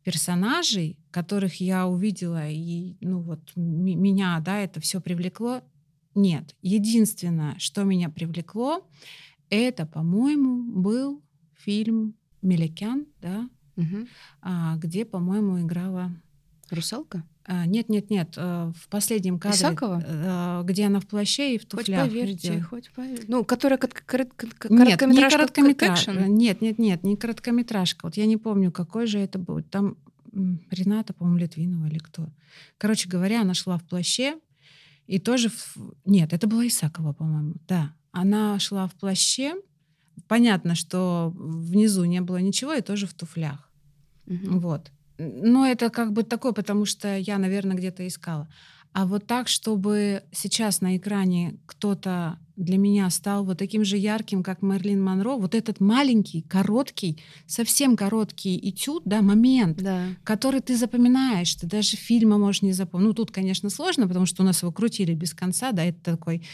персонажей, 0.04 0.98
которых 1.12 1.62
я 1.62 1.88
увидела, 1.88 2.50
и, 2.50 2.96
ну, 3.00 3.22
вот 3.22 3.40
меня, 3.56 4.40
да, 4.44 4.60
это 4.60 4.82
все 4.82 5.00
привлекло, 5.00 5.62
нет. 6.16 6.56
Единственное, 6.62 7.58
что 7.58 7.84
меня 7.84 8.10
привлекло, 8.10 8.86
это, 9.50 9.86
по-моему, 9.86 10.64
был 10.82 11.22
фильм 11.56 12.16
«Меликян», 12.42 13.06
да, 13.22 13.50
А, 14.42 14.76
где, 14.78 15.06
по-моему, 15.06 15.62
играла... 15.62 16.12
Русалка? 16.70 17.24
а, 17.46 17.66
Нет, 17.68 17.90
нет, 17.90 18.10
нет, 18.10 18.34
э, 18.38 18.72
в 18.76 18.88
последнем 18.88 19.38
кадре, 19.38 19.58
Исакова? 19.60 20.02
э, 20.06 20.62
где 20.64 20.86
она 20.88 21.00
в 21.02 21.06
плаще 21.06 21.56
и 21.56 21.58
в 21.60 21.64
Хоть 21.64 21.70
туфлях. 21.72 22.08
поверьте, 22.08 22.56
идёт. 22.58 22.64
хоть 22.64 22.92
поверьте. 22.92 23.26
Ну, 23.28 23.44
которая 23.44 23.78
кот- 23.78 23.94
корот- 23.94 24.34
кот- 24.34 24.72
Нет, 24.72 24.72
не 24.72 24.86
короткометражка, 24.86 25.38
короткометражка. 25.38 26.12
экшен. 26.12 26.36
Нет, 26.36 26.62
нет, 26.62 26.80
нет, 26.80 27.04
не 27.04 27.16
короткометражка. 27.16 28.06
Вот 28.06 28.16
я 28.18 28.26
не 28.26 28.38
помню, 28.38 28.72
какой 28.72 29.06
же 29.08 29.20
это 29.20 29.38
был. 29.40 29.62
Там 29.62 29.98
Рената, 30.72 31.14
по-моему, 31.14 31.38
Литвинова 31.40 31.86
или 31.86 32.00
кто. 32.00 32.28
Короче 32.80 33.08
говоря, 33.08 33.42
она 33.42 33.54
шла 33.54 33.78
в 33.78 33.84
плаще 33.84 34.40
и 35.06 35.20
тоже... 35.20 35.50
в- 35.50 35.78
Нет, 36.06 36.34
это 36.34 36.48
была 36.48 36.66
Исакова, 36.66 37.14
по-моему. 37.14 37.56
Да. 37.68 37.94
Она 38.12 38.58
шла 38.58 38.88
в 38.88 38.94
плаще. 38.96 39.54
Понятно, 40.28 40.76
что 40.76 41.32
внизу 41.36 42.04
не 42.06 42.22
было 42.22 42.38
ничего, 42.38 42.74
и 42.74 42.82
тоже 42.82 43.08
в 43.08 43.14
туфлях. 43.14 43.70
Мгм. 44.26 44.60
Вот. 44.60 44.92
Но 45.18 45.66
это 45.66 45.90
как 45.90 46.12
бы 46.14 46.24
такое, 46.24 46.54
потому 46.54 46.86
что 46.86 47.18
я, 47.18 47.38
наверное, 47.38 47.76
где-то 47.76 48.08
искала. 48.08 48.48
А 48.94 49.08
вот 49.08 49.26
так, 49.26 49.48
чтобы 49.48 50.22
сейчас 50.32 50.82
на 50.82 50.98
экране 50.98 51.58
кто-то 51.66 52.38
для 52.56 52.78
меня 52.78 53.10
стал 53.10 53.44
вот 53.44 53.58
таким 53.58 53.84
же 53.84 53.98
ярким, 53.98 54.44
как 54.44 54.62
Мерлин 54.62 55.02
Монро, 55.04 55.32
вот 55.36 55.56
этот 55.56 55.80
маленький, 55.80 56.44
короткий, 56.44 57.20
совсем 57.48 57.96
короткий 57.98 58.56
этюд, 58.70 59.02
да, 59.06 59.24
момент, 59.24 59.82
Да. 59.82 60.06
который 60.24 60.62
ты 60.62 60.78
запоминаешь, 60.78 61.56
ты 61.56 61.66
даже 61.66 61.98
фильма 61.98 62.38
можешь 62.38 62.62
не 62.62 62.72
запомнить. 62.74 63.08
Ну, 63.08 63.14
тут, 63.14 63.32
конечно, 63.32 63.72
сложно, 63.72 64.08
потому 64.08 64.28
что 64.28 64.44
у 64.44 64.46
нас 64.46 64.62
его 64.62 64.72
крутили 64.72 65.16
без 65.16 65.34
конца, 65.34 65.72
да, 65.72 65.84
это 65.86 66.00
такой 66.04 66.46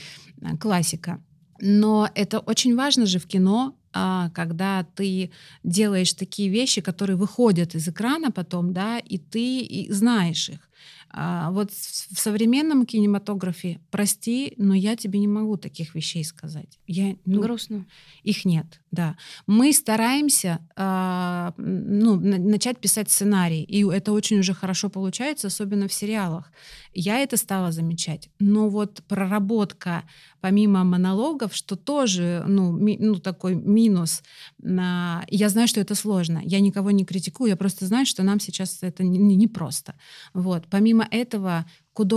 э, 0.41 0.55
классика. 0.57 1.21
Но 1.61 2.09
это 2.15 2.39
очень 2.39 2.75
важно 2.75 3.05
же 3.05 3.19
в 3.19 3.27
кино, 3.27 3.75
а, 3.91 4.29
когда 4.29 4.85
ты 4.95 5.31
делаешь 5.63 6.13
такие 6.13 6.49
вещи, 6.49 6.81
которые 6.81 7.17
выходят 7.17 7.75
из 7.75 7.87
экрана 7.87 8.31
потом, 8.31 8.73
да, 8.73 8.99
и 8.99 9.17
ты 9.17 9.59
и 9.61 9.91
знаешь 9.91 10.49
их. 10.49 10.69
А, 11.11 11.49
вот 11.51 11.71
в 11.71 12.19
современном 12.19 12.85
кинематографе, 12.85 13.79
прости, 13.89 14.53
но 14.57 14.75
я 14.75 14.95
тебе 14.95 15.19
не 15.19 15.27
могу 15.27 15.57
таких 15.57 15.95
вещей 15.95 16.23
сказать. 16.23 16.79
Я, 16.85 17.15
ну, 17.25 17.41
Грустно. 17.41 17.87
их 18.23 18.45
нет, 18.45 18.79
да. 18.91 19.15
Мы 19.47 19.73
стараемся 19.73 20.59
м, 20.77 21.53
ну, 21.99 22.15
на- 22.19 22.37
начать 22.37 22.79
писать 22.79 23.09
сценарий, 23.11 23.63
и 23.63 23.83
это 23.85 24.11
очень 24.11 24.39
уже 24.39 24.53
хорошо 24.53 24.89
получается, 24.89 25.47
особенно 25.47 25.87
в 25.87 25.93
сериалах. 25.93 26.51
Я 26.93 27.19
это 27.19 27.37
стала 27.37 27.71
замечать. 27.71 28.29
Но 28.39 28.69
вот 28.69 29.03
проработка 29.07 30.03
помимо 30.41 30.83
монологов, 30.83 31.53
что 31.55 31.75
тоже, 31.75 32.43
ну, 32.47 32.71
ми- 32.71 32.97
ну 32.99 33.15
такой 33.15 33.55
минус. 33.55 34.23
На... 34.57 35.23
Я 35.29 35.49
знаю, 35.49 35.67
что 35.67 35.81
это 35.81 35.95
сложно. 35.95 36.41
Я 36.43 36.59
никого 36.59 36.91
не 36.91 37.05
критикую, 37.05 37.49
я 37.49 37.55
просто 37.55 37.85
знаю, 37.85 38.05
что 38.05 38.23
нам 38.23 38.39
сейчас 38.39 38.79
это 38.83 39.03
не- 39.03 39.19
не- 39.19 39.35
непросто. 39.35 39.93
Вот. 40.33 40.65
Помимо 40.69 41.07
этого, 41.11 41.65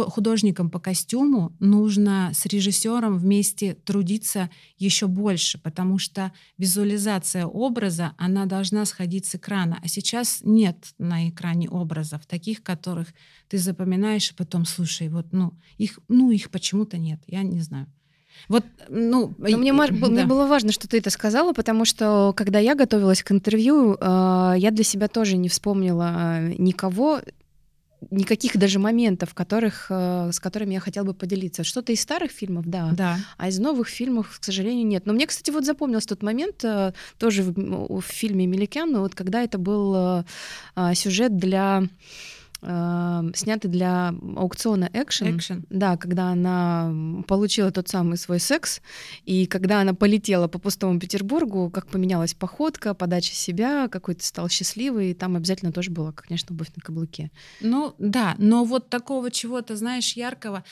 художникам 0.09 0.71
по 0.71 0.79
костюму 0.79 1.55
нужно 1.61 2.31
с 2.35 2.47
режиссером 2.47 3.19
вместе 3.19 3.75
трудиться 3.75 4.51
еще 4.79 5.07
больше, 5.07 5.59
потому 5.59 5.99
что 5.99 6.33
визуализация 6.59 7.47
образа, 7.47 8.13
она 8.19 8.47
должна 8.47 8.85
сходить 8.85 9.27
с 9.27 9.35
экрана. 9.35 9.79
А 9.83 9.89
сейчас 9.89 10.41
нет 10.43 10.95
на 10.99 11.29
экране 11.29 11.69
образов, 11.69 12.27
таких, 12.27 12.63
которых 12.63 13.09
ты 13.49 13.59
запоминаешь, 13.59 14.31
и 14.31 14.35
потом, 14.35 14.65
слушай, 14.65 15.09
вот, 15.09 15.27
ну, 15.33 15.55
их, 15.79 15.99
ну, 16.09 16.31
их 16.31 16.51
почему-то 16.51 16.99
нет, 16.99 17.21
я 17.27 17.43
не 17.43 17.61
знаю. 17.61 17.87
Вот, 18.49 18.65
ну, 18.89 19.35
Но 19.39 19.59
мне, 19.59 19.73
б- 19.73 19.91
мне 19.91 20.23
да. 20.23 20.27
было 20.27 20.47
важно, 20.47 20.73
что 20.73 20.89
ты 20.89 20.99
это 20.99 21.11
сказала, 21.11 21.53
потому 21.53 21.85
что 21.85 22.33
когда 22.37 22.59
я 22.59 22.75
готовилась 22.75 23.23
к 23.23 23.31
интервью, 23.31 23.95
э, 23.95 24.55
я 24.59 24.71
для 24.71 24.85
себя 24.85 25.09
тоже 25.09 25.37
не 25.37 25.49
вспомнила 25.49 26.39
э, 26.41 26.55
никого, 26.59 27.21
никаких 28.11 28.57
даже 28.57 28.79
моментов, 28.79 29.35
которых, 29.35 29.87
э, 29.91 30.31
с 30.33 30.41
которыми 30.41 30.75
я 30.75 30.81
хотела 30.81 31.05
бы 31.05 31.15
поделиться. 31.15 31.65
Что-то 31.65 31.93
из 31.93 32.01
старых 32.01 32.31
фильмов, 32.31 32.67
да, 32.67 32.91
Да. 32.93 33.19
а 33.39 33.49
из 33.49 33.59
новых 33.59 33.89
фильмов, 33.89 34.39
к 34.41 34.45
сожалению, 34.45 34.87
нет. 34.87 35.07
Но 35.07 35.13
мне, 35.13 35.27
кстати, 35.27 35.51
вот 35.51 35.65
запомнился 35.65 36.09
тот 36.09 36.23
момент 36.23 36.65
э, 36.65 36.93
тоже 37.19 37.43
в, 37.43 38.01
в 38.01 38.05
фильме 38.05 38.47
«Меликян», 38.47 38.97
вот 38.99 39.15
когда 39.15 39.43
это 39.43 39.59
был 39.59 39.95
э, 39.95 40.25
а, 40.75 40.95
сюжет 40.95 41.37
для 41.37 41.85
э, 42.63 43.31
снятый 43.35 43.71
для 43.71 44.15
аукциона 44.37 44.89
экшен. 44.93 45.37
Экшен. 45.37 45.65
Да, 45.71 45.97
когда 45.97 46.29
она 46.29 47.23
получила 47.27 47.71
тот 47.71 47.89
самый 47.89 48.17
свой 48.17 48.41
секс, 48.41 48.81
и 49.25 49.47
когда 49.47 49.81
она 49.81 49.95
полетела 49.95 50.49
по 50.49 50.59
пустому 50.59 50.99
Петербургу, 50.99 51.71
как 51.71 51.87
поменялась 51.89 52.35
походка, 52.35 52.95
подача 52.95 53.35
себя, 53.35 53.89
какой 53.89 54.15
ты 54.15 54.25
стал 54.25 54.49
счастливый, 54.49 55.11
и 55.11 55.15
там 55.15 55.37
обязательно 55.37 55.73
тоже 55.73 55.91
была, 55.91 56.13
конечно, 56.13 56.55
обувь 56.55 56.71
на 56.75 56.83
каблуке. 56.83 57.31
Ну 57.61 57.95
да, 57.99 58.35
но 58.39 58.65
вот 58.65 58.89
такого 58.89 59.31
чего-то, 59.31 59.77
знаешь, 59.77 60.15
яркого. 60.15 60.65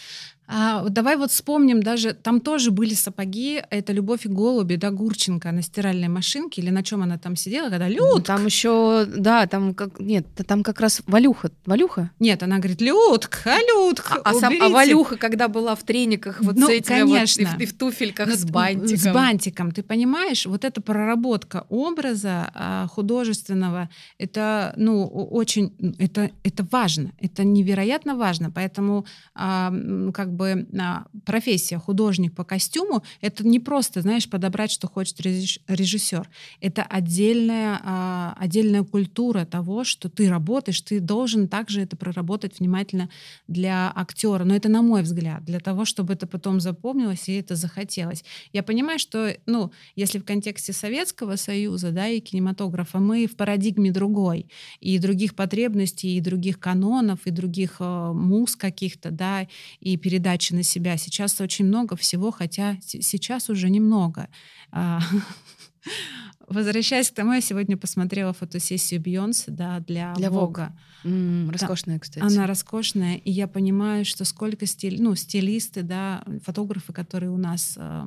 А, 0.52 0.88
давай 0.88 1.16
вот 1.16 1.30
вспомним 1.30 1.80
даже, 1.80 2.12
там 2.12 2.40
тоже 2.40 2.72
были 2.72 2.94
сапоги, 2.94 3.62
это 3.70 3.92
«Любовь 3.92 4.26
и 4.26 4.28
голуби», 4.28 4.74
да, 4.74 4.90
Гурченко 4.90 5.52
на 5.52 5.62
стиральной 5.62 6.08
машинке, 6.08 6.60
или 6.60 6.70
на 6.70 6.82
чем 6.82 7.02
она 7.04 7.18
там 7.18 7.36
сидела, 7.36 7.70
когда 7.70 7.88
Люд, 7.88 8.26
Там 8.26 8.46
еще, 8.46 9.06
да, 9.06 9.46
там 9.46 9.74
как 9.74 10.00
нет, 10.00 10.26
там 10.48 10.64
как 10.64 10.80
раз 10.80 11.02
Валюха, 11.06 11.52
Валюха. 11.66 12.10
Нет, 12.18 12.42
она 12.42 12.58
говорит, 12.58 12.80
Людка, 12.80 13.52
Людка, 13.68 14.14
А, 14.24 14.30
а 14.30 14.34
сам- 14.34 14.52
а 14.54 14.56
уберите». 14.56 14.74
Валюха, 14.74 15.16
когда 15.18 15.46
была 15.46 15.76
в 15.76 15.84
трениках, 15.84 16.40
вот 16.40 16.56
Ну, 16.56 16.66
с 16.66 16.70
этими 16.70 17.02
вот, 17.02 17.10
и, 17.10 17.14
конечно. 17.14 17.56
в, 17.56 17.60
и 17.60 17.66
в 17.66 17.78
туфельках 17.78 18.26
Ну, 18.28 18.34
с 18.34 18.44
бантиком. 18.44 18.96
С 18.98 19.14
бантиком, 19.14 19.70
ты 19.70 19.84
понимаешь, 19.84 20.46
вот 20.46 20.64
эта 20.64 20.80
проработка 20.80 21.64
образа 21.68 22.50
а, 22.54 22.86
художественного, 22.88 23.88
это, 24.18 24.74
ну, 24.76 25.04
очень, 25.06 25.72
это, 26.00 26.30
это 26.42 26.66
важно, 26.72 27.12
это 27.20 27.44
невероятно 27.44 28.16
важно, 28.16 28.50
поэтому 28.50 29.06
а, 29.36 29.72
как 30.12 30.32
бы 30.32 30.39
а, 30.46 31.06
профессия 31.24 31.78
художник 31.78 32.34
по 32.34 32.44
костюму, 32.44 33.02
это 33.20 33.46
не 33.46 33.60
просто, 33.60 34.02
знаешь, 34.02 34.28
подобрать, 34.28 34.70
что 34.70 34.88
хочет 34.88 35.20
режисс- 35.20 35.60
режиссер, 35.68 36.28
это 36.60 36.82
отдельная, 36.82 37.80
а, 37.82 38.36
отдельная 38.38 38.84
культура 38.84 39.44
того, 39.44 39.84
что 39.84 40.08
ты 40.08 40.28
работаешь, 40.28 40.80
ты 40.80 41.00
должен 41.00 41.48
также 41.48 41.82
это 41.82 41.96
проработать 41.96 42.58
внимательно 42.60 43.10
для 43.48 43.92
актера. 43.94 44.44
Но 44.44 44.54
это 44.54 44.68
на 44.68 44.82
мой 44.82 45.02
взгляд, 45.02 45.44
для 45.44 45.60
того, 45.60 45.84
чтобы 45.84 46.14
это 46.14 46.26
потом 46.26 46.60
запомнилось 46.60 47.28
и 47.28 47.34
это 47.34 47.56
захотелось. 47.56 48.24
Я 48.52 48.62
понимаю, 48.62 48.98
что, 48.98 49.36
ну, 49.46 49.72
если 49.96 50.18
в 50.18 50.24
контексте 50.24 50.72
Советского 50.72 51.36
Союза, 51.36 51.90
да, 51.90 52.08
и 52.08 52.20
кинематографа, 52.20 52.98
мы 52.98 53.26
в 53.26 53.36
парадигме 53.36 53.90
другой, 53.90 54.46
и 54.80 54.98
других 54.98 55.34
потребностей, 55.34 56.16
и 56.16 56.20
других 56.20 56.58
канонов, 56.58 57.26
и 57.26 57.30
других 57.30 57.76
э, 57.80 58.12
муз 58.12 58.56
каких-то, 58.56 59.10
да, 59.10 59.46
и 59.80 59.96
передачи 60.30 60.52
на 60.52 60.62
себя. 60.62 60.96
Сейчас 60.96 61.40
очень 61.40 61.66
много 61.66 61.96
всего, 61.96 62.30
хотя 62.30 62.76
сейчас 62.80 63.50
уже 63.50 63.70
немного. 63.70 64.28
А, 64.72 65.00
Возвращаясь 66.48 67.10
к 67.10 67.14
тому, 67.14 67.32
я 67.32 67.40
сегодня 67.40 67.76
посмотрела 67.76 68.32
фотосессию 68.32 69.00
Бейонсе, 69.00 69.52
да, 69.52 69.80
для, 69.80 70.14
Для. 70.14 70.30
Вога. 70.30 70.76
М, 71.04 71.48
роскошная, 71.50 71.98
кстати. 71.98 72.24
Она 72.24 72.46
роскошная, 72.46 73.16
и 73.16 73.30
я 73.30 73.46
понимаю, 73.46 74.04
что 74.04 74.24
сколько 74.24 74.66
стиль, 74.66 75.00
ну, 75.00 75.14
стилисты, 75.14 75.82
да, 75.82 76.24
фотографы, 76.44 76.92
которые 76.92 77.30
у 77.30 77.38
нас, 77.38 77.74
э, 77.76 78.06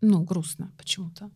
ну, 0.00 0.22
грустно 0.22 0.72
почему-то. 0.78 1.30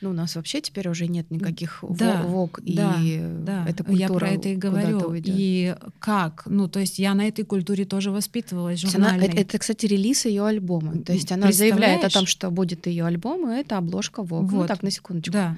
Ну, 0.00 0.10
у 0.10 0.12
нас 0.12 0.36
вообще 0.36 0.60
теперь 0.60 0.88
уже 0.88 1.06
нет 1.08 1.30
никаких 1.30 1.82
Да, 1.90 2.22
во- 2.22 2.28
вок, 2.28 2.60
да, 2.64 2.96
и 3.02 3.20
Да, 3.44 3.64
эта 3.68 3.82
культура 3.84 3.98
я 4.00 4.08
про 4.08 4.28
это 4.30 4.48
и 4.50 4.56
говорю. 4.56 5.14
И 5.14 5.74
как? 5.98 6.44
Ну, 6.46 6.68
то 6.68 6.80
есть 6.80 6.98
я 6.98 7.14
на 7.14 7.26
этой 7.26 7.44
культуре 7.44 7.84
тоже 7.84 8.10
воспитывалась, 8.10 8.80
То 8.80 8.86
есть 8.86 8.96
она- 8.96 9.10
журнальной. 9.10 9.28
это, 9.28 9.40
это, 9.42 9.58
кстати, 9.58 9.86
релиз 9.86 10.24
ее 10.26 10.46
альбома. 10.46 10.98
То 10.98 11.12
есть 11.12 11.32
она 11.32 11.50
заявляет 11.52 12.04
о 12.04 12.10
том, 12.10 12.26
что 12.26 12.50
будет 12.50 12.86
ее 12.86 13.04
альбом, 13.06 13.50
и 13.50 13.54
это 13.56 13.76
обложка 13.78 14.22
Vogue. 14.22 14.48
Ну 14.50 14.58
Вот. 14.58 14.68
так, 14.68 14.82
на 14.82 14.90
секундочку. 14.90 15.32
Да. 15.32 15.56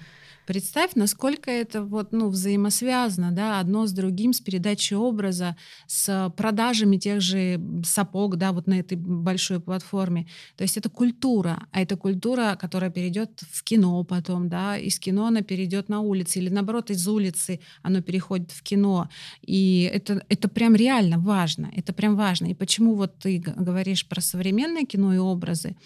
Представь, 0.51 0.97
насколько 0.97 1.49
это 1.49 1.85
вот, 1.85 2.11
ну, 2.11 2.29
взаимосвязано, 2.29 3.31
да, 3.31 3.61
одно 3.61 3.87
с 3.87 3.93
другим, 3.93 4.33
с 4.33 4.41
передачей 4.41 4.97
образа, 4.97 5.57
с 5.87 6.33
продажами 6.37 6.97
тех 6.97 7.21
же 7.21 7.61
сапог, 7.85 8.37
да, 8.37 8.51
вот 8.51 8.67
на 8.67 8.81
этой 8.81 8.97
большой 8.97 9.61
платформе. 9.61 10.27
То 10.57 10.63
есть 10.63 10.77
это 10.77 10.91
культура, 10.91 11.69
а 11.71 11.81
это 11.81 11.97
культура, 11.97 12.59
которая 12.61 12.91
перейдет 12.91 13.31
в 13.53 13.63
кино 13.63 14.03
потом, 14.03 14.49
да, 14.49 14.77
из 14.77 14.99
кино 14.99 15.27
она 15.27 15.43
перейдет 15.43 15.89
на 15.89 16.01
улицы, 16.01 16.41
или 16.41 16.49
наоборот, 16.49 16.91
из 16.91 17.07
улицы 17.07 17.61
оно 17.83 18.03
переходит 18.03 18.51
в 18.51 18.65
кино. 18.65 19.09
И 19.43 19.89
это, 19.95 20.21
это 20.29 20.49
прям 20.49 20.75
реально 20.75 21.21
важно, 21.21 21.71
это 21.77 21.93
прям 21.93 22.17
важно. 22.17 22.47
И 22.47 22.55
почему 22.55 22.97
вот 22.97 23.17
ты 23.21 23.39
говоришь 23.39 24.05
про 24.05 24.21
современное 24.21 24.85
кино 24.85 25.15
и 25.15 25.19
образы, 25.19 25.77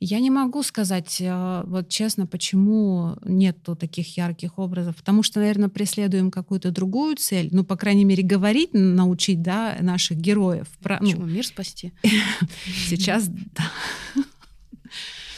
я 0.00 0.20
не 0.20 0.30
могу 0.30 0.62
сказать, 0.62 1.16
э, 1.20 1.62
вот 1.66 1.88
честно, 1.88 2.26
почему 2.26 3.16
нету 3.24 3.74
таких 3.74 4.16
ярких 4.16 4.58
образов. 4.58 4.96
Потому 4.96 5.22
что, 5.22 5.40
наверное, 5.40 5.68
преследуем 5.68 6.30
какую-то 6.30 6.70
другую 6.70 7.16
цель. 7.16 7.48
Ну, 7.52 7.64
по 7.64 7.76
крайней 7.76 8.04
мере, 8.04 8.22
говорить, 8.22 8.70
научить, 8.72 9.42
да, 9.42 9.76
наших 9.80 10.18
героев. 10.18 10.68
Про, 10.80 10.98
Почему? 10.98 11.22
Ну, 11.22 11.32
Мир 11.32 11.46
спасти. 11.46 11.92
Сейчас, 12.88 13.28
да. 13.28 13.70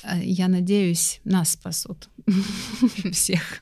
Э, 0.02 0.18
я 0.22 0.48
надеюсь, 0.48 1.20
нас 1.24 1.50
спасут 1.50 2.08
всех. 3.12 3.60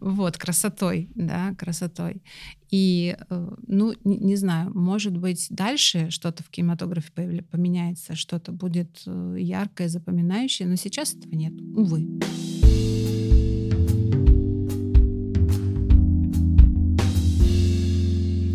Вот, 0.00 0.38
красотой, 0.38 1.10
да, 1.14 1.54
красотой. 1.54 2.22
И, 2.70 3.16
э, 3.28 3.50
ну, 3.66 3.94
не, 4.04 4.16
не 4.16 4.36
знаю, 4.36 4.72
может 4.74 5.16
быть, 5.16 5.46
дальше 5.50 6.10
что-то 6.10 6.42
в 6.42 6.48
кинематографе 6.48 7.10
поменяется, 7.50 8.14
что-то 8.14 8.52
будет 8.52 9.02
э, 9.06 9.36
яркое, 9.38 9.88
запоминающее, 9.88 10.66
но 10.68 10.76
сейчас 10.76 11.14
этого 11.14 11.34
нет, 11.34 11.52
увы. 11.76 12.08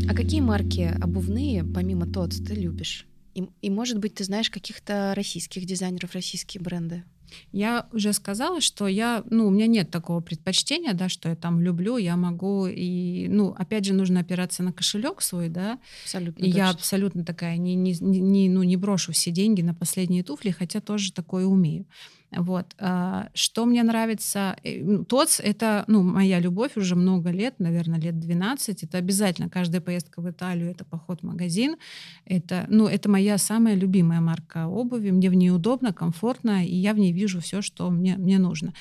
А 0.09 0.13
какие 0.13 0.41
марки 0.41 0.91
обувные, 1.01 1.63
помимо 1.63 2.07
тот, 2.07 2.31
ты 2.31 2.55
любишь? 2.55 3.05
И, 3.35 3.47
и, 3.61 3.69
может 3.69 3.99
быть, 3.99 4.15
ты 4.15 4.23
знаешь 4.23 4.49
каких-то 4.49 5.13
российских 5.15 5.65
дизайнеров, 5.65 6.13
российские 6.13 6.63
бренды? 6.63 7.03
Я 7.51 7.87
уже 7.91 8.13
сказала, 8.13 8.61
что 8.61 8.87
я, 8.87 9.23
ну, 9.29 9.47
у 9.47 9.49
меня 9.49 9.67
нет 9.67 9.89
такого 9.89 10.21
предпочтения, 10.21 10.93
да, 10.93 11.09
что 11.09 11.29
я 11.29 11.35
там 11.35 11.61
люблю, 11.61 11.97
я 11.97 12.15
могу 12.15 12.67
и, 12.67 13.27
ну, 13.29 13.55
опять 13.57 13.85
же, 13.85 13.93
нужно 13.93 14.19
опираться 14.21 14.63
на 14.63 14.73
кошелек 14.73 15.21
свой, 15.21 15.49
да. 15.49 15.79
Абсолютно. 16.03 16.43
И 16.43 16.49
я 16.49 16.69
абсолютно 16.69 17.23
такая, 17.23 17.57
не, 17.57 17.75
не, 17.75 17.93
не, 17.99 18.49
ну, 18.49 18.63
не 18.63 18.77
брошу 18.77 19.11
все 19.11 19.31
деньги 19.31 19.61
на 19.61 19.73
последние 19.73 20.23
туфли, 20.23 20.51
хотя 20.51 20.81
тоже 20.81 21.11
такое 21.11 21.45
умею. 21.45 21.85
Вот. 22.31 22.75
А, 22.77 23.29
что 23.33 23.65
мне 23.65 23.83
нравится? 23.83 24.57
Э, 24.63 24.83
ну, 24.83 25.05
ТОЦ— 25.05 25.39
это 25.43 25.85
ну, 25.87 26.03
моя 26.03 26.39
любовь 26.39 26.75
уже 26.75 26.95
много 26.95 27.29
лет, 27.31 27.55
наверное, 27.59 27.99
лет 27.99 28.19
12. 28.19 28.83
Это 28.83 28.97
обязательно 28.97 29.49
каждая 29.49 29.79
поездка 29.79 30.21
в 30.21 30.29
Италию— 30.29 30.69
это 30.71 30.83
поход 30.83 31.21
в 31.21 31.25
магазин. 31.25 31.77
Это, 32.25 32.65
ну, 32.69 32.87
это 32.87 33.09
моя 33.09 33.37
самая 33.37 33.75
любимая 33.75 34.19
марка 34.19 34.67
обуви. 34.67 35.11
Мне 35.11 35.29
в 35.29 35.35
ней 35.35 35.51
удобно, 35.51 35.93
комфортно, 35.93 36.65
и 36.65 36.75
я 36.75 36.93
в 36.93 36.97
ней 36.97 37.13
вижу 37.13 37.39
все, 37.39 37.61
что 37.61 37.89
мне, 37.89 38.17
мне 38.17 38.39
нужно. 38.39 38.73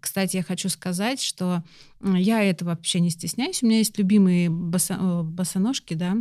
Кстати, 0.00 0.36
я 0.36 0.42
хочу 0.42 0.68
сказать, 0.68 1.20
что 1.20 1.62
я 2.02 2.42
этого 2.42 2.70
вообще 2.70 3.00
не 3.00 3.10
стесняюсь. 3.10 3.62
У 3.62 3.66
меня 3.66 3.78
есть 3.78 3.98
любимые 3.98 4.48
босо, 4.48 4.94
э, 4.98 5.22
босоножки, 5.22 5.94
да, 5.94 6.16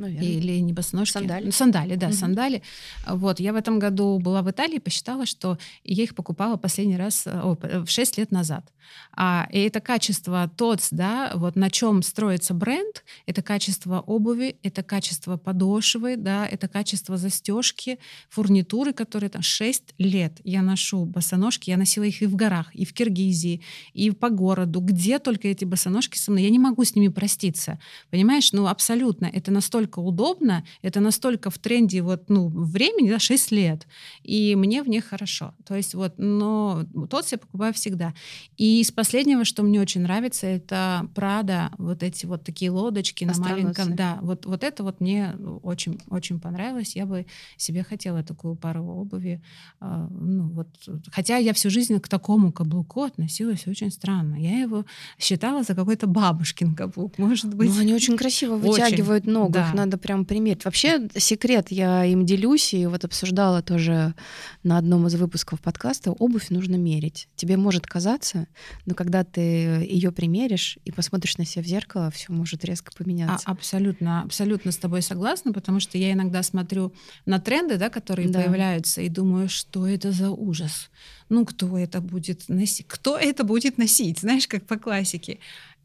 Наверное. 0.00 0.28
Или 0.28 0.58
не 0.60 0.72
босоножки. 0.72 1.12
Сандали. 1.12 1.44
Ну, 1.44 1.52
сандали, 1.52 1.94
да, 1.96 2.06
угу. 2.06 2.14
сандали. 2.14 2.62
Вот, 3.06 3.38
я 3.38 3.52
в 3.52 3.56
этом 3.56 3.78
году 3.78 4.18
была 4.18 4.42
в 4.42 4.50
Италии, 4.50 4.78
посчитала, 4.78 5.26
что 5.26 5.58
я 5.84 6.04
их 6.04 6.14
покупала 6.14 6.56
последний 6.56 6.96
раз 6.96 7.26
э, 7.26 7.38
о, 7.38 7.56
в 7.84 7.88
6 7.88 8.18
лет 8.18 8.30
назад. 8.32 8.72
А, 9.12 9.48
и 9.50 9.60
это 9.60 9.80
качество 9.80 10.50
ТОЦ, 10.56 10.88
да, 10.92 11.32
вот 11.34 11.56
на 11.56 11.70
чем 11.70 12.02
строится 12.02 12.54
бренд, 12.54 13.04
это 13.26 13.42
качество 13.42 14.00
обуви, 14.00 14.56
это 14.62 14.82
качество 14.82 15.36
подошвы, 15.36 16.16
да, 16.16 16.46
это 16.46 16.68
качество 16.68 17.16
застежки, 17.16 17.98
фурнитуры, 18.28 18.92
которые 18.92 19.30
там 19.30 19.42
6 19.42 19.94
лет 19.98 20.40
я 20.44 20.62
ношу 20.62 21.04
босоножки, 21.04 21.70
я 21.70 21.76
носила 21.76 22.04
их 22.04 22.22
и 22.22 22.26
в 22.26 22.36
горах, 22.36 22.74
и 22.74 22.84
в 22.84 22.92
Киргизии, 22.92 23.62
и 23.92 24.10
по 24.10 24.30
городу, 24.30 24.80
где 24.80 25.18
только 25.18 25.48
эти 25.48 25.64
босоножки 25.64 26.16
со 26.16 26.30
мной, 26.30 26.44
я 26.44 26.50
не 26.50 26.58
могу 26.58 26.84
с 26.84 26.94
ними 26.94 27.08
проститься, 27.08 27.78
понимаешь, 28.10 28.52
ну 28.52 28.66
абсолютно, 28.66 29.26
это 29.26 29.50
настолько 29.50 29.89
удобно, 29.98 30.64
это 30.82 31.00
настолько 31.00 31.50
в 31.50 31.58
тренде 31.58 32.02
вот, 32.02 32.28
ну, 32.28 32.48
времени, 32.48 33.10
да, 33.10 33.18
6 33.18 33.50
лет, 33.52 33.86
и 34.22 34.54
мне 34.54 34.82
в 34.82 34.88
них 34.88 35.06
хорошо, 35.06 35.54
то 35.64 35.74
есть 35.74 35.94
вот, 35.94 36.14
но 36.18 36.84
тот 37.08 37.26
я 37.32 37.38
покупаю 37.38 37.72
всегда. 37.74 38.14
И 38.56 38.80
из 38.80 38.90
последнего, 38.90 39.44
что 39.44 39.62
мне 39.62 39.80
очень 39.80 40.02
нравится, 40.02 40.46
это 40.46 41.08
Прада, 41.14 41.70
вот 41.78 42.02
эти 42.02 42.26
вот 42.26 42.44
такие 42.44 42.70
лодочки 42.70 43.24
на 43.24 43.34
маленьком. 43.34 43.96
Да, 43.96 44.18
вот, 44.22 44.46
вот 44.46 44.64
это 44.64 44.82
вот 44.82 45.00
мне 45.00 45.34
очень, 45.62 46.00
очень 46.08 46.40
понравилось. 46.40 46.96
Я 46.96 47.06
бы 47.06 47.26
себе 47.56 47.82
хотела 47.82 48.22
такую 48.22 48.56
пару 48.56 48.84
обуви. 48.84 49.42
А, 49.80 50.08
ну, 50.10 50.48
вот, 50.48 50.68
хотя 51.10 51.36
я 51.36 51.52
всю 51.52 51.70
жизнь 51.70 51.98
к 52.00 52.08
такому 52.08 52.52
каблуку 52.52 53.02
относилась 53.02 53.66
очень 53.66 53.90
странно. 53.90 54.36
Я 54.36 54.60
его 54.60 54.84
считала 55.18 55.62
за 55.62 55.74
какой-то 55.74 56.06
бабушкин 56.06 56.74
каблук, 56.74 57.18
может 57.18 57.54
быть. 57.54 57.70
Ну, 57.70 57.80
они 57.80 57.94
очень 57.94 58.16
красиво 58.16 58.56
вытягивают 58.56 59.24
очень, 59.24 59.32
ногу, 59.32 59.52
да. 59.52 59.69
Их 59.70 59.74
надо 59.74 59.98
прям 59.98 60.24
примерить. 60.24 60.64
Вообще, 60.64 61.08
секрет, 61.16 61.68
я 61.70 62.04
им 62.04 62.26
делюсь, 62.26 62.74
и 62.74 62.86
вот 62.86 63.04
обсуждала 63.04 63.62
тоже 63.62 64.14
на 64.62 64.78
одном 64.78 65.06
из 65.06 65.14
выпусков 65.14 65.60
подкаста, 65.60 66.12
обувь 66.12 66.50
нужно 66.50 66.76
мерить. 66.76 67.28
Тебе 67.36 67.56
может 67.56 67.86
казаться, 67.86 68.46
но 68.86 68.94
когда 68.94 69.24
ты 69.24 69.40
ее 69.40 70.12
примеришь 70.12 70.78
и 70.84 70.92
посмотришь 70.92 71.38
на 71.38 71.44
себя 71.44 71.62
в 71.62 71.66
зеркало, 71.66 72.10
все 72.10 72.32
может 72.32 72.64
резко 72.64 72.92
поменяться. 72.96 73.46
А, 73.46 73.52
абсолютно, 73.52 74.22
абсолютно 74.22 74.72
с 74.72 74.76
тобой 74.76 75.02
согласна, 75.02 75.52
потому 75.52 75.80
что 75.80 75.98
я 75.98 76.12
иногда 76.12 76.42
смотрю 76.42 76.92
на 77.26 77.40
тренды, 77.40 77.76
да, 77.76 77.88
которые 77.88 78.28
да. 78.28 78.40
появляются, 78.40 79.00
и 79.00 79.08
думаю, 79.08 79.48
что 79.48 79.86
это 79.86 80.12
за 80.12 80.30
ужас. 80.30 80.90
Ну, 81.28 81.46
кто 81.46 81.78
это 81.78 82.00
будет 82.00 82.48
носить? 82.48 82.86
Кто 82.88 83.16
это 83.16 83.44
будет 83.44 83.78
носить? 83.78 84.18
Знаешь, 84.18 84.48
как 84.48 84.66
по 84.66 84.76
классике. 84.76 85.38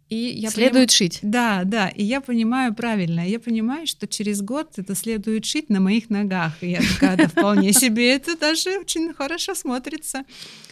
И 0.09 0.15
я 0.15 0.51
следует 0.51 0.89
поним... 0.89 0.89
шить. 0.89 1.19
Да, 1.23 1.63
да. 1.63 1.89
И 1.89 2.03
я 2.03 2.21
понимаю 2.21 2.75
правильно. 2.75 3.27
Я 3.27 3.39
понимаю, 3.39 3.87
что 3.87 4.07
через 4.07 4.41
год 4.41 4.73
это 4.77 4.93
следует 4.93 5.45
шить 5.45 5.69
на 5.69 5.79
моих 5.79 6.09
ногах. 6.09 6.53
И 6.61 6.69
я 6.71 6.79
такая, 6.79 7.17
да, 7.17 7.27
вполне 7.27 7.73
себе 7.73 8.13
это 8.13 8.37
даже 8.37 8.79
очень 8.79 9.13
хорошо 9.13 9.55
смотрится. 9.55 10.23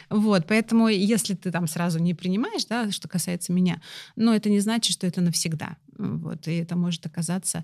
Вот, 0.09 0.45
поэтому 0.47 0.87
если 0.87 1.33
ты 1.33 1.51
там 1.51 1.67
сразу 1.67 1.97
не 1.97 2.13
принимаешь, 2.13 2.65
да, 2.65 2.91
что 2.91 3.07
касается 3.07 3.51
меня, 3.51 3.81
но 4.15 4.35
это 4.35 4.49
не 4.49 4.59
значит, 4.59 4.93
что 4.93 5.07
это 5.07 5.21
навсегда. 5.21 5.77
Вот, 5.97 6.47
и 6.47 6.57
это 6.57 6.75
может 6.75 7.05
оказаться 7.05 7.63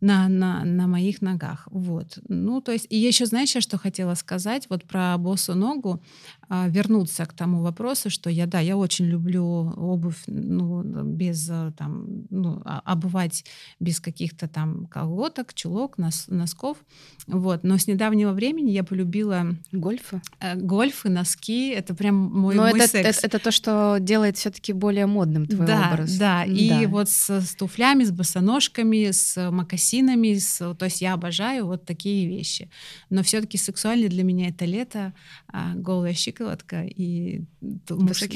на, 0.00 0.28
на, 0.28 0.64
на 0.64 0.86
моих 0.86 1.22
ногах. 1.22 1.68
Вот. 1.70 2.18
Ну, 2.28 2.60
то 2.60 2.72
есть, 2.72 2.86
и 2.90 2.96
я 2.96 3.08
еще, 3.08 3.26
знаешь, 3.26 3.54
что 3.58 3.78
хотела 3.78 4.14
сказать 4.14 4.66
вот 4.68 4.84
про 4.84 5.16
босу 5.18 5.54
ногу, 5.54 6.02
а, 6.48 6.66
вернуться 6.68 7.26
к 7.26 7.32
тому 7.34 7.62
вопросу, 7.62 8.08
что 8.08 8.30
я, 8.30 8.46
да, 8.46 8.60
я 8.60 8.76
очень 8.76 9.04
люблю 9.06 9.44
обувь, 9.44 10.22
ну, 10.26 10.82
без 11.04 11.50
там, 11.76 12.26
ну, 12.30 12.62
а, 12.64 12.80
обувать 12.84 13.44
без 13.80 14.00
каких-то 14.00 14.48
там 14.48 14.86
колготок, 14.86 15.52
чулок, 15.52 15.98
нос, 15.98 16.24
носков. 16.28 16.78
Вот. 17.26 17.64
Но 17.64 17.76
с 17.76 17.86
недавнего 17.86 18.32
времени 18.32 18.70
я 18.70 18.82
полюбила 18.82 19.46
гольфы. 19.72 20.22
Э, 20.40 20.56
гольфы, 20.56 21.10
носки. 21.10 21.68
Это 21.68 21.94
прям 21.94 22.14
мой, 22.14 22.54
Но 22.54 22.62
мой 22.62 22.80
это, 22.80 22.88
секс. 22.88 23.18
Это, 23.18 23.26
это 23.26 23.38
то, 23.38 23.50
что 23.50 23.98
делает 24.00 24.36
все-таки 24.38 24.72
более 24.72 25.06
модным 25.06 25.46
твой 25.46 25.66
да, 25.66 25.90
образ. 25.92 26.16
Да, 26.16 26.44
и 26.44 26.70
да. 26.70 26.88
вот 26.88 27.10
с, 27.10 27.28
с 27.28 27.54
туфлями, 27.68 28.04
с 28.04 28.10
босоножками, 28.10 29.10
с 29.10 29.50
макасинами, 29.50 30.38
с, 30.38 30.74
то 30.74 30.84
есть 30.86 31.02
я 31.02 31.12
обожаю 31.12 31.66
вот 31.66 31.84
такие 31.84 32.26
вещи. 32.26 32.70
Но 33.10 33.22
все-таки 33.22 33.58
сексуально 33.58 34.08
для 34.08 34.24
меня 34.24 34.48
это 34.48 34.64
лето, 34.64 35.12
а, 35.48 35.74
голая 35.74 36.14
щиколотка 36.14 36.84
и 36.84 37.42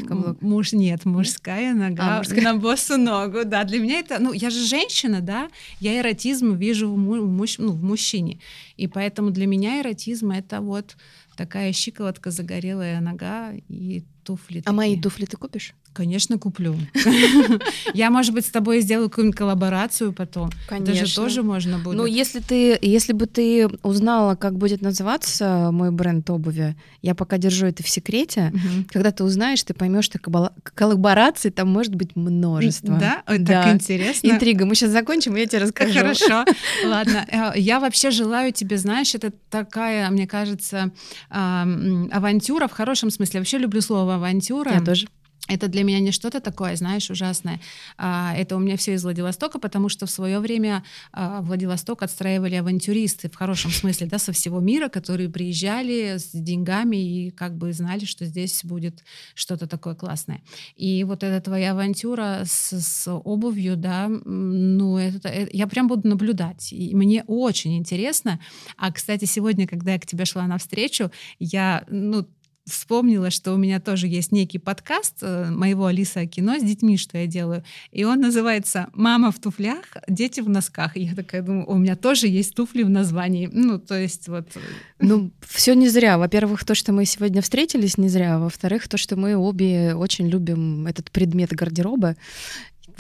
каблук. 0.07 0.43
Муж 0.43 0.73
нет, 0.73 1.07
мужская 1.07 1.73
нога 1.73 2.17
а, 2.17 2.19
мужская. 2.19 2.43
на 2.53 2.57
босу 2.57 2.99
ногу. 2.99 3.45
Да, 3.47 3.65
для 3.65 3.79
меня 3.79 4.01
это, 4.01 4.19
ну 4.19 4.35
я 4.35 4.51
же 4.51 4.67
женщина, 4.67 5.23
да, 5.23 5.49
я 5.81 5.99
эротизм 5.99 6.55
вижу 6.55 6.93
в, 6.93 6.99
муж, 6.99 7.59
ну, 7.59 7.73
в 7.73 7.83
мужчине, 7.83 8.39
и 8.77 8.87
поэтому 8.87 9.31
для 9.31 9.47
меня 9.47 9.81
эротизм 9.81 10.31
это 10.31 10.61
вот 10.61 10.97
такая 11.37 11.73
щиколотка, 11.73 12.31
загорелая 12.31 13.01
нога 13.01 13.53
и 13.69 14.05
туфли. 14.25 14.59
А 14.59 14.63
такие. 14.63 14.77
мои 14.77 15.01
туфли 15.01 15.25
ты 15.25 15.37
купишь? 15.39 15.75
Конечно, 15.93 16.39
куплю. 16.39 16.77
Я, 17.95 18.11
может 18.11 18.33
быть, 18.33 18.47
с 18.47 18.51
тобой 18.51 18.81
сделаю 18.81 19.11
какую-нибудь 19.11 19.37
коллаборацию 19.37 20.13
потом. 20.13 20.51
Конечно. 20.69 20.95
Даже 20.95 21.15
тоже 21.15 21.43
можно 21.43 21.79
будет. 21.79 21.97
Ну, 21.97 22.07
если 22.07 22.41
ты, 22.41 22.79
если 22.81 23.13
бы 23.13 23.27
ты 23.27 23.69
узнала, 23.83 24.35
как 24.35 24.57
будет 24.57 24.81
называться 24.81 25.69
мой 25.71 25.91
бренд 25.91 26.29
обуви, 26.31 26.77
я 27.03 27.15
пока 27.15 27.37
держу 27.37 27.67
это 27.67 27.83
в 27.83 27.89
секрете. 27.89 28.53
Угу. 28.55 28.85
Когда 28.91 29.11
ты 29.11 29.25
узнаешь, 29.25 29.63
ты 29.63 29.75
поймешь, 29.75 30.07
что 30.07 30.19
коллабораций 30.19 31.51
там 31.51 31.69
может 31.69 31.95
быть 31.95 32.17
множество. 32.17 32.97
Да? 32.97 33.23
Ой, 33.29 33.39
да. 33.39 33.65
Так 33.65 33.75
интересно. 33.75 34.29
Интрига. 34.29 34.65
Мы 34.65 34.75
сейчас 34.75 34.91
закончим, 34.91 35.37
и 35.37 35.41
я 35.41 35.47
тебе 35.47 35.63
расскажу. 35.63 35.93
Хорошо. 35.99 36.45
Ладно. 36.87 37.27
Э, 37.31 37.53
я 37.57 37.81
вообще 37.81 38.11
желаю 38.11 38.53
тебе, 38.53 38.79
знаешь, 38.79 39.15
это 39.15 39.33
такая, 39.51 40.09
мне 40.11 40.27
кажется, 40.27 40.91
авантюра 41.29 42.67
в 42.67 42.73
хорошем 42.73 43.11
смысле. 43.11 43.41
вообще 43.41 43.59
люблю 43.59 43.81
слово 43.81 44.15
авантюра. 44.15 44.73
Я 44.73 44.81
тоже. 44.81 45.07
Это 45.49 45.69
для 45.69 45.83
меня 45.83 45.99
не 45.99 46.13
что-то 46.13 46.41
такое, 46.41 46.77
знаешь, 46.77 47.11
ужасное. 47.11 47.61
А, 47.99 48.33
это 48.37 48.57
у 48.57 48.61
меня 48.61 48.77
все 48.77 48.95
из 48.95 49.03
Владивостока, 49.03 49.59
потому 49.59 49.89
что 49.89 50.07
в 50.07 50.11
свое 50.11 50.39
время 50.39 50.85
а, 51.13 51.43
Владивосток 51.43 52.03
отстраивали 52.03 52.55
авантюристы 52.55 53.29
в 53.29 53.35
хорошем 53.35 53.71
смысле, 53.73 54.07
да, 54.07 54.19
со 54.19 54.33
всего 54.33 54.61
мира, 54.61 54.89
которые 54.89 55.29
приезжали 55.29 56.17
с 56.17 56.31
деньгами 56.33 56.97
и 56.97 57.31
как 57.31 57.57
бы 57.57 57.73
знали, 57.73 58.05
что 58.05 58.25
здесь 58.25 58.65
будет 58.65 59.03
что-то 59.35 59.67
такое 59.67 59.95
классное. 59.95 60.43
И 60.77 61.03
вот 61.03 61.25
эта 61.25 61.43
твоя 61.45 61.73
авантюра 61.73 62.43
с, 62.45 62.73
с 62.81 63.13
обувью, 63.13 63.77
да, 63.77 64.09
ну, 64.09 64.97
это, 64.97 65.29
это, 65.29 65.51
я 65.57 65.67
прям 65.67 65.89
буду 65.89 66.09
наблюдать. 66.09 66.73
И 66.73 66.95
мне 66.95 67.25
очень 67.27 67.77
интересно. 67.77 68.39
А, 68.77 68.93
кстати, 68.93 69.25
сегодня, 69.25 69.67
когда 69.67 69.95
я 69.95 69.99
к 69.99 70.07
тебе 70.07 70.25
шла 70.25 70.47
навстречу, 70.47 71.11
я, 71.41 71.85
ну, 71.89 72.27
вспомнила, 72.67 73.31
что 73.31 73.53
у 73.53 73.57
меня 73.57 73.81
тоже 73.81 74.07
есть 74.07 74.33
некий 74.33 74.59
подкаст 74.59 75.19
э, 75.23 75.51
моего 75.51 75.87
Алиса 75.87 76.27
кино 76.27 76.59
с 76.59 76.63
детьми, 76.63 76.97
что 76.97 77.19
я 77.19 77.27
делаю. 77.27 77.65
И 77.91 78.05
он 78.05 78.21
называется 78.21 78.89
«Мама 78.93 79.33
в 79.33 79.39
туфлях, 79.41 79.97
дети 80.09 80.41
в 80.41 80.49
носках». 80.49 80.97
И 80.97 81.03
я 81.03 81.15
такая 81.15 81.43
думаю, 81.43 81.69
у 81.69 81.77
меня 81.77 81.97
тоже 81.97 82.29
есть 82.29 82.55
туфли 82.55 82.83
в 82.83 82.91
названии. 82.91 83.49
Ну, 83.53 83.79
то 83.79 83.99
есть 83.99 84.29
вот... 84.29 84.49
Э, 84.55 84.61
ну, 85.01 85.33
все 85.41 85.75
не 85.75 85.89
зря. 85.89 86.19
Во-первых, 86.19 86.65
то, 86.65 86.75
что 86.75 86.93
мы 86.93 87.05
сегодня 87.05 87.43
встретились, 87.43 87.99
не 87.99 88.09
зря. 88.09 88.39
Во-вторых, 88.39 88.89
то, 88.89 88.97
что 88.97 89.17
мы 89.17 89.37
обе 89.37 89.95
очень 89.95 90.29
любим 90.29 90.87
этот 90.87 91.11
предмет 91.11 91.51
гардероба. 91.51 92.17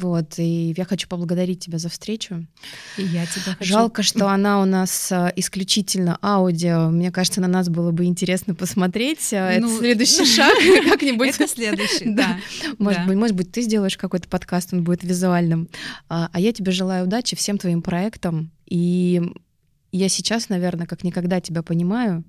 Вот, 0.02 0.36
и 0.38 0.74
я 0.76 0.84
хочу 0.84 1.06
поблагодарить 1.06 1.60
тебя 1.60 1.78
за 1.78 1.88
встречу. 1.88 2.44
И 2.96 3.04
я 3.04 3.24
тебя 3.24 3.54
хочу. 3.56 3.70
Жалко, 3.70 4.02
что 4.02 4.26
она 4.26 4.60
у 4.60 4.64
нас 4.64 5.12
а, 5.12 5.32
исключительно 5.36 6.18
аудио. 6.20 6.90
Мне 6.90 7.12
кажется, 7.12 7.40
на 7.40 7.46
нас 7.46 7.68
было 7.68 7.92
бы 7.92 8.06
интересно 8.06 8.56
посмотреть. 8.56 9.32
А, 9.32 9.56
ну, 9.60 9.68
это 9.68 9.78
следующий 9.78 10.24
шаг 10.36 10.52
как-нибудь. 10.90 11.28
Это 11.28 11.46
следующий, 11.46 12.14
да. 12.14 12.40
Может 12.78 13.06
быть, 13.06 13.16
может 13.16 13.36
быть, 13.36 13.52
ты 13.52 13.62
сделаешь 13.62 13.96
какой-то 13.96 14.28
подкаст, 14.28 14.72
он 14.72 14.82
будет 14.82 15.04
визуальным. 15.04 15.68
А, 16.08 16.28
а 16.32 16.40
я 16.40 16.52
тебе 16.52 16.72
желаю 16.72 17.06
удачи 17.06 17.36
всем 17.36 17.56
твоим 17.56 17.80
проектам. 17.80 18.50
И 18.66 19.22
я 19.92 20.08
сейчас, 20.08 20.48
наверное, 20.48 20.88
как 20.88 21.04
никогда 21.04 21.40
тебя 21.40 21.62
понимаю, 21.62 22.24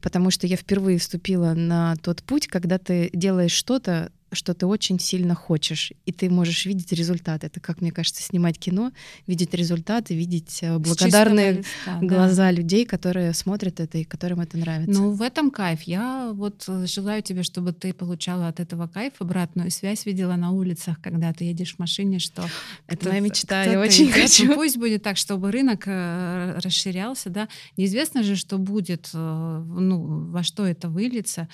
потому 0.00 0.32
что 0.32 0.48
я 0.48 0.56
впервые 0.56 0.98
вступила 0.98 1.54
на 1.54 1.94
тот 2.02 2.24
путь, 2.24 2.48
когда 2.48 2.78
ты 2.78 3.10
делаешь 3.12 3.52
что-то, 3.52 4.10
что 4.32 4.54
ты 4.54 4.66
очень 4.66 4.98
сильно 4.98 5.34
хочешь, 5.34 5.92
и 6.06 6.12
ты 6.12 6.30
можешь 6.30 6.66
видеть 6.66 6.92
результат. 6.92 7.44
Это, 7.44 7.60
как 7.60 7.80
мне 7.80 7.92
кажется, 7.92 8.22
снимать 8.22 8.58
кино, 8.58 8.92
видеть 9.26 9.54
результаты, 9.54 10.14
видеть 10.14 10.58
э, 10.62 10.78
благодарные 10.78 11.52
листа, 11.52 11.98
глаза 12.00 12.44
да. 12.44 12.50
людей, 12.50 12.84
которые 12.84 13.34
смотрят 13.34 13.80
это 13.80 13.98
и 13.98 14.04
которым 14.04 14.40
это 14.40 14.56
нравится. 14.56 15.00
Ну, 15.00 15.12
в 15.12 15.22
этом 15.22 15.50
кайф. 15.50 15.82
Я 15.82 16.30
вот 16.32 16.64
э, 16.68 16.86
желаю 16.86 17.22
тебе, 17.22 17.42
чтобы 17.42 17.72
ты 17.72 17.92
получала 17.92 18.48
от 18.48 18.60
этого 18.60 18.86
кайф 18.88 19.14
обратную 19.18 19.70
связь, 19.70 20.06
видела 20.06 20.36
на 20.36 20.50
улицах, 20.50 21.00
когда 21.00 21.32
ты 21.32 21.44
едешь 21.44 21.74
в 21.76 21.78
машине, 21.78 22.18
что... 22.18 22.44
Это 22.86 23.08
моя 23.08 23.20
мечта, 23.20 23.64
я 23.64 23.80
очень 23.80 24.06
идет. 24.06 24.14
хочу. 24.14 24.46
Ну, 24.46 24.54
пусть 24.54 24.76
будет 24.76 25.02
так, 25.02 25.16
чтобы 25.16 25.50
рынок 25.50 25.84
э, 25.86 26.58
расширялся, 26.62 27.30
да. 27.30 27.48
Неизвестно 27.76 28.22
же, 28.22 28.36
что 28.36 28.58
будет, 28.58 29.10
ну, 29.12 30.30
во 30.30 30.42
что 30.42 30.66
это 30.66 30.88
выльется. 30.88 31.48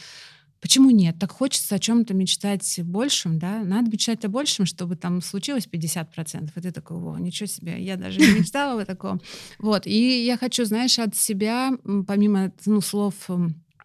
Почему 0.60 0.90
нет? 0.90 1.16
Так 1.18 1.32
хочется 1.32 1.76
о 1.76 1.78
чем-то 1.78 2.14
мечтать 2.14 2.80
большим, 2.82 3.38
да? 3.38 3.62
Надо 3.62 3.90
мечтать 3.90 4.24
о 4.24 4.28
большем, 4.28 4.66
чтобы 4.66 4.96
там 4.96 5.22
случилось 5.22 5.68
50%. 5.70 6.50
И 6.54 6.60
ты 6.60 6.72
такой, 6.72 6.96
о, 6.96 7.16
ничего 7.18 7.46
себе, 7.46 7.82
я 7.82 7.96
даже 7.96 8.20
не 8.20 8.40
мечтала 8.40 8.82
о 8.82 8.84
таком. 8.84 9.20
Вот, 9.58 9.86
и 9.86 10.24
я 10.24 10.36
хочу, 10.36 10.64
знаешь, 10.64 10.98
от 10.98 11.14
себя, 11.14 11.72
помимо 12.06 12.52
ну, 12.66 12.80
слов 12.80 13.14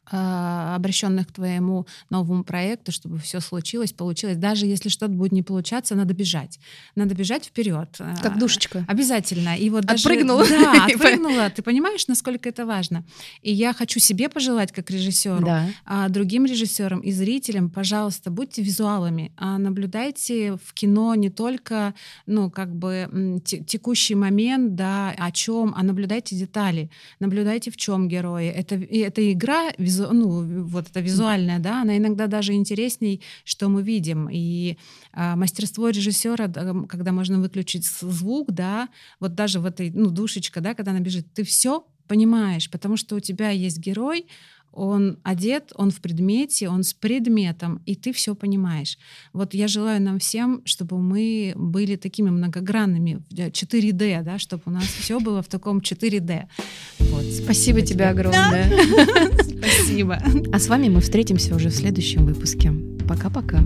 обращенных 0.06 1.28
к 1.28 1.32
твоему 1.32 1.88
новому 2.10 2.43
проекту, 2.43 2.91
чтобы 2.91 3.20
все 3.20 3.39
случилось, 3.39 3.93
получилось. 3.93 4.38
Даже 4.38 4.66
если 4.66 4.89
что-то 4.89 5.14
будет 5.14 5.32
не 5.32 5.43
получаться, 5.43 5.95
надо 5.95 6.14
бежать. 6.14 6.60
Надо 6.95 7.16
бежать 7.16 7.45
вперед. 7.45 7.97
Как 8.22 8.38
душечка. 8.38 8.86
Обязательно. 8.88 9.56
И 9.58 9.70
вот 9.70 9.89
отпрыгнула. 9.89 10.43
Даже, 10.43 10.60
да, 10.60 10.86
отпрыгнула. 10.93 11.49
Ты 11.49 11.62
понимаешь, 11.62 12.08
насколько 12.08 12.49
это 12.49 12.66
важно? 12.66 13.04
И 13.41 13.54
я 13.54 13.74
хочу 13.74 13.99
себе 13.99 14.30
пожелать, 14.30 14.72
как 14.72 14.91
режиссеру, 14.91 15.45
да. 15.45 15.68
а 15.86 16.10
другим 16.10 16.45
режиссерам 16.45 16.99
и 16.99 17.12
зрителям, 17.12 17.70
пожалуйста, 17.70 18.30
будьте 18.30 18.62
визуалами, 18.62 19.32
а 19.38 19.58
наблюдайте 19.58 20.58
в 20.64 20.74
кино 20.74 21.16
не 21.16 21.30
только, 21.30 21.93
ну, 22.26 22.49
как 22.49 22.76
бы 22.76 23.41
текущий 23.45 24.16
момент, 24.16 24.76
да, 24.76 25.14
о 25.18 25.32
чем, 25.32 25.74
а 25.76 25.84
наблюдайте 25.84 26.36
детали, 26.36 26.89
наблюдайте 27.20 27.72
в 27.72 27.78
чем 27.78 28.08
герои. 28.08 28.47
Это, 28.47 28.76
это 28.76 29.32
игра 29.32 29.72
визу, 29.94 30.14
ну, 30.14 30.64
вот 30.66 30.89
это 30.89 31.00
визуальная, 31.00 31.60
да, 31.60 31.82
она 31.82 31.98
иногда 31.98 32.28
даже 32.28 32.54
интересней, 32.54 33.22
что 33.44 33.70
мы 33.70 33.84
видим. 33.84 34.30
И 34.32 34.78
а, 35.12 35.36
мастерство 35.36 35.89
режиссера, 35.89 36.48
когда 36.88 37.12
можно 37.12 37.39
выключить 37.39 37.86
звук, 37.86 38.52
да, 38.52 38.89
вот 39.20 39.36
даже 39.36 39.60
в 39.60 39.66
этой, 39.66 39.91
ну, 39.91 40.10
душечка, 40.10 40.62
да, 40.62 40.74
когда 40.74 40.91
она 40.91 41.00
бежит, 41.00 41.34
ты 41.34 41.44
все 41.44 41.86
понимаешь, 42.08 42.70
потому 42.70 42.98
что 42.98 43.16
у 43.16 43.20
тебя 43.20 43.50
есть 43.50 43.78
герой, 43.78 44.28
он 44.74 45.18
одет, 45.24 45.72
он 45.76 45.92
в 45.92 46.02
предмете, 46.02 46.70
он 46.70 46.84
с 46.84 46.94
предметом, 46.94 47.82
и 47.86 47.96
ты 47.96 48.12
все 48.12 48.36
понимаешь. 48.36 48.98
Вот 49.34 49.54
я 49.54 49.68
желаю 49.68 50.02
нам 50.02 50.20
всем, 50.20 50.62
чтобы 50.66 50.98
мы 50.98 51.54
были 51.56 51.96
такими 51.96 52.30
многогранными, 52.30 53.24
4D, 53.32 54.24
да, 54.24 54.40
чтобы 54.40 54.64
у 54.66 54.72
нас 54.72 54.86
все 54.86 55.20
было 55.20 55.42
в 55.42 55.48
таком 55.48 55.80
4D. 55.80 56.44
Вот, 57.00 57.24
спасибо 57.26 57.82
тебе 57.82 58.06
огромное. 58.06 58.72
Спасибо. 59.64 60.22
А 60.52 60.60
с 60.60 60.68
вами 60.68 60.90
мы 60.90 61.00
встретимся 61.00 61.56
уже 61.56 61.70
в 61.70 61.76
следующем 61.76 62.26
выпуске. 62.26 62.74
Пока-пока. 63.08 63.64